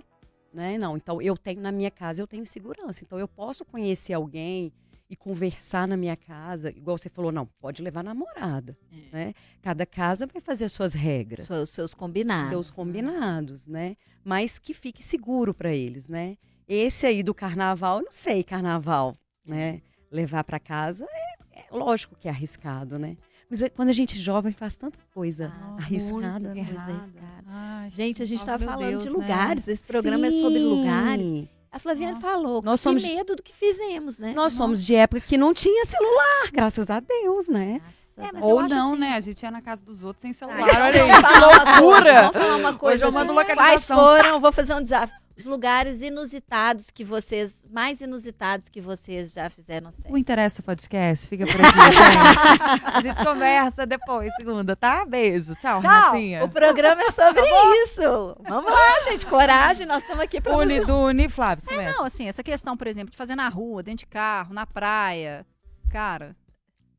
né? 0.54 0.78
Não, 0.78 0.98
então 0.98 1.22
eu 1.22 1.38
tenho 1.38 1.62
na 1.62 1.72
minha 1.72 1.90
casa 1.90 2.22
eu 2.22 2.28
tenho 2.28 2.46
segurança, 2.46 3.04
então 3.04 3.18
eu 3.18 3.28
posso 3.28 3.64
conhecer 3.64 4.14
alguém 4.14 4.74
e 5.10 5.16
conversar 5.16 5.88
na 5.88 5.98
minha 5.98 6.16
casa, 6.16 6.70
igual 6.70 6.98
você 6.98 7.10
falou, 7.10 7.34
não, 7.34 7.46
pode 7.60 7.82
levar 7.82 8.02
namorada, 8.04 8.78
né? 9.12 9.34
Cada 9.62 9.86
casa 9.86 10.26
vai 10.26 10.42
fazer 10.42 10.66
as 10.66 10.72
suas 10.72 10.94
regras, 10.94 11.48
Seus, 11.48 11.70
seus 11.70 11.94
combinados. 11.94 12.50
seus 12.50 12.70
combinados, 12.70 13.68
né? 13.68 13.98
Mas 14.24 14.58
que 14.60 14.74
fique 14.74 15.04
seguro 15.04 15.54
para 15.54 15.74
eles, 15.74 16.08
né? 16.08 16.38
Esse 16.68 17.06
aí 17.06 17.24
do 17.24 17.34
carnaval, 17.34 17.98
eu 17.98 18.06
não 18.06 18.12
sei, 18.12 18.42
carnaval, 18.44 19.18
né? 19.46 19.82
Levar 20.10 20.44
para 20.46 20.60
casa 20.60 21.06
é, 21.10 21.41
é 21.41 21.41
lógico 21.72 22.16
que 22.20 22.28
é 22.28 22.32
arriscado, 22.32 23.00
né? 23.00 23.16
Mas 23.50 23.62
é- 23.62 23.70
quando 23.70 23.90
a 23.90 23.94
gente 23.94 24.16
é 24.18 24.22
jovem 24.22 24.54
faz 24.54 24.76
tanta 24.78 24.98
coisa 25.14 25.52
arriscada, 25.78 26.40
muitas 26.40 26.56
né? 26.56 26.64
coisas 26.66 26.78
arriscadas. 26.88 27.46
Ai, 27.48 27.90
Gente, 27.90 28.24
a 28.24 28.26
gente 28.26 28.40
meu 28.60 28.70
falando 28.70 28.90
Deus, 28.90 29.04
de 29.04 29.10
né? 29.10 29.16
lugares. 29.16 29.68
Esse 29.68 29.84
programa 29.84 30.28
é 30.28 30.32
sobre 30.32 30.60
Sim. 30.60 30.66
lugares. 30.66 31.48
A 31.74 31.80
Flaviane 31.80 32.20
falou. 32.20 32.62
Nós 32.62 32.82
que 32.82 32.84
somos- 32.84 33.04
medo 33.04 33.34
do 33.34 33.42
que 33.42 33.54
fizemos, 33.56 34.20
né? 34.20 34.34
Nós 34.36 34.52
somos 34.54 34.84
de 34.84 34.94
época 34.94 35.22
que 35.22 35.38
não 35.38 35.54
tinha 35.54 35.86
celular, 35.86 36.50
graças 36.52 36.90
a 36.90 37.00
Deus, 37.00 37.48
né? 37.48 37.80
mas 38.18 38.44
Ou 38.44 38.62
não, 38.68 38.92
assim- 38.92 39.00
né? 39.00 39.14
A 39.16 39.20
gente 39.22 39.42
ia 39.44 39.52
na 39.52 39.62
casa 39.62 39.84
dos 39.84 40.04
outros 40.04 40.22
sem 40.22 40.34
celular. 40.34 40.60
Ah, 40.60 40.86
Olha 40.88 41.04
aí, 41.04 41.10
que 41.10 41.40
loucura! 41.40 42.04
coisa, 42.04 42.22
Vamos 42.32 42.38
falar 42.42 42.56
uma 42.58 42.74
coisa. 42.74 42.96
Hoje 42.98 43.06
eu 43.06 43.12
mando 43.14 43.32
assim, 43.40 43.56
Quais 43.56 43.90
localização. 43.90 43.98
foram, 43.98 44.42
vou 44.42 44.52
fazer 44.52 44.74
um 44.76 44.82
desafio. 44.82 45.21
Os 45.42 45.46
lugares 45.46 46.02
inusitados 46.04 46.92
que 46.92 47.04
vocês, 47.04 47.66
mais 47.72 48.00
inusitados 48.00 48.70
que 48.70 48.80
vocês 48.80 49.34
já 49.34 49.50
fizeram 49.50 49.92
sexo. 49.92 50.14
O 50.14 50.18
Interessa 50.18 50.62
Podcast, 50.62 51.28
fica 51.28 51.48
por 51.48 51.56
aqui, 51.56 51.78
gente. 51.92 52.86
A 52.94 53.02
gente 53.02 53.26
conversa 53.26 53.86
depois, 53.88 54.32
segunda, 54.36 54.76
tá? 54.76 55.04
Beijo. 55.04 55.56
Tchau, 55.56 55.82
Tchau. 55.82 55.90
Renatinha. 56.12 56.44
O 56.46 56.50
programa 56.50 57.02
é 57.02 57.10
sobre 57.12 57.42
isso. 57.84 58.38
Vamos 58.48 58.72
lá, 58.72 59.00
gente. 59.02 59.26
Coragem, 59.26 59.88
nós 59.88 60.04
estamos 60.04 60.24
aqui 60.24 60.40
para 60.40 60.56
Uni, 60.56 60.78
nos... 60.78 60.88
Duni, 60.88 61.28
Flávio, 61.28 61.66
É, 61.68 61.74
começa. 61.74 61.98
não, 61.98 62.06
assim, 62.06 62.28
essa 62.28 62.44
questão, 62.44 62.78
por 62.78 62.86
exemplo, 62.86 63.10
de 63.10 63.18
fazer 63.18 63.36
na 63.36 63.50
rua, 63.50 63.82
dentro 63.82 64.00
de 64.00 64.06
carro, 64.08 64.54
na 64.54 64.68
praia, 64.68 65.44
cara, 65.90 66.36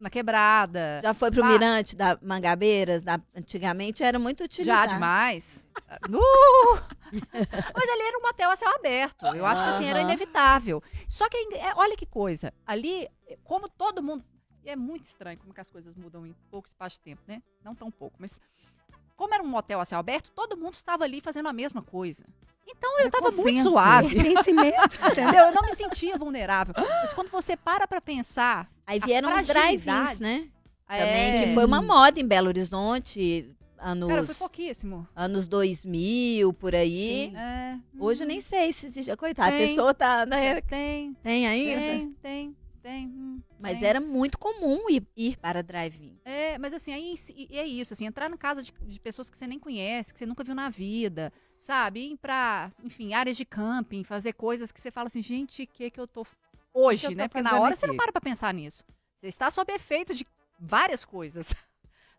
na 0.03 0.11
quebrada. 0.11 1.01
Já 1.03 1.15
foi 1.15 1.31
pro 1.31 1.43
Ah, 1.45 1.49
Mirante 1.49 1.95
da 1.97 2.19
Mangabeiras? 2.21 3.03
Da, 3.03 3.21
antigamente 3.35 4.03
era 4.03 4.19
muito 4.19 4.45
utilizado. 4.45 4.91
Já 4.91 4.95
demais. 4.95 5.67
Nu! 6.09 6.21
Mas 7.13 7.89
ali 7.89 8.03
era 8.03 8.19
um 8.19 8.23
motel 8.23 8.51
a 8.51 8.57
céu 8.57 8.71
aberto. 8.75 9.27
Eu 9.27 9.47
acho 9.47 9.63
que 9.63 9.71
assim, 9.71 9.87
era 9.87 10.01
inevitável. 10.01 10.83
Só 11.09 11.29
que, 11.29 11.37
é, 11.55 11.73
olha 11.77 11.97
que 11.97 12.07
coisa. 12.07 12.53
Ali, 12.67 13.09
como 13.45 13.69
todo 13.69 14.03
mundo. 14.03 14.25
E 14.65 14.71
é 14.71 14.77
muito 14.77 15.05
estranho 15.05 15.39
como 15.39 15.53
que 15.53 15.61
as 15.61 15.71
coisas 15.71 15.97
mudam 15.97 16.25
em 16.27 16.33
pouco 16.51 16.69
espaço 16.69 16.97
de 16.97 17.01
tempo, 17.03 17.23
né? 17.27 17.43
Não 17.65 17.75
tão 17.75 17.91
pouco, 17.91 18.17
mas. 18.19 18.41
Como 19.23 19.33
era 19.33 19.43
um 19.45 19.47
motel 19.47 19.79
a 19.79 19.85
céu 19.85 20.01
aberto, 20.01 20.33
todo 20.35 20.57
mundo 20.57 20.75
estava 20.75 21.05
ali 21.05 21.21
fazendo 21.21 21.49
a 21.49 21.53
mesma 21.53 21.81
coisa. 21.81 22.25
Então 22.67 22.99
eu 22.99 23.07
estava 23.07 23.31
muito 23.31 23.45
consenso, 23.45 23.71
suave. 23.71 24.17
Entendeu? 24.19 25.45
Eu 25.47 25.55
não 25.55 25.63
me 25.63 25.77
sentia 25.77 26.19
vulnerável. 26.19 26.75
Mas 26.77 27.13
quando 27.13 27.31
você 27.31 27.57
para 27.57 27.87
pra 27.87 28.01
pensar. 28.01 28.69
Aí 28.85 28.99
a 29.01 29.07
vieram 29.07 29.33
os 29.33 29.47
drive-ins, 29.47 30.19
né? 30.19 30.49
É. 30.89 30.99
Também, 30.99 31.45
que 31.49 31.55
foi 31.55 31.65
uma 31.65 31.81
moda 31.81 32.19
em 32.19 32.27
Belo 32.27 32.49
Horizonte, 32.49 33.49
anos, 33.79 34.09
Cara, 34.09 34.25
foi 34.25 34.35
pouquíssimo. 34.35 35.07
anos 35.15 35.47
2000, 35.47 36.53
por 36.55 36.75
aí. 36.75 37.31
Sim. 37.31 37.37
É. 37.37 37.79
Hoje 38.01 38.25
eu 38.25 38.27
nem 38.27 38.41
sei 38.41 38.73
se 38.73 38.87
existe. 38.87 39.17
Coitada, 39.17 39.51
a 39.55 39.57
Tem. 39.57 39.69
pessoa 39.69 39.95
tá, 39.95 40.27
né? 40.27 40.61
Tem. 40.63 41.15
Tem 41.23 41.47
ainda? 41.47 41.81
Tem, 41.81 42.17
tem, 42.21 42.57
tem. 42.83 43.07
hum, 43.07 43.41
Mas 43.61 43.79
tem. 43.81 43.89
era 43.89 44.01
muito 44.01 44.39
comum 44.39 44.89
ir, 44.91 45.07
ir 45.17 45.37
para 45.39 45.63
drive-in. 45.63 46.19
É, 46.25 46.59
mas 46.59 46.75
assim, 46.75 46.93
aí 46.93 47.15
é 47.51 47.67
isso, 47.67 47.95
assim, 47.95 48.07
entrar 48.07 48.29
na 48.29 48.37
casa 48.37 48.63
de, 48.63 48.73
de 48.83 49.01
pessoas 49.01 49.31
que 49.31 49.37
você 49.39 49.47
nem 49.47 49.59
conhece, 49.59 50.13
que 50.13 50.19
você 50.19 50.27
nunca 50.27 50.43
viu 50.45 50.55
na 50.55 50.69
vida, 50.69 51.33
sabe? 51.61 52.13
Ir 52.13 52.17
pra, 52.17 52.71
enfim, 52.83 53.15
áreas 53.15 53.37
de 53.37 53.45
camping, 53.45 54.03
fazer 54.05 54.33
coisas 54.33 54.73
que 54.73 54.81
você 54.81 54.91
fala 54.91 55.07
assim, 55.07 55.23
gente, 55.23 55.63
o 55.63 55.67
que 55.67 55.91
que 55.91 56.01
eu 56.01 56.07
tô 56.07 56.27
hoje, 56.75 57.01
que 57.01 57.07
eu 57.07 57.11
tô 57.13 57.17
né? 57.17 57.29
Porque 57.29 57.43
na 57.43 57.59
hora 57.61 57.77
você 57.77 57.87
não 57.87 57.95
aqui? 57.95 58.03
para 58.03 58.13
pra 58.13 58.21
pensar 58.21 58.53
nisso. 58.53 58.85
Você 59.21 59.29
está 59.29 59.51
sob 59.51 59.73
efeito 59.73 60.13
de 60.15 60.27
várias 60.59 61.05
coisas. 61.05 61.55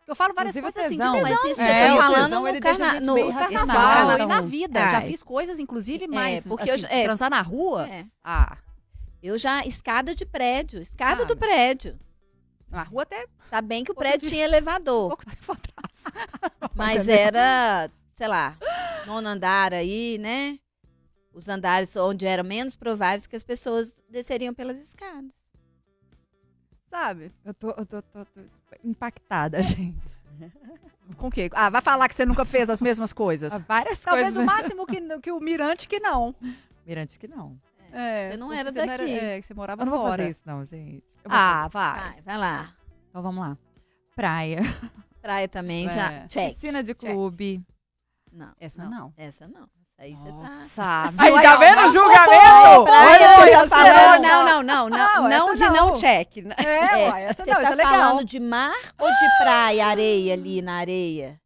Eu 0.06 0.14
falo 0.14 0.34
várias 0.34 0.54
Inclusive 0.54 0.74
coisas 0.74 0.92
assim, 0.92 0.98
tesão. 0.98 1.14
de 1.16 1.22
tesão. 1.22 1.42
Mas 1.44 1.52
isso 1.52 1.60
É, 1.62 1.88
eu 1.90 1.96
tô 1.96 2.02
falando 2.02 2.24
tesão, 2.24 2.40
no, 2.42 2.48
ele 2.48 2.60
deixa 2.60 2.74
a 2.76 2.78
carna 2.90 2.98
gente 3.00 3.06
no 3.06 3.14
carnaval. 3.38 3.56
carnaval 3.66 4.14
e 4.16 4.18
na 4.18 4.24
Então, 4.36 4.48
vida. 4.50 4.80
Já 4.80 4.98
ai. 4.98 5.06
fiz 5.06 5.22
coisas, 5.22 5.58
inclusive, 5.58 6.04
É, 6.04 6.08
mais, 6.08 6.46
porque 6.46 6.70
assim, 6.70 6.82
eu 6.84 6.88
é. 6.90 7.04
transar 7.04 7.30
na 7.30 7.40
rua. 7.40 7.88
É. 7.88 8.04
Ah, 8.22 8.58
Eu 9.24 9.38
já, 9.38 9.64
escada 9.64 10.14
de 10.14 10.26
prédio, 10.26 10.82
escada 10.82 11.22
Sabe? 11.22 11.28
do 11.28 11.36
prédio. 11.36 11.98
na 12.68 12.82
rua 12.82 13.04
até 13.04 13.26
Tá 13.50 13.62
bem 13.62 13.82
que 13.82 13.90
o 13.90 13.94
prédio 13.94 14.28
tinha 14.28 14.44
elevador. 14.44 15.08
pouco 15.16 15.24
tempo 15.24 15.52
atrás. 15.52 16.04
Mas 16.76 17.08
era, 17.08 17.90
sei 18.14 18.28
lá, 18.28 18.54
nono 19.06 19.26
andar 19.28 19.72
aí, 19.72 20.18
né? 20.18 20.58
Os 21.32 21.48
andares 21.48 21.96
onde 21.96 22.26
eram 22.26 22.44
menos 22.44 22.76
prováveis 22.76 23.26
que 23.26 23.34
as 23.34 23.42
pessoas 23.42 24.02
desceriam 24.10 24.52
pelas 24.52 24.78
escadas. 24.78 25.32
Sabe? 26.90 27.32
Eu 27.44 27.54
tô, 27.54 27.70
eu 27.70 27.86
tô, 27.86 28.02
tô- 28.02 28.24
tô 28.26 28.40
impactada, 28.84 29.60
gente. 29.64 30.06
Com 31.16 31.28
o 31.28 31.30
quê? 31.30 31.48
Ah, 31.54 31.70
vai 31.70 31.80
falar 31.80 32.08
que 32.08 32.14
você 32.14 32.26
nunca 32.26 32.44
fez 32.44 32.68
as 32.68 32.82
mesmas 32.82 33.12
coisas. 33.12 33.52
Há 33.54 33.58
várias 33.58 34.00
Talvez 34.00 34.34
coisas. 34.34 34.42
o 34.42 34.46
máximo 34.46 34.86
que, 34.86 35.00
que 35.20 35.32
o 35.32 35.40
Mirante 35.40 35.88
que 35.88 35.98
não. 35.98 36.34
Mirante 36.86 37.18
que 37.18 37.26
não. 37.26 37.58
É, 37.96 38.30
Você 38.32 38.36
não 38.36 38.52
era 38.52 38.72
você 38.72 38.84
daqui. 38.86 39.12
é, 39.18 39.40
que 39.40 39.46
você 39.46 39.54
morava 39.54 39.82
Eu 39.82 39.86
não 39.86 39.92
vou 39.92 40.02
fora. 40.02 40.16
fazer 40.18 40.30
isso, 40.30 40.42
não, 40.46 40.64
gente. 40.64 41.04
Vou 41.24 41.32
Ah, 41.32 41.68
vai. 41.72 42.00
Vai, 42.00 42.22
vai 42.22 42.38
lá. 42.38 42.74
Então 43.08 43.22
vamos 43.22 43.40
lá. 43.46 43.56
Praia. 44.16 44.58
Praia 45.22 45.48
também, 45.48 45.86
É. 45.86 45.90
já. 45.90 46.26
Check. 46.28 46.54
Piscina 46.54 46.82
de 46.82 46.94
clube. 46.94 47.62
Não. 48.32 48.52
Essa 48.60 48.84
não. 48.88 49.12
Essa 49.16 49.46
não. 49.46 49.62
Essa 49.96 50.02
aí 50.02 50.12
você 50.14 50.74
tá. 50.76 51.12
Aí, 51.18 51.32
tá 51.42 51.56
vendo 51.56 51.78
o 51.78 51.82
não- 51.82 51.90
julgamento? 51.92 52.90
Olha 52.90 53.60
só, 53.60 53.68
tá 53.68 54.18
não, 54.18 54.22
não, 54.22 54.44
não, 54.44 54.62
não, 54.62 54.90
Não, 54.90 55.28
não, 55.28 55.54
de 55.54 55.60
não 55.68 55.72
não. 55.88 55.94
check. 55.94 56.36
É, 56.58 56.64
É, 56.64 57.12
ué, 57.12 57.22
essa 57.26 57.44
Você 57.44 57.50
não, 57.50 57.56
tá 57.60 57.62
essa 57.62 57.72
é 57.72 57.76
legal. 57.76 57.92
falando 57.94 58.24
de 58.24 58.40
mar 58.40 58.74
ou 58.98 59.08
de 59.08 59.36
praia, 59.38 59.86
areia 59.86 60.34
ali 60.34 60.60
na 60.60 60.74
areia? 60.78 61.40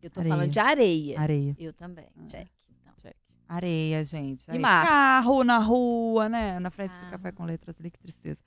Eu 0.00 0.08
tô 0.08 0.20
Areia. 0.20 0.34
falando 0.36 0.50
de 0.50 0.60
areia. 0.60 1.20
Areia. 1.20 1.56
Eu 1.58 1.72
também. 1.72 2.06
Check. 2.28 2.46
Areia, 3.48 4.04
gente. 4.04 4.44
E 4.46 4.50
Aí, 4.52 4.58
mar? 4.58 4.86
Carro 4.86 5.42
na 5.42 5.56
rua, 5.58 6.28
né? 6.28 6.58
Na 6.60 6.70
frente 6.70 6.92
do 6.98 7.06
Ah. 7.06 7.10
café 7.12 7.32
com 7.32 7.44
letras 7.44 7.80
ali, 7.80 7.90
que 7.90 7.98
tristeza. 7.98 8.42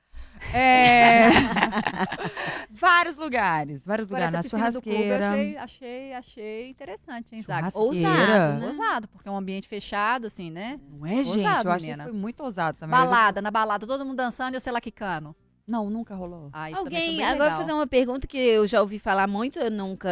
É... 0.54 1.28
vários 2.72 3.18
lugares, 3.18 3.86
vários 3.86 4.08
Agora, 4.08 4.26
lugares. 4.28 4.52
Na 4.52 4.70
do 4.70 4.82
clube 4.82 4.98
eu 4.98 5.18
churrasqueira. 5.18 5.30
achei, 5.32 5.58
achei, 5.58 6.14
achei 6.14 6.70
interessante, 6.70 7.36
hein, 7.36 7.42
Zaga? 7.42 7.72
Churrasqueira. 7.72 8.10
Ousado, 8.10 8.60
né? 8.60 8.68
Ousado, 8.68 9.08
porque 9.08 9.28
é 9.28 9.32
um 9.32 9.38
ambiente 9.38 9.68
fechado, 9.68 10.28
assim, 10.28 10.52
né? 10.52 10.80
Não 10.90 11.06
é, 11.06 11.24
gente? 11.24 11.38
Ousado, 11.40 11.68
eu 11.70 11.72
achei 11.74 11.94
que 11.96 12.04
foi 12.04 12.12
muito 12.12 12.44
ousado 12.44 12.78
também. 12.78 12.96
Eu 12.96 13.00
já- 13.04 13.10
Balada, 13.10 13.42
na 13.42 13.50
balada, 13.52 13.88
todo 13.88 14.06
mundo 14.06 14.18
dançando 14.18 14.54
e 14.54 14.58
eu 14.58 14.62
sei 14.62 14.72
lá 14.72 14.80
que 14.80 14.92
cano. 14.92 15.36
Não, 15.68 15.90
nunca 15.90 16.14
rolou. 16.16 16.50
Ah, 16.54 16.70
isso 16.70 16.84
também 16.84 17.00
foi 17.00 17.08
Alguém, 17.10 17.24
agora 17.24 17.34
legal. 17.44 17.50
vou 17.52 17.60
fazer 17.62 17.74
uma 17.74 17.88
pergunta 17.88 18.28
que 18.28 18.38
eu 18.38 18.68
já 18.68 18.82
ouvi 18.82 19.00
falar 19.00 19.28
muito, 19.28 19.58
eu 19.58 19.72
nunca 19.72 20.10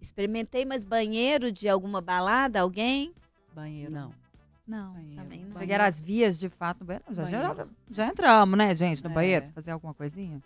experimentei, 0.00 0.64
mas 0.64 0.84
banheiro 0.84 1.50
de 1.50 1.68
alguma 1.68 2.00
balada, 2.00 2.60
alguém? 2.60 3.12
Banheiro. 3.54 3.90
Não. 3.92 4.12
Não, 4.66 4.92
também 5.16 5.44
não. 5.44 5.58
Chegar 5.58 5.80
às 5.80 5.98
vias 6.00 6.38
de 6.38 6.48
fato 6.50 6.80
no 6.80 6.86
banheiro. 6.86 7.04
Já, 7.10 7.24
já, 7.24 7.48
Banheiro. 7.48 7.70
já 7.90 8.06
entramos, 8.08 8.58
né, 8.58 8.74
gente, 8.74 9.02
no 9.02 9.10
É. 9.10 9.14
banheiro? 9.14 9.44
pra 9.46 9.54
Fazer 9.54 9.70
alguma 9.70 9.94
coisinha? 9.94 10.42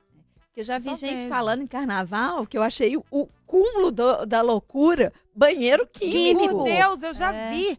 Que 0.54 0.60
eu 0.60 0.64
já 0.64 0.78
vi 0.78 0.84
Só 0.90 0.94
gente 0.94 1.14
mesmo. 1.14 1.28
falando 1.30 1.62
em 1.62 1.66
carnaval 1.66 2.46
que 2.46 2.56
eu 2.56 2.62
achei 2.62 2.96
o, 2.96 3.04
o 3.10 3.26
cúmulo 3.46 3.90
do- 3.90 4.24
da 4.26 4.40
loucura, 4.42 5.12
banheiro 5.34 5.88
químico. 5.92 6.62
Meu 6.62 6.64
Deus, 6.64 7.02
eu 7.02 7.14
já 7.14 7.34
É. 7.34 7.50
vi. 7.52 7.78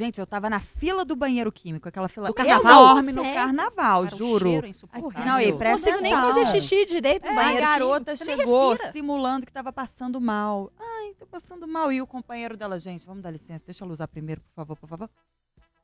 Gente, 0.00 0.18
eu 0.18 0.26
tava 0.26 0.48
na 0.48 0.60
fila 0.60 1.04
do 1.04 1.14
banheiro 1.14 1.52
químico, 1.52 1.86
aquela 1.86 2.08
fila 2.08 2.28
Do 2.28 2.32
carnaval? 2.34 2.92
enorme 2.92 3.12
no 3.12 3.22
carnaval, 3.22 4.04
Cara, 4.04 4.14
o 4.14 4.18
juro. 4.18 4.48
cheiro 4.48 4.66
é 4.66 4.70
insuportável. 4.70 5.26
Não, 5.30 5.38
e 5.38 5.50
Não 5.50 5.58
presta 5.58 5.86
consigo 5.90 6.02
nem 6.02 6.14
atenção. 6.14 6.34
fazer 6.44 6.58
xixi 6.60 6.86
direito 6.86 7.24
no 7.26 7.32
É, 7.32 7.34
banheiro 7.34 7.66
A 7.66 7.68
garota 7.70 8.16
químico, 8.16 8.40
chegou 8.40 8.76
simulando 8.92 9.44
que 9.44 9.52
tava 9.52 9.70
passando 9.70 10.18
mal. 10.18 10.72
Ai, 10.80 11.12
tô 11.18 11.26
passando 11.26 11.68
mal. 11.68 11.92
E 11.92 12.00
o 12.00 12.06
companheiro 12.06 12.56
dela, 12.56 12.78
gente, 12.78 13.04
vamos 13.04 13.22
dar 13.22 13.30
licença, 13.30 13.62
deixa 13.62 13.84
eu 13.84 13.88
usar 13.90 14.08
primeiro, 14.08 14.40
por 14.40 14.54
favor, 14.54 14.74
por 14.76 14.88
favor. 14.88 15.10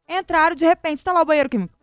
Entraram, 0.08 0.56
de 0.56 0.64
repente, 0.64 1.04
tá 1.04 1.12
lá 1.12 1.20
o 1.20 1.24
banheiro 1.26 1.50
químico. 1.50 1.74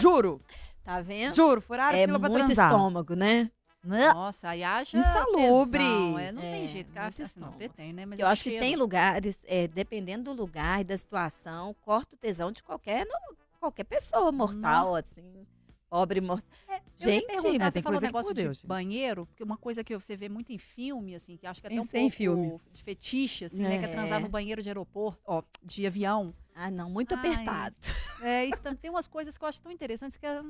Juro. 0.00 0.40
Tá 0.82 1.02
vendo? 1.02 1.34
Juro, 1.34 1.60
furaram 1.60 1.98
a 1.98 2.00
É 2.00 2.06
fila 2.06 2.18
pra 2.18 2.28
muito 2.30 2.46
transar. 2.46 2.72
estômago, 2.72 3.14
né? 3.14 3.50
Nossa, 3.84 4.50
aí 4.50 4.62
haja 4.62 4.98
Insalubre. 4.98 5.78
tesão, 5.78 6.18
É, 6.18 6.32
não 6.32 6.42
tem 6.42 6.64
É, 6.64 6.66
jeito, 6.68 6.92
cara. 6.92 7.08
Assim, 7.08 7.40
não, 7.40 7.52
tem, 7.52 7.92
né? 7.92 8.06
Mas 8.06 8.18
eu 8.18 8.26
é 8.26 8.30
acho 8.30 8.44
que 8.44 8.50
cheiro. 8.50 8.64
tem 8.64 8.76
lugares, 8.76 9.42
é, 9.46 9.66
dependendo 9.66 10.32
do 10.34 10.40
lugar 10.40 10.80
e 10.80 10.84
da 10.84 10.96
situação, 10.96 11.74
corta 11.82 12.14
o 12.14 12.18
tesão 12.18 12.52
de 12.52 12.62
qualquer, 12.62 13.04
não, 13.06 13.18
qualquer 13.58 13.84
pessoa 13.84 14.30
mortal, 14.30 14.94
assim, 14.94 15.46
pobre 15.90 16.20
mortal. 16.20 16.48
Ia 16.68 16.80
Gente, 16.96 17.58
mas 17.58 17.74
tem 17.74 17.82
coisa 17.82 18.06
negócio 18.06 18.28
que, 18.28 18.34
de 18.34 18.42
por 18.42 18.44
Deus, 18.46 18.62
banheiro, 18.62 19.26
porque 19.26 19.42
uma 19.42 19.56
coisa 19.56 19.82
que 19.82 19.96
você 19.98 20.16
vê 20.16 20.28
muito 20.28 20.52
em 20.52 20.58
filme, 20.58 21.16
assim, 21.16 21.36
que 21.36 21.46
acho 21.46 21.60
que 21.60 21.66
é 21.66 21.70
até 21.70 21.80
um 21.80 21.82
Pensei 21.82 22.00
em 22.02 22.04
pouco 22.04 22.16
filme. 22.16 22.60
de 22.72 22.82
fetiche, 22.84 23.46
assim, 23.46 23.62
né? 23.62 23.78
Que 23.78 23.86
é 23.86 23.88
É. 23.88 23.92
transar 23.92 24.20
no 24.20 24.28
banheiro 24.28 24.62
de 24.62 24.68
aeroporto, 24.68 25.20
ó, 25.26 25.42
de 25.62 25.84
avião. 25.86 26.32
Ah, 26.54 26.70
não, 26.70 26.88
muito 26.88 27.14
Ai, 27.14 27.18
apertado. 27.18 27.74
É, 28.20 28.44
isso 28.44 28.62
tem 28.80 28.90
umas 28.90 29.08
coisas 29.08 29.36
que 29.36 29.42
eu 29.42 29.48
acho 29.48 29.60
tão 29.60 29.72
interessantes 29.72 30.16
que 30.16 30.24
é, 30.24 30.40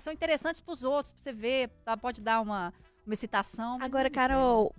são 0.00 0.12
interessantes 0.12 0.60
pros 0.60 0.84
outros, 0.84 1.12
pra 1.12 1.22
você 1.22 1.32
ver, 1.32 1.70
tá, 1.84 1.96
pode 1.96 2.20
dar 2.20 2.40
uma, 2.40 2.72
uma 3.06 3.14
excitação. 3.14 3.78
Agora, 3.80 4.10
Carol, 4.10 4.74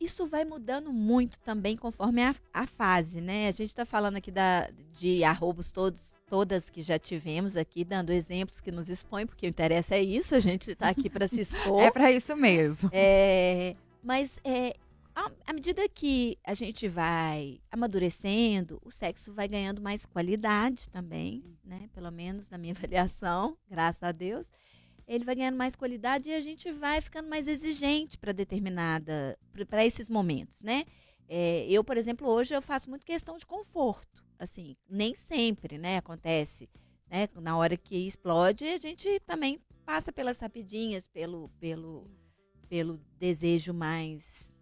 isso 0.00 0.26
vai 0.26 0.44
mudando 0.44 0.92
muito 0.92 1.38
também 1.40 1.76
conforme 1.76 2.22
a, 2.22 2.34
a 2.52 2.66
fase, 2.66 3.20
né? 3.20 3.48
A 3.48 3.52
gente 3.52 3.68
está 3.68 3.84
falando 3.84 4.16
aqui 4.16 4.30
da, 4.30 4.68
de 4.92 5.24
arrobos 5.24 5.70
todos, 5.70 6.14
todas 6.26 6.70
que 6.70 6.82
já 6.82 6.98
tivemos 6.98 7.56
aqui, 7.56 7.84
dando 7.84 8.12
exemplos 8.12 8.60
que 8.60 8.70
nos 8.70 8.88
expõem, 8.88 9.26
porque 9.26 9.46
o 9.46 9.48
interesse 9.48 9.94
é 9.94 10.02
isso, 10.02 10.34
a 10.34 10.40
gente 10.40 10.72
está 10.72 10.88
aqui 10.88 11.08
para 11.08 11.28
se 11.28 11.40
expor. 11.42 11.82
É 11.82 11.90
pra 11.90 12.10
isso 12.10 12.36
mesmo. 12.36 12.90
É, 12.92 13.74
mas 14.02 14.32
é, 14.44 14.76
à, 15.14 15.52
medida 15.52 15.88
que 15.88 16.38
a 16.44 16.54
gente 16.54 16.88
vai 16.88 17.60
amadurecendo, 17.70 18.80
o 18.84 18.90
sexo 18.90 19.32
vai 19.32 19.46
ganhando 19.46 19.80
mais 19.80 20.04
qualidade 20.04 20.90
também, 20.90 21.56
né? 21.64 21.88
Pelo 21.92 22.10
menos 22.10 22.50
na 22.50 22.58
minha 22.58 22.74
avaliação, 22.76 23.56
graças 23.68 24.02
a 24.02 24.12
Deus. 24.12 24.50
Ele 25.06 25.24
vai 25.24 25.34
ganhando 25.34 25.56
mais 25.56 25.76
qualidade 25.76 26.30
e 26.30 26.34
a 26.34 26.40
gente 26.40 26.72
vai 26.72 27.00
ficando 27.00 27.28
mais 27.28 27.46
exigente 27.46 28.18
para 28.18 28.32
determinada, 28.32 29.38
para 29.68 29.84
esses 29.84 30.08
momentos, 30.08 30.62
né? 30.62 30.84
É, 31.28 31.66
eu, 31.68 31.84
por 31.84 31.96
exemplo, 31.96 32.28
hoje 32.28 32.54
eu 32.54 32.62
faço 32.62 32.88
muito 32.90 33.06
questão 33.06 33.36
de 33.36 33.46
conforto. 33.46 34.24
Assim, 34.38 34.76
nem 34.88 35.14
sempre, 35.14 35.78
né? 35.78 35.98
Acontece, 35.98 36.68
né? 37.08 37.28
Na 37.36 37.56
hora 37.56 37.76
que 37.76 38.06
explode, 38.06 38.64
a 38.64 38.78
gente 38.78 39.20
também 39.20 39.60
passa 39.84 40.12
pelas 40.12 40.40
rapidinhas, 40.40 41.06
pelo, 41.06 41.50
pelo, 41.60 42.10
pelo 42.68 42.98
desejo 43.18 43.72
mais 43.72 44.53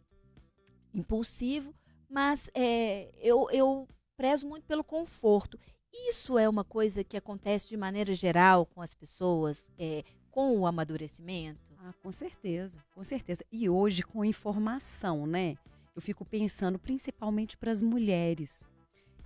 impulsivo, 0.95 1.75
mas 2.09 2.51
é, 2.55 3.11
eu, 3.21 3.49
eu 3.51 3.89
prezo 4.17 4.47
muito 4.47 4.67
pelo 4.67 4.85
conforto. 4.85 5.59
Isso 5.93 6.39
é 6.39 6.49
uma 6.49 6.65
coisa 6.65 7.05
que 7.05 7.17
acontece 7.17 7.69
de 7.69 7.77
maneira 7.77 8.15
geral 8.15 8.67
com 8.67 8.81
as 8.81 8.95
pessoas, 8.95 9.71
é, 9.79 10.05
com 10.31 10.59
o 10.59 10.67
amadurecimento? 10.67 11.61
Ah, 11.79 11.93
com 12.03 12.13
certeza, 12.13 12.79
com 12.95 13.03
certeza. 13.03 13.45
E 13.51 13.69
hoje, 13.69 14.03
com 14.03 14.25
informação, 14.25 15.27
né? 15.27 15.57
Eu 15.95 16.01
fico 16.01 16.25
pensando 16.25 16.79
principalmente 16.79 17.57
para 17.57 17.71
as 17.71 17.83
mulheres. 17.83 18.63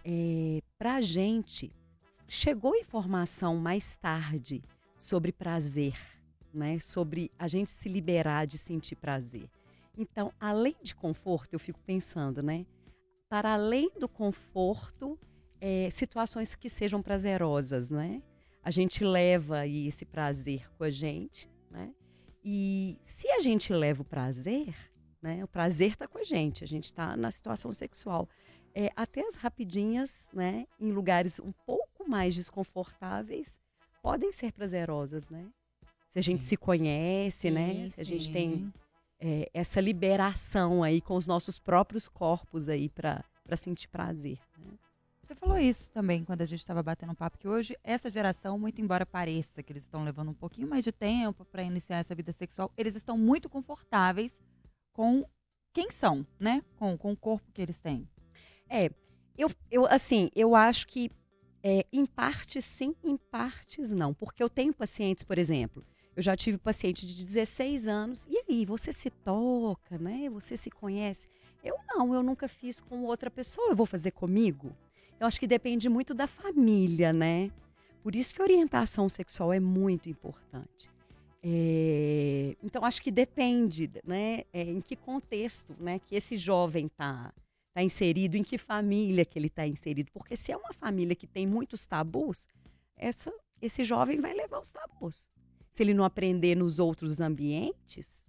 É, 0.05 0.61
para 0.79 0.97
a 0.97 1.01
gente, 1.01 1.73
chegou 2.27 2.75
informação 2.75 3.57
mais 3.57 3.95
tarde 3.97 4.62
sobre 4.99 5.33
prazer, 5.33 5.97
né? 6.53 6.81
Sobre 6.81 7.31
a 7.39 7.47
gente 7.47 7.71
se 7.71 7.89
liberar 7.89 8.47
de 8.47 8.59
sentir 8.59 8.97
prazer. 8.97 9.49
Então, 9.97 10.32
além 10.38 10.76
de 10.82 10.94
conforto, 10.94 11.55
eu 11.55 11.59
fico 11.59 11.80
pensando, 11.80 12.42
né? 12.42 12.66
Para 13.28 13.55
além 13.55 13.90
do 13.99 14.09
conforto, 14.09 15.18
é, 15.61 15.88
situações 15.90 16.55
que 16.55 16.68
sejam 16.68 17.03
prazerosas, 17.03 17.90
né? 17.90 18.22
A 18.62 18.70
gente 18.70 19.05
leva 19.05 19.61
aí 19.61 19.86
esse 19.86 20.05
prazer 20.05 20.70
com 20.76 20.84
a 20.84 20.90
gente, 20.90 21.49
né? 21.70 21.94
E 22.44 22.99
se 23.03 23.28
a 23.28 23.40
gente 23.40 23.72
leva 23.72 24.03
o 24.03 24.05
prazer, 24.05 24.74
né? 25.22 25.42
O 25.42 25.49
prazer 25.49 25.92
está 25.92 26.07
com 26.07 26.18
a 26.18 26.24
gente, 26.24 26.62
a 26.62 26.66
gente 26.66 26.84
está 26.84 27.16
na 27.16 27.30
situação 27.30 27.72
sexual. 27.72 28.28
É, 28.74 28.90
até 28.94 29.26
as 29.26 29.34
rapidinhas, 29.34 30.28
né? 30.32 30.66
Em 30.78 30.92
lugares 30.92 31.40
um 31.40 31.53
pouco 31.64 32.09
mais 32.09 32.34
desconfortáveis, 32.34 33.59
podem 34.03 34.30
ser 34.30 34.53
prazerosas, 34.53 35.28
né? 35.30 35.47
Se 36.11 36.18
a 36.18 36.22
gente 36.22 36.44
se 36.44 36.57
conhece, 36.57 37.51
né? 37.51 37.74
Sim, 37.74 37.86
Se 37.88 38.01
a 38.01 38.05
gente 38.05 38.26
sim. 38.26 38.32
tem 38.32 38.72
é, 39.19 39.51
essa 39.53 39.81
liberação 39.81 40.83
aí 40.83 41.01
com 41.01 41.17
os 41.17 41.27
nossos 41.27 41.59
próprios 41.59 42.09
corpos 42.09 42.69
aí 42.69 42.89
para 42.89 43.25
sentir 43.57 43.89
prazer. 43.89 44.39
Né? 44.59 44.73
Você 45.27 45.35
falou 45.35 45.59
isso 45.59 45.91
também 45.91 46.25
quando 46.25 46.43
a 46.43 46.45
gente 46.45 46.61
estava 46.61 46.83
batendo 46.83 47.11
um 47.11 47.14
papo 47.14 47.39
que 47.39 47.49
hoje 47.49 47.77
essa 47.83 48.09
geração, 48.09 48.59
muito 48.59 48.81
embora 48.81 49.05
pareça 49.05 49.62
que 49.62 49.73
eles 49.73 49.83
estão 49.83 50.05
levando 50.05 50.31
um 50.31 50.35
pouquinho 50.35 50.69
mais 50.69 50.85
de 50.85 50.93
tempo 50.93 51.45
para 51.45 51.64
iniciar 51.64 51.99
essa 51.99 52.14
vida 52.14 52.31
sexual, 52.31 52.73
eles 52.77 52.95
estão 52.95 53.19
muito 53.19 53.49
confortáveis 53.49 54.41
com 54.93 55.25
quem 55.73 55.91
são, 55.91 56.25
né? 56.39 56.62
Com, 56.77 56.97
com 56.97 57.12
o 57.12 57.17
corpo 57.17 57.51
que 57.53 57.61
eles 57.61 57.81
têm. 57.81 58.09
É, 58.69 58.91
eu, 59.37 59.51
eu 59.71 59.85
assim, 59.87 60.31
eu 60.35 60.55
acho 60.55 60.87
que 60.87 61.11
é, 61.62 61.85
em 61.93 62.07
partes 62.07 62.64
sim, 62.64 62.95
em 63.03 63.17
partes 63.17 63.91
não. 63.91 64.14
Porque 64.14 64.43
eu 64.43 64.49
tenho 64.49 64.73
pacientes, 64.73 65.25
por 65.25 65.39
exemplo, 65.39 65.85
eu 66.17 66.23
já 66.23 66.35
tive 66.35 66.57
paciente 66.57 67.05
de 67.05 67.27
16 67.27 67.87
anos, 67.87 68.27
e 68.27 68.43
aí, 68.49 68.64
você 68.64 68.91
se 68.91 69.11
toca, 69.11 69.99
né? 69.99 70.31
Você 70.31 70.57
se 70.57 70.71
conhece? 70.71 71.29
Eu 71.62 71.77
não, 71.87 72.14
eu 72.14 72.23
nunca 72.23 72.49
fiz 72.49 72.81
com 72.81 73.03
outra 73.05 73.31
pessoa, 73.31 73.69
eu 73.69 73.77
vou 73.77 73.85
fazer 73.85 74.12
comigo? 74.12 74.75
Eu 75.21 75.27
acho 75.27 75.39
que 75.39 75.47
depende 75.47 75.91
muito 75.91 76.14
da 76.14 76.27
família, 76.27 77.12
né? 77.12 77.51
Por 78.03 78.17
isso 78.17 78.35
que 78.35 78.41
orientação 78.41 79.11
sexual 79.11 79.53
é 79.53 79.61
muito 79.61 80.09
importante. 80.09 80.91
É, 81.43 82.57
então, 82.62 82.83
acho 82.83 83.03
que 83.03 83.11
depende, 83.11 83.91
né? 84.03 84.45
É, 84.55 84.62
em 84.62 84.81
que 84.81 84.97
contexto, 84.97 85.77
né? 85.79 85.99
Que 85.99 86.17
esse 86.17 86.37
jovem 86.39 86.89
tá, 86.89 87.33
tá 87.75 87.83
inserido, 87.83 88.39
em 88.39 88.43
que 88.43 88.57
família 88.57 89.25
que 89.25 89.39
ele 89.39 89.49
está 89.49 89.67
inserido. 89.67 90.11
Porque 90.12 90.35
se 90.35 90.51
é 90.51 90.57
uma 90.57 90.73
família 90.73 91.14
que 91.14 91.27
tem 91.27 91.47
muitos 91.47 91.87
tabus, 91.87 92.49
essa, 92.97 93.31
esse 93.61 93.85
jovem 93.85 94.19
vai 94.19 94.33
levar 94.33 94.61
os 94.61 94.71
tabus. 94.71 95.29
Se 95.77 95.83
ele 95.83 95.93
não 95.93 96.05
aprender 96.05 96.55
nos 96.57 96.79
outros 96.79 97.20
ambientes, 97.20 98.24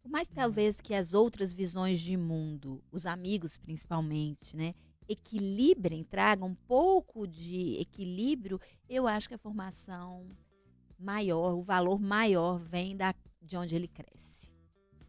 Por 0.00 0.08
mais 0.08 0.28
talvez 0.28 0.80
que 0.80 0.94
as 0.94 1.12
outras 1.12 1.52
visões 1.52 2.00
de 2.00 2.16
mundo, 2.16 2.80
os 2.92 3.04
amigos 3.04 3.58
principalmente, 3.58 4.56
né, 4.56 4.74
equilibrem, 5.08 6.04
tragam 6.04 6.50
um 6.50 6.54
pouco 6.54 7.26
de 7.26 7.80
equilíbrio, 7.80 8.60
eu 8.88 9.08
acho 9.08 9.26
que 9.26 9.34
a 9.34 9.38
formação 9.38 10.24
maior, 10.96 11.54
o 11.54 11.62
valor 11.64 11.98
maior 11.98 12.60
vem 12.60 12.96
da, 12.96 13.12
de 13.42 13.56
onde 13.56 13.74
ele 13.74 13.88
cresce, 13.88 14.52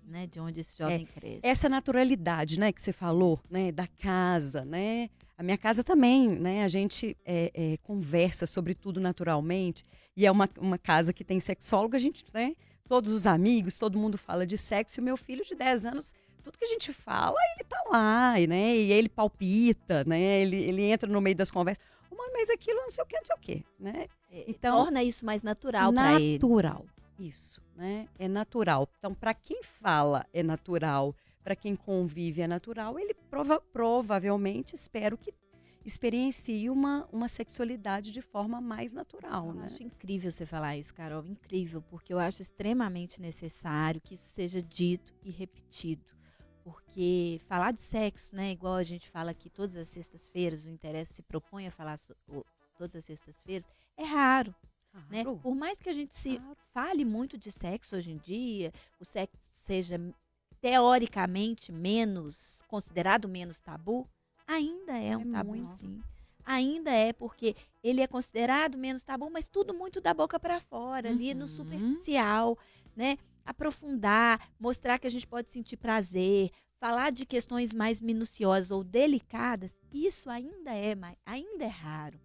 né, 0.03 0.25
de 0.25 0.39
onde 0.39 0.61
esse 0.61 0.75
jovem 0.75 1.05
cresce. 1.05 1.41
essa 1.43 1.69
naturalidade, 1.69 2.57
né, 2.59 2.71
que 2.71 2.81
você 2.81 2.91
falou, 2.91 3.39
né, 3.47 3.71
da 3.71 3.85
casa, 3.85 4.65
né? 4.65 5.07
A 5.37 5.43
minha 5.43 5.57
casa 5.57 5.83
também, 5.83 6.29
né? 6.29 6.63
A 6.63 6.67
gente 6.67 7.17
é, 7.25 7.51
é, 7.53 7.77
conversa 7.83 8.45
sobre 8.45 8.73
tudo 8.73 9.01
naturalmente 9.01 9.85
e 10.15 10.25
é 10.25 10.31
uma, 10.31 10.49
uma 10.57 10.77
casa 10.77 11.11
que 11.11 11.23
tem 11.23 11.39
sexólogo, 11.39 11.95
a 11.95 11.99
gente, 11.99 12.25
né? 12.33 12.55
Todos 12.87 13.11
os 13.11 13.27
amigos, 13.27 13.77
todo 13.77 13.97
mundo 13.97 14.17
fala 14.17 14.45
de 14.45 14.57
sexo. 14.57 14.99
E 14.99 15.01
o 15.01 15.03
meu 15.03 15.17
filho 15.17 15.43
de 15.43 15.55
10 15.55 15.85
anos, 15.85 16.13
tudo 16.43 16.57
que 16.57 16.63
a 16.63 16.69
gente 16.69 16.93
fala, 16.93 17.35
ele 17.53 17.67
tá 17.67 17.83
lá, 17.91 18.39
e, 18.39 18.47
né? 18.47 18.75
E 18.75 18.91
ele 18.91 19.09
palpita, 19.09 20.03
né? 20.05 20.41
Ele, 20.41 20.55
ele 20.55 20.83
entra 20.83 21.09
no 21.09 21.19
meio 21.19 21.35
das 21.35 21.51
conversas. 21.51 21.83
Uma 22.09 22.31
mas 22.31 22.49
aquilo 22.49 22.79
não 22.79 22.89
sei 22.89 23.03
o 23.03 23.07
que, 23.07 23.17
não 23.17 23.25
sei 23.25 23.35
o 23.35 23.39
que, 23.39 23.65
né? 23.79 24.07
Então, 24.47 24.83
torna 24.83 25.03
isso 25.03 25.25
mais 25.25 25.43
natural 25.43 25.91
para 25.91 26.19
ele. 26.19 26.33
Natural, 26.33 26.85
isso, 27.19 27.61
né? 27.75 28.07
É 28.19 28.27
natural. 28.27 28.87
Então, 28.99 29.13
para 29.13 29.33
quem 29.33 29.61
fala 29.63 30.25
é 30.33 30.43
natural, 30.43 31.15
para 31.45 31.55
quem 31.55 31.75
convive 31.75 32.41
é 32.41 32.47
natural, 32.47 32.97
ele 32.99 33.13
prova- 33.29 33.61
provavelmente, 33.71 34.73
espero 34.73 35.15
que 35.15 35.31
experiencie 35.85 36.67
uma, 36.71 37.07
uma 37.11 37.27
sexualidade 37.27 38.09
de 38.11 38.19
forma 38.19 38.59
mais 38.59 38.91
natural, 38.91 39.49
Eu 39.49 39.53
né? 39.53 39.65
acho 39.65 39.83
incrível 39.83 40.31
você 40.31 40.43
falar 40.43 40.75
isso, 40.75 40.91
Carol, 40.95 41.23
incrível, 41.23 41.83
porque 41.83 42.11
eu 42.11 42.17
acho 42.17 42.41
extremamente 42.41 43.21
necessário 43.21 44.01
que 44.01 44.15
isso 44.15 44.27
seja 44.27 44.59
dito 44.59 45.13
e 45.23 45.29
repetido. 45.29 46.03
Porque 46.63 47.39
falar 47.47 47.71
de 47.71 47.81
sexo, 47.81 48.35
né, 48.35 48.49
igual 48.49 48.73
a 48.73 48.83
gente 48.83 49.07
fala 49.11 49.29
aqui 49.29 49.47
todas 49.47 49.75
as 49.75 49.87
sextas-feiras, 49.87 50.65
o 50.65 50.69
interesse 50.69 51.13
se 51.13 51.21
propõe 51.21 51.67
a 51.67 51.71
falar 51.71 51.97
so- 51.97 52.15
o- 52.27 52.43
todas 52.75 52.95
as 52.95 53.05
sextas-feiras, 53.05 53.69
é 53.95 54.03
raro. 54.03 54.53
Né? 55.11 55.23
Por 55.43 55.53
mais 55.53 55.79
que 55.79 55.89
a 55.89 55.93
gente 55.93 56.15
se 56.17 56.41
fale 56.73 57.05
muito 57.05 57.37
de 57.37 57.51
sexo 57.51 57.95
hoje 57.97 58.11
em 58.11 58.17
dia, 58.17 58.71
o 58.99 59.05
sexo 59.05 59.37
seja 59.53 59.99
teoricamente 60.65 61.71
menos, 61.71 62.63
considerado 62.67 63.29
menos 63.29 63.61
tabu, 63.61 64.09
ainda 64.47 64.97
é 64.97 65.15
um 65.15 65.31
tabu 65.31 65.63
sim. 65.67 66.01
Ainda 66.43 66.89
é 66.89 67.13
porque 67.13 67.55
ele 67.83 68.01
é 68.01 68.07
considerado 68.07 68.75
menos 68.75 69.03
tabu, 69.03 69.29
mas 69.29 69.47
tudo 69.47 69.75
muito 69.75 70.01
da 70.01 70.11
boca 70.11 70.39
para 70.39 70.59
fora, 70.59 71.09
ali 71.09 71.35
no 71.35 71.47
superficial, 71.47 72.57
né? 72.95 73.15
Aprofundar, 73.45 74.49
mostrar 74.59 74.97
que 74.97 75.05
a 75.05 75.11
gente 75.11 75.27
pode 75.27 75.51
sentir 75.51 75.77
prazer, 75.77 76.49
falar 76.79 77.11
de 77.11 77.27
questões 77.27 77.71
mais 77.71 78.01
minuciosas 78.01 78.71
ou 78.71 78.83
delicadas, 78.83 79.77
isso 79.93 80.31
ainda 80.31 80.73
é 80.73 80.95
ainda 81.23 81.63
é 81.63 81.67
raro. 81.67 82.19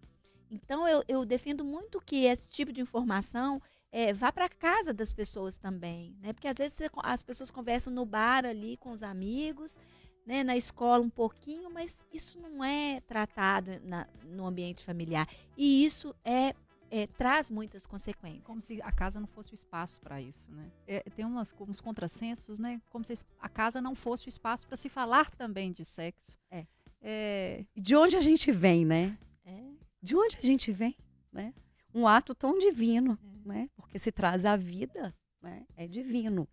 Então 0.49 0.87
eu, 0.87 1.03
eu 1.07 1.23
defendo 1.25 1.63
muito 1.63 2.01
que 2.01 2.25
esse 2.25 2.47
tipo 2.47 2.73
de 2.73 2.81
informação 2.81 3.61
eh, 3.91 4.13
vá 4.13 4.31
para 4.31 4.47
casa 4.49 4.93
das 4.93 5.11
pessoas 5.13 5.57
também, 5.57 6.15
né? 6.21 6.33
Porque 6.33 6.47
às 6.47 6.55
vezes 6.55 6.77
as 7.03 7.23
pessoas 7.23 7.51
conversam 7.51 7.91
no 7.93 8.05
bar 8.05 8.45
ali 8.45 8.77
com 8.77 8.91
os 8.91 9.03
amigos, 9.03 9.79
né? 10.25 10.43
Na 10.43 10.55
escola 10.55 11.03
um 11.03 11.09
pouquinho, 11.09 11.69
mas 11.71 12.03
isso 12.13 12.39
não 12.39 12.63
é 12.63 13.01
tratado 13.01 13.71
na- 13.83 14.07
no 14.25 14.45
ambiente 14.45 14.83
familiar 14.83 15.27
e 15.57 15.83
isso 15.83 16.15
é, 16.23 16.53
é, 16.89 17.07
traz 17.07 17.49
muitas 17.49 17.85
consequências. 17.85 18.43
Como 18.43 18.61
se 18.61 18.81
a 18.81 18.91
casa 18.91 19.19
não 19.19 19.27
fosse 19.27 19.53
o 19.53 19.55
espaço 19.55 19.99
para 20.01 20.21
isso, 20.21 20.51
né? 20.51 20.69
É, 20.87 20.99
tem 21.15 21.25
umas, 21.25 21.53
uns 21.59 21.81
contrassensos, 21.81 22.59
né? 22.59 22.81
Como 22.89 23.03
se 23.05 23.13
a 23.39 23.49
casa 23.49 23.81
não 23.81 23.95
fosse 23.95 24.27
o 24.27 24.29
espaço 24.29 24.67
para 24.67 24.77
se 24.77 24.89
falar 24.89 25.31
também 25.31 25.71
de 25.71 25.83
sexo. 25.85 26.37
É. 26.49 26.65
É, 27.01 27.65
E 27.75 27.81
De 27.81 27.95
onde 27.95 28.15
a 28.15 28.21
gente 28.21 28.51
vem, 28.51 28.85
né? 28.85 29.17
É. 29.43 29.63
De 30.03 30.15
onde 30.15 30.37
a 30.37 30.41
gente 30.45 30.71
vem, 30.71 30.95
né? 31.31 31.53
Um 31.93 32.07
ato 32.07 32.33
tão 32.33 32.57
divino, 32.57 33.17
né? 33.45 33.69
Porque 33.75 33.99
se 33.99 34.11
traz 34.11 34.45
a 34.45 34.55
vida, 34.55 35.13
né? 35.41 35.65
É 35.75 35.87
divino. 35.87 36.47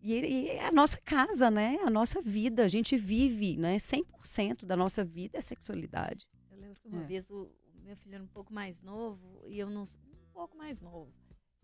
E, 0.00 0.12
e 0.14 0.48
é 0.50 0.66
a 0.66 0.72
nossa 0.72 0.96
casa, 1.00 1.50
né? 1.50 1.78
A 1.84 1.90
nossa 1.90 2.20
vida, 2.22 2.64
a 2.64 2.68
gente 2.68 2.96
vive, 2.96 3.56
né? 3.56 3.76
100% 3.78 4.64
da 4.64 4.76
nossa 4.76 5.04
vida 5.04 5.38
é 5.38 5.40
sexualidade. 5.40 6.26
Eu 6.50 6.58
lembro 6.58 6.80
que 6.80 6.88
uma 6.88 7.02
É. 7.02 7.06
vez 7.06 7.28
o, 7.30 7.44
o 7.74 7.80
meu 7.84 7.96
filho 7.96 8.14
era 8.14 8.22
um 8.24 8.28
pouco 8.28 8.52
mais 8.52 8.82
novo 8.82 9.42
e 9.46 9.58
eu 9.58 9.68
não 9.70 9.82
um 9.82 10.32
pouco 10.32 10.56
mais 10.56 10.80
novo, 10.80 11.12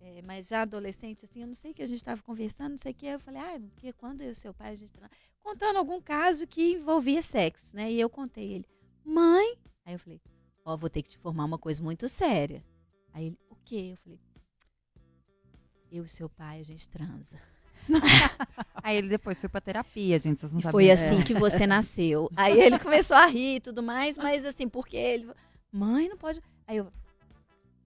é, 0.01 0.21
mas 0.23 0.49
já 0.49 0.63
adolescente 0.63 1.25
assim, 1.25 1.43
eu 1.43 1.47
não 1.47 1.55
sei 1.55 1.71
o 1.71 1.75
que 1.75 1.83
a 1.83 1.87
gente 1.87 1.99
estava 1.99 2.21
conversando, 2.23 2.71
não 2.73 2.79
sei 2.79 2.91
o 2.91 2.95
que, 2.95 3.07
eu 3.07 3.21
falei, 3.21 3.41
ah, 3.41 3.61
porque 3.73 3.93
quando 3.93 4.21
eu 4.23 4.29
e 4.29 4.31
o 4.33 4.35
seu 4.35 4.53
pai 4.53 4.73
a 4.73 4.75
gente 4.75 4.93
tava 4.93 5.09
contando 5.39 5.77
algum 5.77 6.01
caso 6.01 6.45
que 6.45 6.73
envolvia 6.73 7.23
sexo, 7.23 7.77
né? 7.77 7.93
E 7.93 8.01
eu 8.01 8.11
contei 8.11 8.53
ele, 8.55 8.67
mãe, 9.05 9.57
aí 9.85 9.95
eu 9.95 9.99
falei, 10.01 10.21
ó, 10.65 10.77
vou 10.77 10.91
ter 10.91 11.03
que 11.03 11.11
te 11.11 11.19
informar 11.19 11.45
uma 11.45 11.59
coisa 11.59 11.81
muito 11.81 12.09
séria. 12.09 12.65
Aí 13.15 13.27
ele, 13.29 13.39
o 13.49 13.57
quê? 13.65 13.91
Eu 13.93 13.97
falei, 13.97 14.21
eu 15.91 16.05
e 16.05 16.09
seu 16.09 16.29
pai 16.29 16.59
a 16.61 16.65
gente 16.65 16.89
transa. 16.89 17.39
Aí 18.83 18.97
ele 18.97 19.09
depois 19.09 19.41
foi 19.41 19.49
pra 19.49 19.61
terapia, 19.61 20.19
gente. 20.19 20.41
Vocês 20.41 20.53
não 20.53 20.59
E 20.59 20.63
sabiam. 20.63 20.73
foi 20.73 20.91
assim 20.91 21.23
que 21.23 21.33
você 21.33 21.67
nasceu. 21.67 22.29
Aí 22.37 22.61
ele 22.61 22.79
começou 22.79 23.17
a 23.17 23.27
rir 23.27 23.57
e 23.57 23.61
tudo 23.61 23.83
mais, 23.83 24.19
mas 24.19 24.45
assim, 24.45 24.69
porque 24.69 24.97
ele. 24.97 25.31
Mãe, 25.71 26.09
não 26.09 26.17
pode. 26.19 26.43
Aí 26.67 26.77
eu. 26.79 26.93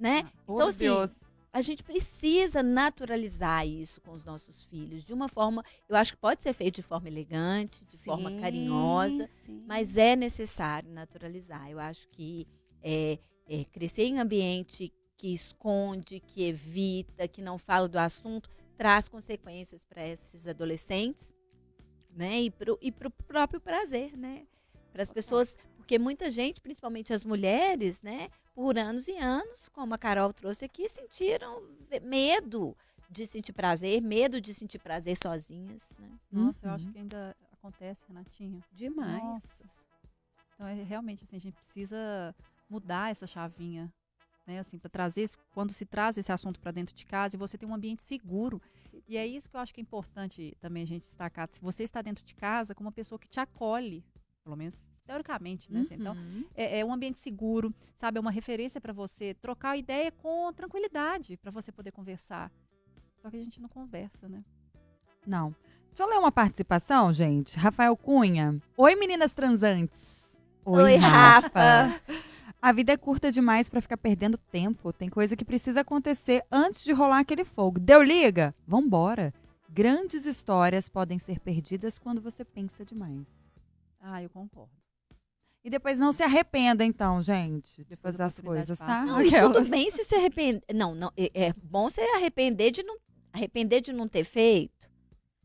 Né? 0.01 0.23
por 0.47 0.55
então, 0.55 0.69
assim, 0.69 0.85
Deus. 0.85 1.11
a 1.53 1.61
gente 1.61 1.83
precisa 1.83 2.63
naturalizar 2.63 3.67
isso 3.67 4.01
com 4.01 4.13
os 4.13 4.25
nossos 4.25 4.63
filhos. 4.65 5.05
De 5.05 5.13
uma 5.13 5.29
forma, 5.29 5.65
eu 5.89 5.97
acho 5.97 6.13
que 6.13 6.19
pode 6.19 6.41
ser 6.43 6.53
feito 6.53 6.77
de 6.77 6.83
forma 6.83 7.09
elegante, 7.09 7.85
de 7.85 7.99
forma 8.05 8.31
Sim, 8.31 8.41
carinhosa, 8.41 9.27
sim. 9.27 9.65
mas 9.67 9.97
é 9.97 10.15
necessário 10.15 10.89
naturalizar. 10.91 11.69
Eu 11.69 11.81
acho 11.81 12.09
que 12.11 12.47
é, 12.81 13.19
é, 13.49 13.65
crescer 13.65 14.05
em 14.05 14.21
ambiente 14.21 14.93
que 15.19 15.35
esconde, 15.35 16.21
que 16.21 16.45
evita, 16.45 17.27
que 17.27 17.43
não 17.43 17.59
fala 17.59 17.89
do 17.89 17.99
assunto, 17.99 18.49
traz 18.77 19.09
consequências 19.09 19.85
para 19.85 20.07
esses 20.07 20.47
adolescentes, 20.47 21.35
né? 22.15 22.41
E 22.43 22.51
pro, 22.51 22.79
e 22.81 22.93
pro 22.93 23.11
próprio 23.11 23.61
prazer, 23.61 24.17
né? 24.17 24.47
Para 24.93 25.03
as 25.03 25.11
pessoas, 25.11 25.59
porque 25.77 25.99
muita 25.99 26.31
gente, 26.31 26.61
principalmente 26.61 27.13
as 27.13 27.25
mulheres, 27.25 28.01
né? 28.01 28.31
Por 28.55 28.79
anos 28.79 29.09
e 29.09 29.19
anos, 29.19 29.69
como 29.69 29.93
a 29.93 29.99
Carol 29.99 30.33
trouxe 30.33 30.65
aqui, 30.65 30.89
sentiram 30.89 31.63
medo 32.03 32.77
de 33.11 33.27
sentir 33.27 33.53
prazer, 33.53 34.01
medo 34.01 34.41
de 34.41 34.55
sentir 34.55 34.79
prazer 34.79 35.17
sozinhas, 35.17 35.83
né? 35.99 36.11
Nossa, 36.31 36.67
eu 36.67 36.71
acho 36.71 36.89
que 36.93 36.99
ainda 36.99 37.37
acontece, 37.53 38.05
Renatinha. 38.07 38.63
Demais. 38.73 39.23
Nossa. 39.23 39.87
Então, 40.55 40.67
é, 40.67 40.75
realmente, 40.83 41.25
assim, 41.25 41.37
a 41.37 41.41
gente 41.41 41.57
precisa 41.57 42.35
mudar 42.69 43.11
essa 43.11 43.27
chavinha, 43.27 43.93
né? 44.49 44.59
Assim, 44.59 44.79
para 44.79 44.89
trazer, 44.89 45.21
esse- 45.23 45.37
quando 45.53 45.73
se 45.73 45.85
traz 45.85 46.17
esse 46.17 46.33
assunto 46.33 46.59
para 46.59 46.73
dentro 46.73 46.95
de 46.97 47.05
casa 47.05 47.37
e 47.37 47.39
você 47.39 47.59
tem 47.59 47.69
um 47.69 47.75
ambiente 47.75 48.03
seguro. 48.03 48.61
E 49.07 49.17
é 49.17 49.27
isso 49.27 49.49
que 49.51 49.55
eu 49.57 49.61
acho 49.61 49.73
que 49.75 49.81
é 49.81 49.83
importante 49.83 50.57
também 50.59 50.83
a 50.83 50.87
gente 50.87 51.03
destacar. 51.03 51.49
Se 51.53 51.61
você 51.61 51.85
está 51.85 52.01
dentro 52.01 52.25
de 52.25 52.35
casa 52.35 52.75
com 52.75 52.83
uma 52.83 52.91
pessoa 52.93 53.19
que 53.19 53.29
te 53.29 53.39
acolhe, 53.39 54.03
pelo 54.43 54.57
menos 54.57 54.83
teoricamente, 55.07 55.71
né? 55.73 55.81
assim, 55.83 55.95
Então, 55.95 56.15
Uhum. 56.15 56.45
é, 56.55 56.81
é 56.81 56.85
um 56.85 56.93
ambiente 56.93 57.19
seguro, 57.19 57.73
sabe? 57.95 58.17
É 58.19 58.21
uma 58.21 58.31
referência 58.31 58.81
para 58.81 58.93
você 58.93 59.35
trocar 59.35 59.77
ideia 59.77 60.11
com 60.11 60.51
tranquilidade, 60.53 61.37
para 61.37 61.51
você 61.51 61.71
poder 61.71 61.93
conversar. 61.93 62.51
Só 63.23 63.31
que 63.31 63.37
a 63.37 63.43
gente 63.45 63.61
não 63.61 63.69
conversa, 63.69 64.29
né? 64.29 64.43
Não. 65.27 65.55
Deixa 65.89 66.03
eu 66.05 66.09
ler 66.09 66.19
uma 66.19 66.31
participação, 66.33 67.13
gente. 67.13 67.59
Rafael 67.59 67.97
Cunha. 67.97 68.61
Oi, 68.77 68.95
meninas 68.97 69.35
transantes. 69.35 70.39
Oi, 70.65 70.97
Rafa. 70.97 72.01
A 72.61 72.73
vida 72.73 72.93
é 72.93 72.97
curta 72.97 73.31
demais 73.31 73.69
pra 73.69 73.81
ficar 73.81 73.97
perdendo 73.97 74.37
tempo. 74.37 74.93
Tem 74.93 75.09
coisa 75.09 75.37
que 75.37 75.45
precisa 75.45 75.81
acontecer 75.83 76.45
antes 76.51 76.83
de 76.83 76.93
rolar 76.93 77.21
aquele 77.21 77.45
fogo. 77.45 77.79
Deu 77.79 78.03
liga? 78.03 78.55
Vambora. 78.67 79.33
Grandes 79.69 80.25
histórias 80.27 80.89
podem 80.89 81.19
ser 81.19 81.39
perdidas 81.39 81.99
quando 81.99 82.21
você 82.21 82.45
pensa 82.45 82.85
demais. 82.85 83.29
Ah, 84.01 84.23
eu 84.23 84.29
concordo. 84.31 84.73
E 85.65 85.71
depois 85.71 85.99
não 85.99 86.13
se 86.13 86.23
arrependa, 86.23 86.85
então, 86.85 87.21
gente, 87.23 87.85
depois 87.85 88.17
da 88.17 88.25
das 88.25 88.39
oportunidade 88.39 88.69
coisas, 88.69 88.79
tá? 88.79 89.05
Não, 89.05 89.21
e 89.21 89.27
Aquelas. 89.29 89.57
tudo 89.59 89.69
bem 89.69 89.91
se 89.91 90.03
se 90.05 90.15
arrepender. 90.15 90.63
Não, 90.75 90.95
não, 90.95 91.13
é, 91.17 91.31
é 91.49 91.53
bom 91.63 91.91
se 91.91 92.01
arrepender 92.01 92.71
de 92.71 92.83
não 92.83 92.97
arrepender 93.33 93.81
de 93.81 93.93
não 93.93 94.09
ter 94.09 94.25
feito. 94.25 94.89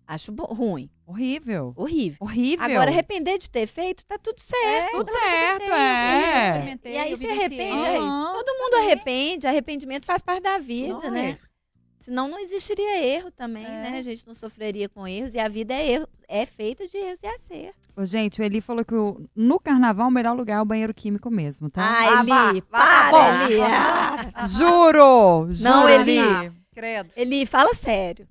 Acho 0.08 0.32
bo- 0.32 0.46
ruim. 0.46 0.90
Horrível. 1.06 1.74
Horrível. 1.76 2.18
Horrível. 2.22 2.66
Agora, 2.66 2.90
arrepender 2.92 3.38
de 3.38 3.50
ter 3.50 3.68
feito, 3.68 4.06
tá 4.06 4.18
tudo 4.18 4.40
certo. 4.40 4.92
tudo 4.92 5.06
Pronto, 5.06 5.20
você 5.20 5.30
certo, 5.30 5.74
é. 5.74 6.48
experimentei, 6.50 6.94
E 6.94 6.98
aí 6.98 7.16
vivenciei. 7.16 7.40
arrepende. 7.40 7.88
aí. 7.88 7.98
Todo 7.98 8.54
mundo 8.58 8.74
arrepende. 8.78 9.48
Arrependimento 9.48 10.06
faz 10.06 10.22
parte 10.22 10.44
da 10.44 10.58
vida, 10.58 10.94
Não 10.94 11.12
né? 11.12 11.38
é. 11.42 11.54
Senão 12.00 12.28
não 12.28 12.38
existiria 12.40 13.02
erro 13.02 13.32
também, 13.32 13.66
É. 13.66 13.70
né? 13.70 13.98
A 13.98 14.02
gente 14.02 14.28
não 14.28 14.34
sofreria 14.34 14.90
com 14.90 15.08
erros. 15.08 15.34
E 15.34 15.40
a 15.40 15.48
vida 15.48 15.74
é, 15.74 15.90
erro, 15.92 16.08
é 16.28 16.46
feita 16.46 16.86
de 16.86 16.98
erros 16.98 17.20
e 17.24 17.28
acertos. 17.28 17.88
Ô, 17.96 18.04
gente, 18.04 18.42
o 18.42 18.44
Eli 18.44 18.60
falou 18.60 18.84
que 18.84 18.94
o- 18.94 19.26
no 19.34 19.58
carnaval 19.60 20.10
o 20.10 20.12
melhor 20.12 20.36
lugar 20.36 20.58
é 20.58 20.62
o 20.62 20.66
banheiro 20.66 20.94
químico 20.94 21.30
mesmo, 21.32 21.70
tá? 21.70 21.82
Ah, 21.82 22.20
Eli, 22.50 22.62
para, 22.64 23.10
bom. 23.12 23.46
Eli. 23.46 23.62
Ah. 23.62 24.48
Juro! 24.48 25.46
Não, 25.62 25.88
juro, 25.88 25.90
Eli. 25.90 26.52
Credo. 26.74 27.10
Eli, 27.16 27.46
fala 27.46 27.74
sério. 27.74 28.28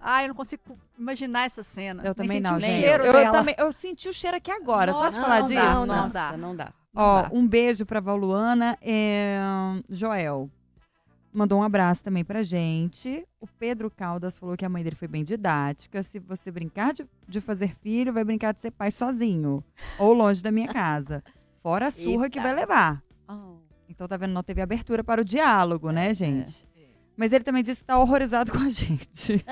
Ah, 0.00 0.22
eu 0.24 0.28
não 0.28 0.34
consigo 0.34 0.62
imaginar 1.02 1.44
essa 1.44 1.62
cena. 1.62 2.02
Eu 2.04 2.14
também 2.14 2.40
não, 2.40 2.56
o 2.56 2.60
gente. 2.60 2.80
cheiro 2.80 3.04
eu, 3.04 3.12
dela. 3.12 3.38
também, 3.38 3.54
eu 3.58 3.70
senti 3.72 4.08
o 4.08 4.12
cheiro 4.12 4.36
aqui 4.36 4.50
agora, 4.50 4.92
só 4.92 5.08
de 5.08 5.16
Nossa, 5.16 5.20
falar 5.20 5.40
não 5.40 5.48
disso. 5.48 5.60
dá, 5.60 5.74
Não, 5.74 5.86
não 5.86 5.96
nossa, 5.96 6.14
dá. 6.14 6.36
não 6.36 6.56
dá. 6.56 6.72
Ó, 6.94 7.28
um 7.32 7.46
beijo 7.46 7.84
pra 7.86 8.00
Valuana. 8.00 8.76
é, 8.80 9.38
Joel 9.88 10.48
mandou 11.34 11.58
um 11.60 11.62
abraço 11.62 12.04
também 12.04 12.22
pra 12.24 12.42
gente. 12.42 13.26
O 13.40 13.46
Pedro 13.46 13.90
Caldas 13.90 14.38
falou 14.38 14.54
que 14.56 14.64
a 14.66 14.68
mãe 14.68 14.84
dele 14.84 14.96
foi 14.96 15.08
bem 15.08 15.24
didática. 15.24 16.02
Se 16.02 16.18
você 16.18 16.50
brincar 16.50 16.92
de, 16.92 17.06
de 17.26 17.40
fazer 17.40 17.74
filho, 17.76 18.12
vai 18.12 18.22
brincar 18.22 18.52
de 18.52 18.60
ser 18.60 18.70
pai 18.70 18.90
sozinho. 18.90 19.64
ou 19.98 20.12
longe 20.12 20.42
da 20.42 20.50
minha 20.52 20.68
casa. 20.68 21.24
Fora 21.62 21.86
a 21.86 21.90
surra 21.90 22.28
que 22.28 22.38
Eita. 22.38 22.48
vai 22.48 22.54
levar. 22.60 23.02
Oh. 23.26 23.56
Então, 23.88 24.06
tá 24.06 24.16
vendo? 24.18 24.32
Não 24.32 24.42
teve 24.42 24.60
abertura 24.60 25.02
para 25.02 25.22
o 25.22 25.24
diálogo, 25.24 25.90
né, 25.90 26.12
gente? 26.12 26.68
Mas 27.16 27.32
ele 27.32 27.44
também 27.44 27.62
disse 27.62 27.82
que 27.82 27.86
tá 27.86 27.98
horrorizado 27.98 28.50
com 28.52 28.58
a 28.58 28.68
gente. 28.70 29.44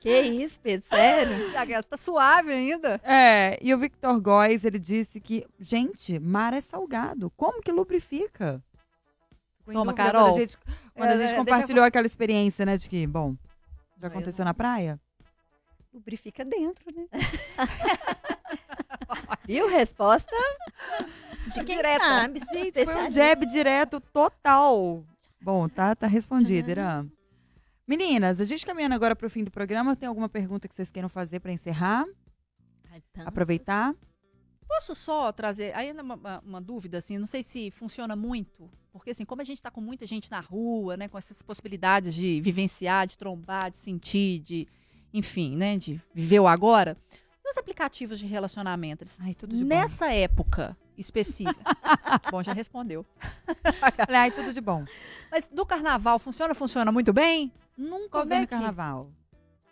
Que 0.00 0.20
isso, 0.20 0.60
Pedro? 0.60 0.86
Sério? 0.86 1.36
Ah, 1.56 1.82
Tá 1.82 1.96
suave 1.96 2.52
ainda. 2.52 3.00
É, 3.02 3.58
e 3.60 3.74
o 3.74 3.78
Victor 3.78 4.20
Góes, 4.20 4.64
ele 4.64 4.78
disse 4.78 5.20
que, 5.20 5.44
gente, 5.58 6.18
mar 6.20 6.52
é 6.54 6.60
salgado. 6.60 7.30
Como 7.36 7.60
que 7.60 7.72
lubrifica? 7.72 8.62
Toma, 9.64 9.86
dúvida 9.86 9.94
Carol. 9.94 10.26
Quando 10.28 10.36
a 10.36 10.38
gente, 10.38 10.56
quando 10.94 11.08
a 11.08 11.10
É, 11.10 11.10
gente 11.10 11.18
deixa 11.18 11.34
eu 11.34 11.38
compartilhou 11.38 11.84
aquela 11.84 12.06
experiência, 12.06 12.64
né, 12.64 12.76
de 12.76 12.88
que, 12.88 13.04
bom, 13.04 13.30
já 13.32 13.36
Não, 14.02 14.02
eu 14.02 14.08
aconteceu 14.08 14.44
na 14.44 14.54
praia? 14.54 15.00
Lubrifica 15.92 16.44
dentro, 16.44 16.84
né? 16.94 17.06
Viu? 19.46 19.68
Resposta 19.68 20.34
de 21.52 21.64
quem 21.64 21.76
Direta. 21.76 22.04
sabe. 22.04 22.40
Gente, 22.52 22.84
foi 22.84 23.02
um 23.04 23.12
jab 23.12 23.46
direto 23.46 24.00
total. 24.00 25.04
Bom, 25.46 25.68
tá, 25.68 25.94
tá 25.94 26.08
respondido, 26.08 26.68
Irã. 26.72 27.06
Meninas, 27.86 28.40
a 28.40 28.44
gente 28.44 28.66
caminhando 28.66 28.96
agora 28.96 29.14
pro 29.14 29.30
fim 29.30 29.44
do 29.44 29.50
programa, 29.52 29.94
tem 29.94 30.08
alguma 30.08 30.28
pergunta 30.28 30.66
que 30.66 30.74
vocês 30.74 30.90
queiram 30.90 31.08
fazer 31.08 31.38
para 31.38 31.52
encerrar? 31.52 32.04
aproveitar. 33.24 33.94
Posso 34.66 34.96
só 34.96 35.30
trazer 35.30 35.72
aí 35.76 35.92
uma, 35.92 36.40
uma- 36.44 36.60
dúvida, 36.60 36.98
assim, 36.98 37.16
não 37.16 37.28
sei 37.28 37.44
se 37.44 37.70
funciona 37.70 38.16
muito, 38.16 38.68
porque 38.92 39.10
assim, 39.10 39.24
como 39.24 39.40
a 39.40 39.44
gente 39.44 39.58
está 39.58 39.70
com 39.70 39.80
muita 39.80 40.04
gente 40.04 40.28
na 40.32 40.40
rua, 40.40 40.96
né, 40.96 41.06
com 41.06 41.16
essas 41.16 41.40
possibilidades 41.42 42.12
de 42.12 42.40
vivenciar, 42.40 43.06
de 43.06 43.16
trombar, 43.16 43.70
de 43.70 43.76
sentir, 43.76 44.40
de, 44.40 44.66
enfim, 45.14 45.54
né, 45.56 45.76
de 45.78 46.00
viver 46.12 46.40
o 46.40 46.48
agora, 46.48 46.96
e 47.44 47.48
os 47.48 47.56
aplicativos 47.56 48.18
de 48.18 48.26
relacionamento? 48.26 49.04
Eles- 49.04 49.16
Ai, 49.20 49.32
tudo 49.34 49.54
de 49.54 49.62
bom. 49.62 49.68
Nessa 49.68 50.12
época 50.12 50.76
específica. 50.96 51.60
bom, 52.30 52.42
já 52.42 52.52
respondeu. 52.52 53.04
Falei, 54.06 54.20
ai, 54.20 54.30
tudo 54.30 54.52
de 54.52 54.60
bom. 54.60 54.84
Mas 55.30 55.48
no 55.50 55.66
carnaval 55.66 56.18
funciona, 56.18 56.54
funciona 56.54 56.90
muito 56.92 57.12
bem? 57.12 57.52
Nunca 57.76 58.10
Como 58.10 58.24
usei 58.24 58.38
é 58.38 58.40
no 58.40 58.48
carnaval. 58.48 59.10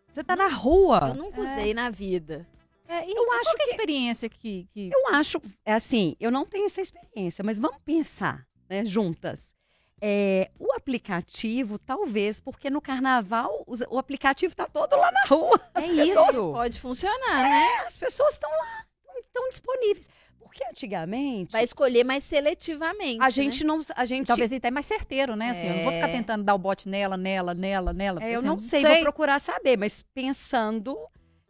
Você 0.09 0.23
tá 0.23 0.37
na 0.37 0.49
rua. 0.49 1.09
Eu 1.09 1.15
nunca 1.15 1.41
usei 1.41 1.75
na 1.75 1.91
vida. 1.91 2.47
É, 2.87 3.09
e 3.09 3.13
Eu 3.13 3.25
qual 3.25 3.41
acho 3.41 3.57
que 3.57 3.63
é 3.63 3.65
a 3.65 3.69
experiência 3.71 4.29
que, 4.29 4.69
que 4.73 4.91
Eu 4.93 5.15
acho, 5.15 5.41
é 5.65 5.73
assim, 5.73 6.17
eu 6.21 6.31
não 6.31 6.45
tenho 6.45 6.67
essa 6.67 6.81
experiência, 6.81 7.43
mas 7.43 7.59
vamos 7.59 7.79
pensar, 7.85 8.47
né, 8.69 8.85
juntas. 8.85 9.55
É, 10.01 10.51
o 10.59 10.73
aplicativo, 10.75 11.79
talvez, 11.79 12.39
porque 12.39 12.69
no 12.69 12.81
carnaval 12.81 13.65
o 13.89 13.99
aplicativo 13.99 14.55
tá 14.55 14.67
todo 14.67 14.95
lá 14.97 15.11
na 15.11 15.25
rua. 15.29 15.59
As 15.73 15.89
é 15.89 15.95
pessoas, 15.95 16.29
isso. 16.29 16.53
Pode 16.53 16.81
funcionar, 16.81 17.43
né? 17.43 17.67
É, 17.79 17.87
as 17.87 17.97
pessoas 17.97 18.35
estão 18.35 18.51
lá, 18.51 18.85
estão 19.19 19.49
disponíveis. 19.49 20.09
Porque 20.45 20.65
antigamente 20.65 21.51
Vai 21.53 21.65
escolher 21.65 22.05
mais 22.05 22.23
seletivamente. 22.25 23.19
a 23.23 23.31
gente 23.31 23.65
não, 23.65 23.81
a 23.97 24.05
gente 24.05 24.27
Talvez 24.29 24.53
até 24.53 24.71
mais 24.71 24.87
certeiro, 24.87 25.35
né? 25.35 25.51
Assim, 25.51 25.67
eu 25.67 25.75
não 25.77 25.83
vou 25.85 25.93
ficar 25.93 26.09
É. 26.09 26.13
tentando 26.13 26.45
dar 26.45 26.55
o 26.55 26.59
bote 26.59 26.89
nela, 26.89 27.17
nela, 27.17 27.53
nela, 27.55 27.93
nela. 27.93 28.23
É, 28.23 28.35
eu 28.35 28.39
assim, 28.39 28.49
não 28.49 28.61
sei, 28.61 28.83
vou 28.85 29.01
procurar 29.01 29.41
saber, 29.41 29.77
mas 29.77 30.03
pensando 30.15 30.97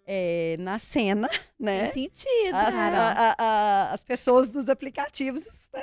é, 0.07 0.57
na 0.59 0.79
cena, 0.79 1.29
né? 1.59 1.89
Tem 1.89 2.09
sentido. 2.09 2.55
As, 2.55 2.75
a- 2.75 3.13
a- 3.13 3.35
a- 3.39 3.91
as 3.93 4.03
pessoas 4.05 4.49
dos 4.49 4.69
aplicativos 4.69 5.43
né, 5.73 5.83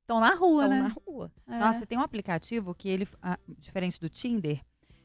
Estão 0.00 0.20
na 0.20 0.34
rua, 0.34 0.64
estão 0.64 0.76
né? 0.78 0.82
na 0.82 0.94
rua. 1.06 1.32
É. 1.48 1.58
Nossa, 1.58 1.86
tem 1.86 1.96
um 1.98 2.02
aplicativo 2.02 2.74
que 2.74 2.88
ele, 2.88 3.06
ah, 3.22 3.38
diferente 3.58 4.00
do 4.00 4.08
Tinder, 4.08 4.60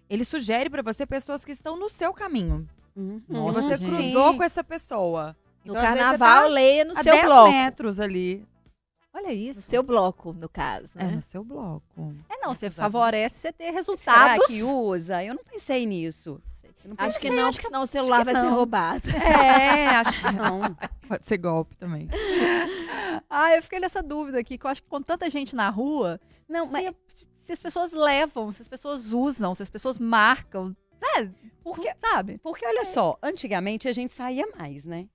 ele 0.09 0.23
sugere 0.25 0.69
pra 0.69 0.81
você 0.81 1.05
pessoas 1.05 1.43
que 1.45 1.51
estão 1.51 1.77
no 1.77 1.89
seu 1.89 2.13
caminho. 2.13 2.67
Uhum. 2.95 3.21
E 3.29 3.33
Nossa, 3.33 3.61
você 3.61 3.75
gente. 3.77 3.89
cruzou 3.91 4.35
com 4.37 4.43
essa 4.43 4.63
pessoa. 4.63 5.35
No 5.67 5.73
Então, 5.73 5.81
carnaval, 5.81 6.43
tá 6.43 6.47
leia 6.47 6.85
no 6.85 6.95
seu 6.95 7.03
10 7.03 7.25
bloco. 7.25 7.51
metros 7.51 7.99
ali. 7.99 8.47
Olha 9.13 9.33
isso. 9.33 9.59
No 9.59 9.65
seu 9.65 9.83
bloco, 9.83 10.31
no 10.33 10.47
caso, 10.47 10.93
É, 10.97 11.05
né? 11.05 11.11
no 11.15 11.21
seu 11.21 11.43
bloco. 11.43 11.83
É, 12.29 12.37
não, 12.37 12.53
você 12.55 12.69
favorece 12.69 13.35
você 13.39 13.51
ter 13.51 13.65
Será 13.65 13.75
resultados. 13.77 14.45
que 14.45 14.63
usa? 14.63 15.23
Eu 15.23 15.33
não 15.35 15.43
pensei 15.43 15.85
nisso. 15.85 16.39
Eu 16.85 16.91
não 16.91 17.05
Acho 17.05 17.19
que 17.19 17.29
não, 17.29 17.47
acho 17.47 17.57
porque 17.57 17.67
senão 17.67 17.81
o 17.83 17.87
celular 17.87 18.23
vai 18.23 18.33
ser 18.35 18.43
não. 18.43 18.53
roubado. 18.55 19.09
É, 19.09 19.87
acho 19.87 20.19
que 20.21 20.31
não. 20.31 20.61
Pode 21.07 21.25
ser 21.25 21.37
golpe 21.37 21.75
também. 21.75 22.07
Ah, 23.29 23.55
eu 23.55 23.61
fiquei 23.63 23.79
nessa 23.79 24.01
dúvida 24.01 24.39
aqui, 24.39 24.57
que 24.57 24.65
eu 24.65 24.69
acho 24.69 24.81
que 24.83 24.87
com 24.89 25.01
tanta 25.01 25.29
gente 25.29 25.55
na 25.55 25.69
rua, 25.69 26.19
Não, 26.47 26.65
mas 26.67 26.93
se, 27.13 27.25
se 27.35 27.51
as 27.53 27.59
pessoas 27.59 27.91
levam, 27.91 28.51
se 28.53 28.61
as 28.61 28.67
pessoas 28.67 29.11
usam, 29.11 29.53
se 29.55 29.63
as 29.63 29.69
pessoas 29.69 29.99
marcam, 29.99 30.75
né? 31.01 31.31
Porque- 31.63 31.93
sabe? 31.99 32.37
Porque 32.37 32.65
olha 32.65 32.85
só, 32.85 33.17
antigamente 33.21 33.87
a 33.87 33.91
gente 33.91 34.13
saía 34.13 34.45
mais, 34.57 34.85
né? 34.85 35.07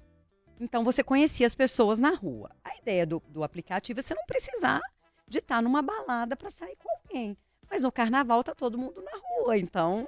Então 0.60 0.84
você 0.84 1.02
conhecia 1.02 1.46
as 1.46 1.54
pessoas 1.54 1.98
na 1.98 2.14
rua. 2.14 2.50
A 2.64 2.76
ideia 2.76 3.04
do, 3.06 3.22
do 3.28 3.42
aplicativo 3.42 3.98
é 4.00 4.02
você 4.02 4.14
não 4.14 4.24
precisar 4.26 4.80
de 5.26 5.38
estar 5.38 5.60
numa 5.62 5.82
balada 5.82 6.36
para 6.36 6.50
sair 6.50 6.76
com 6.76 6.88
alguém. 6.90 7.36
Mas 7.70 7.82
no 7.82 7.90
carnaval 7.92 8.44
tá 8.44 8.54
todo 8.54 8.78
mundo 8.78 9.02
na 9.02 9.12
rua, 9.20 9.56
então. 9.56 10.06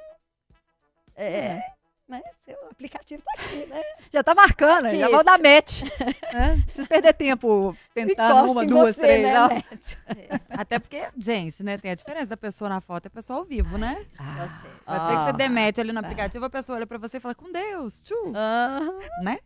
É. 1.17 1.61
Né? 2.07 2.21
Seu 2.39 2.55
aplicativo 2.71 3.23
tá 3.25 3.33
aqui, 3.43 3.65
né? 3.67 3.81
Já 4.13 4.23
tá 4.23 4.35
marcando, 4.35 4.95
já 4.95 5.07
Aqui. 5.07 5.15
vou 5.15 5.25
dar 5.25 5.39
match. 5.41 5.83
né? 6.33 6.55
Não 6.57 6.63
precisa 6.63 6.87
perder 6.87 7.15
tempo 7.15 7.75
tentando 7.95 8.53
uma, 8.53 8.65
duas, 8.67 8.95
você, 8.95 9.01
três. 9.01 9.23
né. 9.23 9.49
Net? 9.49 9.99
Até 10.51 10.79
porque, 10.79 11.09
gente, 11.17 11.63
né? 11.65 11.79
Tem 11.79 11.91
a 11.91 11.95
diferença 11.95 12.27
da 12.27 12.37
pessoa 12.37 12.69
na 12.69 12.81
foto 12.83 13.07
e 13.07 13.09
a 13.09 13.11
pessoa 13.11 13.39
ao 13.39 13.45
vivo, 13.45 13.79
né? 13.79 14.05
Ah, 14.19 14.47
Pode 14.85 15.07
ser 15.09 15.17
que 15.17 15.25
você 15.25 15.31
Ah. 15.31 15.33
demete 15.33 15.81
ali 15.81 15.93
no 15.93 15.99
aplicativo, 16.01 16.45
a 16.45 16.51
pessoa 16.51 16.77
olha 16.77 16.87
pra 16.87 16.99
você 16.99 17.17
e 17.17 17.21
fala, 17.21 17.35
com 17.35 17.51
Deus, 17.51 18.03
tchu, 18.05 18.33
Aham. 18.37 18.99
né? 19.23 19.39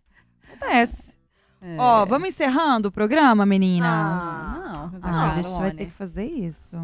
Acontece. 0.49 1.17
É. 1.61 1.77
Ó, 1.79 2.07
vamos 2.07 2.29
encerrando 2.29 2.89
o 2.89 2.93
programa, 2.93 3.45
meninas? 3.45 3.89
Ah, 3.91 4.91
não. 4.93 5.01
Ah, 5.03 5.35
a 5.35 5.43
gente 5.43 5.59
vai 5.59 5.73
ter 5.73 5.87
que 5.87 5.93
fazer 5.93 6.25
isso. 6.25 6.77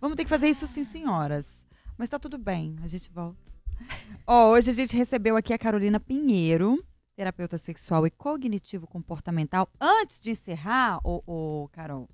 Vamos 0.00 0.16
ter 0.16 0.24
que 0.24 0.30
fazer 0.30 0.48
isso 0.48 0.66
sim, 0.66 0.84
senhoras. 0.84 1.64
Mas 1.96 2.08
tá 2.08 2.18
tudo 2.18 2.36
bem, 2.36 2.76
a 2.82 2.88
gente 2.88 3.10
volta. 3.12 3.38
Ó, 4.26 4.50
hoje 4.50 4.70
a 4.70 4.74
gente 4.74 4.96
recebeu 4.96 5.36
aqui 5.36 5.52
a 5.52 5.58
Carolina 5.58 6.00
Pinheiro, 6.00 6.84
terapeuta 7.14 7.58
sexual 7.58 8.06
e 8.06 8.10
cognitivo 8.10 8.86
comportamental. 8.86 9.68
Antes 9.80 10.20
de 10.20 10.30
encerrar, 10.30 10.98
ô, 11.04 11.22
ô, 11.26 11.68
Carol, 11.68 12.08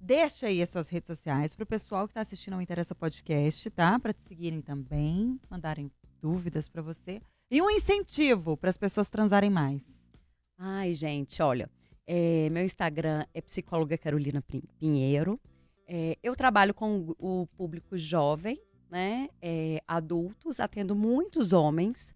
deixa 0.00 0.46
aí 0.46 0.62
as 0.62 0.70
suas 0.70 0.88
redes 0.88 1.06
sociais 1.06 1.54
pro 1.54 1.66
pessoal 1.66 2.08
que 2.08 2.14
tá 2.14 2.20
assistindo 2.20 2.54
ao 2.54 2.62
Interessa 2.62 2.94
Podcast, 2.94 3.70
tá? 3.70 3.98
Pra 3.98 4.12
te 4.12 4.22
seguirem 4.22 4.60
também, 4.60 5.38
mandarem 5.48 5.90
dúvidas 6.20 6.68
pra 6.68 6.82
você. 6.82 7.20
E 7.50 7.60
um 7.60 7.68
incentivo 7.70 8.56
para 8.56 8.70
as 8.70 8.76
pessoas 8.76 9.10
transarem 9.10 9.50
mais. 9.50 10.08
Ai, 10.56 10.94
gente, 10.94 11.42
olha, 11.42 11.68
é, 12.06 12.48
meu 12.50 12.62
Instagram 12.64 13.24
é 13.34 13.40
psicóloga 13.40 13.98
Carolina 13.98 14.40
Pin- 14.40 14.62
Pinheiro. 14.78 15.40
É, 15.88 16.16
eu 16.22 16.36
trabalho 16.36 16.72
com 16.72 17.12
o 17.18 17.48
público 17.56 17.96
jovem, 17.98 18.60
né? 18.88 19.28
é, 19.42 19.82
adultos, 19.88 20.60
atendo 20.60 20.94
muitos 20.94 21.52
homens, 21.52 22.14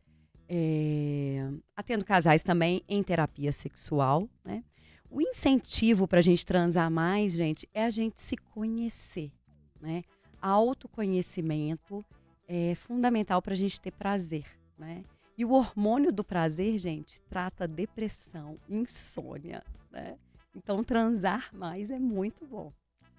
é, 0.49 1.49
atendo 1.75 2.05
casais 2.05 2.43
também 2.45 2.83
em 2.89 3.03
terapia 3.03 3.51
sexual, 3.51 4.29
né? 4.45 4.63
O 5.11 5.21
incentivo 5.21 6.07
para 6.09 6.19
a 6.19 6.23
gente 6.23 6.45
transar 6.45 6.91
mais, 6.91 7.33
gente, 7.33 7.69
é 7.73 7.85
a 7.85 7.91
gente 7.91 8.21
se 8.21 8.37
conhecer, 8.37 9.33
né? 9.81 10.03
Autoconhecimento 10.41 12.05
é 12.47 12.75
fundamental 12.75 13.41
para 13.41 13.55
a 13.55 13.57
gente 13.57 13.81
ter 13.81 13.93
prazer, 13.93 14.45
né? 14.79 15.05
E 15.37 15.45
o 15.45 15.51
hormônio 15.53 16.13
do 16.13 16.23
prazer, 16.23 16.79
gente, 16.79 17.21
trata 17.23 17.67
depressão, 17.67 18.59
insônia, 18.69 19.63
né? 19.91 20.17
Então, 20.55 20.85
transar 20.85 21.51
mais 21.53 21.91
é 21.91 21.99
muito 21.99 22.47
bom. 22.47 22.73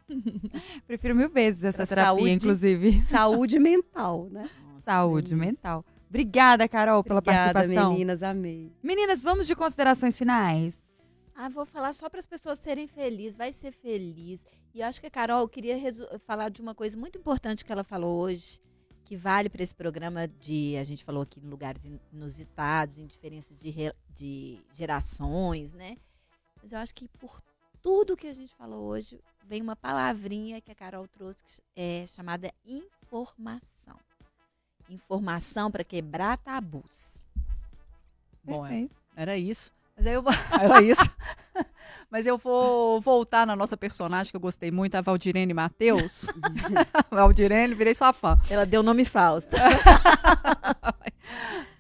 Prefiro 0.88 1.16
mil 1.16 1.30
vezes 1.30 1.64
essa 1.64 1.78
Pra 1.80 1.86
terapia, 1.88 2.06
saúde- 2.18 2.32
inclusive. 2.32 3.02
Saúde 3.02 3.60
mental, 3.60 4.30
né? 4.32 4.50
Saúde 4.84 5.36
mental. 5.36 5.84
Obrigada, 6.08 6.68
Carol, 6.70 7.04
pela 7.04 7.20
Obrigada, 7.20 7.54
participação. 7.54 7.92
meninas, 7.92 8.24
amei. 8.24 8.72
Meninas, 8.82 9.22
vamos 9.24 9.48
de 9.48 9.56
considerações 9.56 10.18
finais? 10.18 10.78
Ah, 11.36 11.50
vou 11.50 11.66
falar 11.66 11.94
só 11.94 12.10
para 12.10 12.20
as 12.20 12.26
pessoas 12.26 12.60
serem 12.60 12.88
felizes, 12.88 13.36
vai 13.36 13.52
ser 13.52 13.72
feliz. 13.74 14.46
E 14.74 14.80
eu 14.80 14.86
acho 14.86 15.02
que 15.02 15.08
a 15.08 15.12
Carol 15.12 15.46
queria 15.50 15.76
falar 16.26 16.48
de 16.50 16.62
uma 16.62 16.74
coisa 16.74 16.96
muito 16.98 17.18
importante 17.18 17.66
que 17.66 17.72
ela 17.72 17.84
falou 17.84 18.22
hoje, 18.22 18.58
que 19.06 19.16
vale 19.16 19.50
para 19.50 19.64
esse 19.64 19.74
programa 19.74 20.28
de, 20.28 20.76
a 20.78 20.84
gente 20.84 21.04
falou 21.04 21.22
aqui 21.22 21.40
em 21.40 21.48
lugares 21.48 21.88
inusitados, 22.12 22.98
em 22.98 23.06
diferenças 23.06 23.56
de, 23.58 23.72
de 24.10 24.60
gerações, 24.74 25.74
né? 25.74 25.96
Mas 26.62 26.72
eu 26.72 26.80
acho 26.80 26.94
que 26.94 27.08
por 27.20 27.40
tudo 27.84 28.18
que 28.18 28.26
a 28.26 28.34
gente 28.34 28.54
falou 28.56 28.84
hoje, 28.86 29.22
vem 29.44 29.62
uma 29.62 29.76
palavrinha 29.76 30.60
que 30.60 30.72
a 30.72 30.76
Carol 30.76 31.08
trouxe, 31.08 31.44
que 31.44 31.62
é 31.76 32.06
chamada 32.08 32.52
informação. 32.66 33.96
Informação 34.90 35.70
para 35.70 35.84
quebrar 35.84 36.38
tabus. 36.40 37.28
Bom, 38.44 38.66
é, 38.66 38.90
era 39.16 39.38
isso. 39.38 39.72
Mas 39.96 40.08
aí 40.08 40.14
eu 40.14 40.22
vou. 40.22 40.34
Era 40.60 40.82
isso. 40.82 41.10
Mas 42.12 42.26
eu 42.26 42.38
vou 42.38 43.02
voltar 43.02 43.46
na 43.48 43.56
nossa 43.56 43.76
personagem, 43.76 44.32
que 44.32 44.36
eu 44.38 44.42
gostei 44.42 44.72
muito, 44.72 44.96
a 44.96 45.02
Valdirene 45.02 45.54
Matheus. 45.54 46.28
Valdirene, 47.12 47.74
virei 47.74 47.94
sua 47.94 48.14
fã. 48.14 48.38
Ela 48.50 48.66
deu 48.66 48.84
nome 48.84 49.04
falso. 49.04 49.50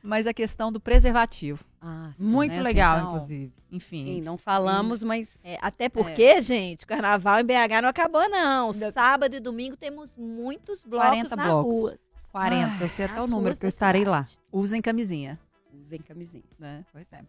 Mas 0.01 0.27
a 0.27 0.33
questão 0.33 0.71
do 0.71 0.79
preservativo. 0.79 1.63
Ah, 1.81 2.11
Muito 2.17 2.51
né, 2.51 2.57
assim, 2.57 2.63
legal, 2.63 2.97
então, 2.97 3.13
inclusive. 3.15 3.53
Enfim. 3.71 4.03
Sim, 4.03 4.21
não 4.21 4.37
falamos, 4.37 5.03
mas 5.03 5.43
É, 5.45 5.57
até 5.61 5.87
porque, 5.89 6.41
gente, 6.41 6.83
o 6.83 6.87
carnaval 6.87 7.39
em 7.39 7.43
BH 7.43 7.81
não 7.81 7.89
acabou, 7.89 8.27
não. 8.29 8.73
Sábado 8.73 9.35
e 9.35 9.39
domingo 9.39 9.77
temos 9.77 10.13
muitos 10.15 10.83
blocos 10.83 11.09
40 11.09 11.35
na 11.35 11.45
blocos. 11.45 11.75
rua. 11.75 11.99
40, 12.31 12.83
eu 12.83 12.89
sei 12.89 13.05
até 13.05 13.21
o 13.21 13.27
número, 13.27 13.55
que 13.55 13.65
eu 13.65 13.69
estarei 13.69 14.03
lá. 14.03 14.25
Usem 14.51 14.81
camisinha. 14.81 15.39
usem 15.81 15.99
camisinha. 16.01 16.43
Né? 16.59 16.83
Pois 16.91 17.07
é. 17.13 17.21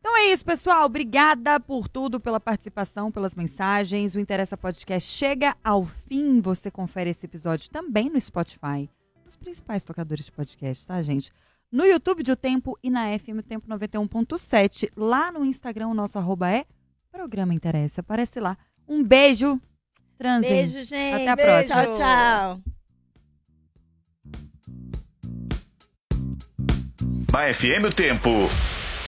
Então 0.00 0.16
é 0.16 0.32
isso, 0.32 0.44
pessoal. 0.44 0.86
Obrigada 0.86 1.60
por 1.60 1.86
tudo, 1.86 2.18
pela 2.18 2.40
participação, 2.40 3.12
pelas 3.12 3.34
mensagens. 3.34 4.14
O 4.14 4.20
Interessa 4.20 4.56
Podcast 4.56 5.08
chega 5.10 5.54
ao 5.62 5.84
fim. 5.84 6.40
Você 6.40 6.70
confere 6.70 7.10
esse 7.10 7.26
episódio 7.26 7.68
também 7.70 8.08
no 8.08 8.18
Spotify, 8.18 8.88
nos 9.24 9.36
principais 9.36 9.84
tocadores 9.84 10.24
de 10.24 10.32
podcast, 10.32 10.86
tá, 10.86 11.00
gente? 11.02 11.30
No 11.70 11.84
YouTube 11.84 12.22
de 12.22 12.32
O 12.32 12.36
Tempo 12.36 12.78
e 12.82 12.90
na 12.90 13.16
FM 13.18 13.38
O 13.38 13.42
Tempo 13.42 13.68
91.7. 13.68 14.90
Lá 14.96 15.30
no 15.30 15.44
Instagram, 15.44 15.88
o 15.88 15.94
nosso 15.94 16.18
arroba 16.18 16.50
é 16.50 16.64
Programa 17.12 17.52
Interessa. 17.52 18.00
Aparece 18.00 18.40
lá. 18.40 18.56
Um 18.88 19.04
beijo. 19.04 19.60
Transem. 20.16 20.66
Beijo, 20.66 20.82
gente. 20.82 21.14
Até 21.14 21.28
a 21.28 21.36
Beijo. 21.36 21.68
próxima. 21.68 21.84
Tchau, 21.84 21.94
tchau. 21.94 22.60
Na 27.32 27.54
FM 27.54 27.84
o 27.86 27.94
Tempo. 27.94 28.30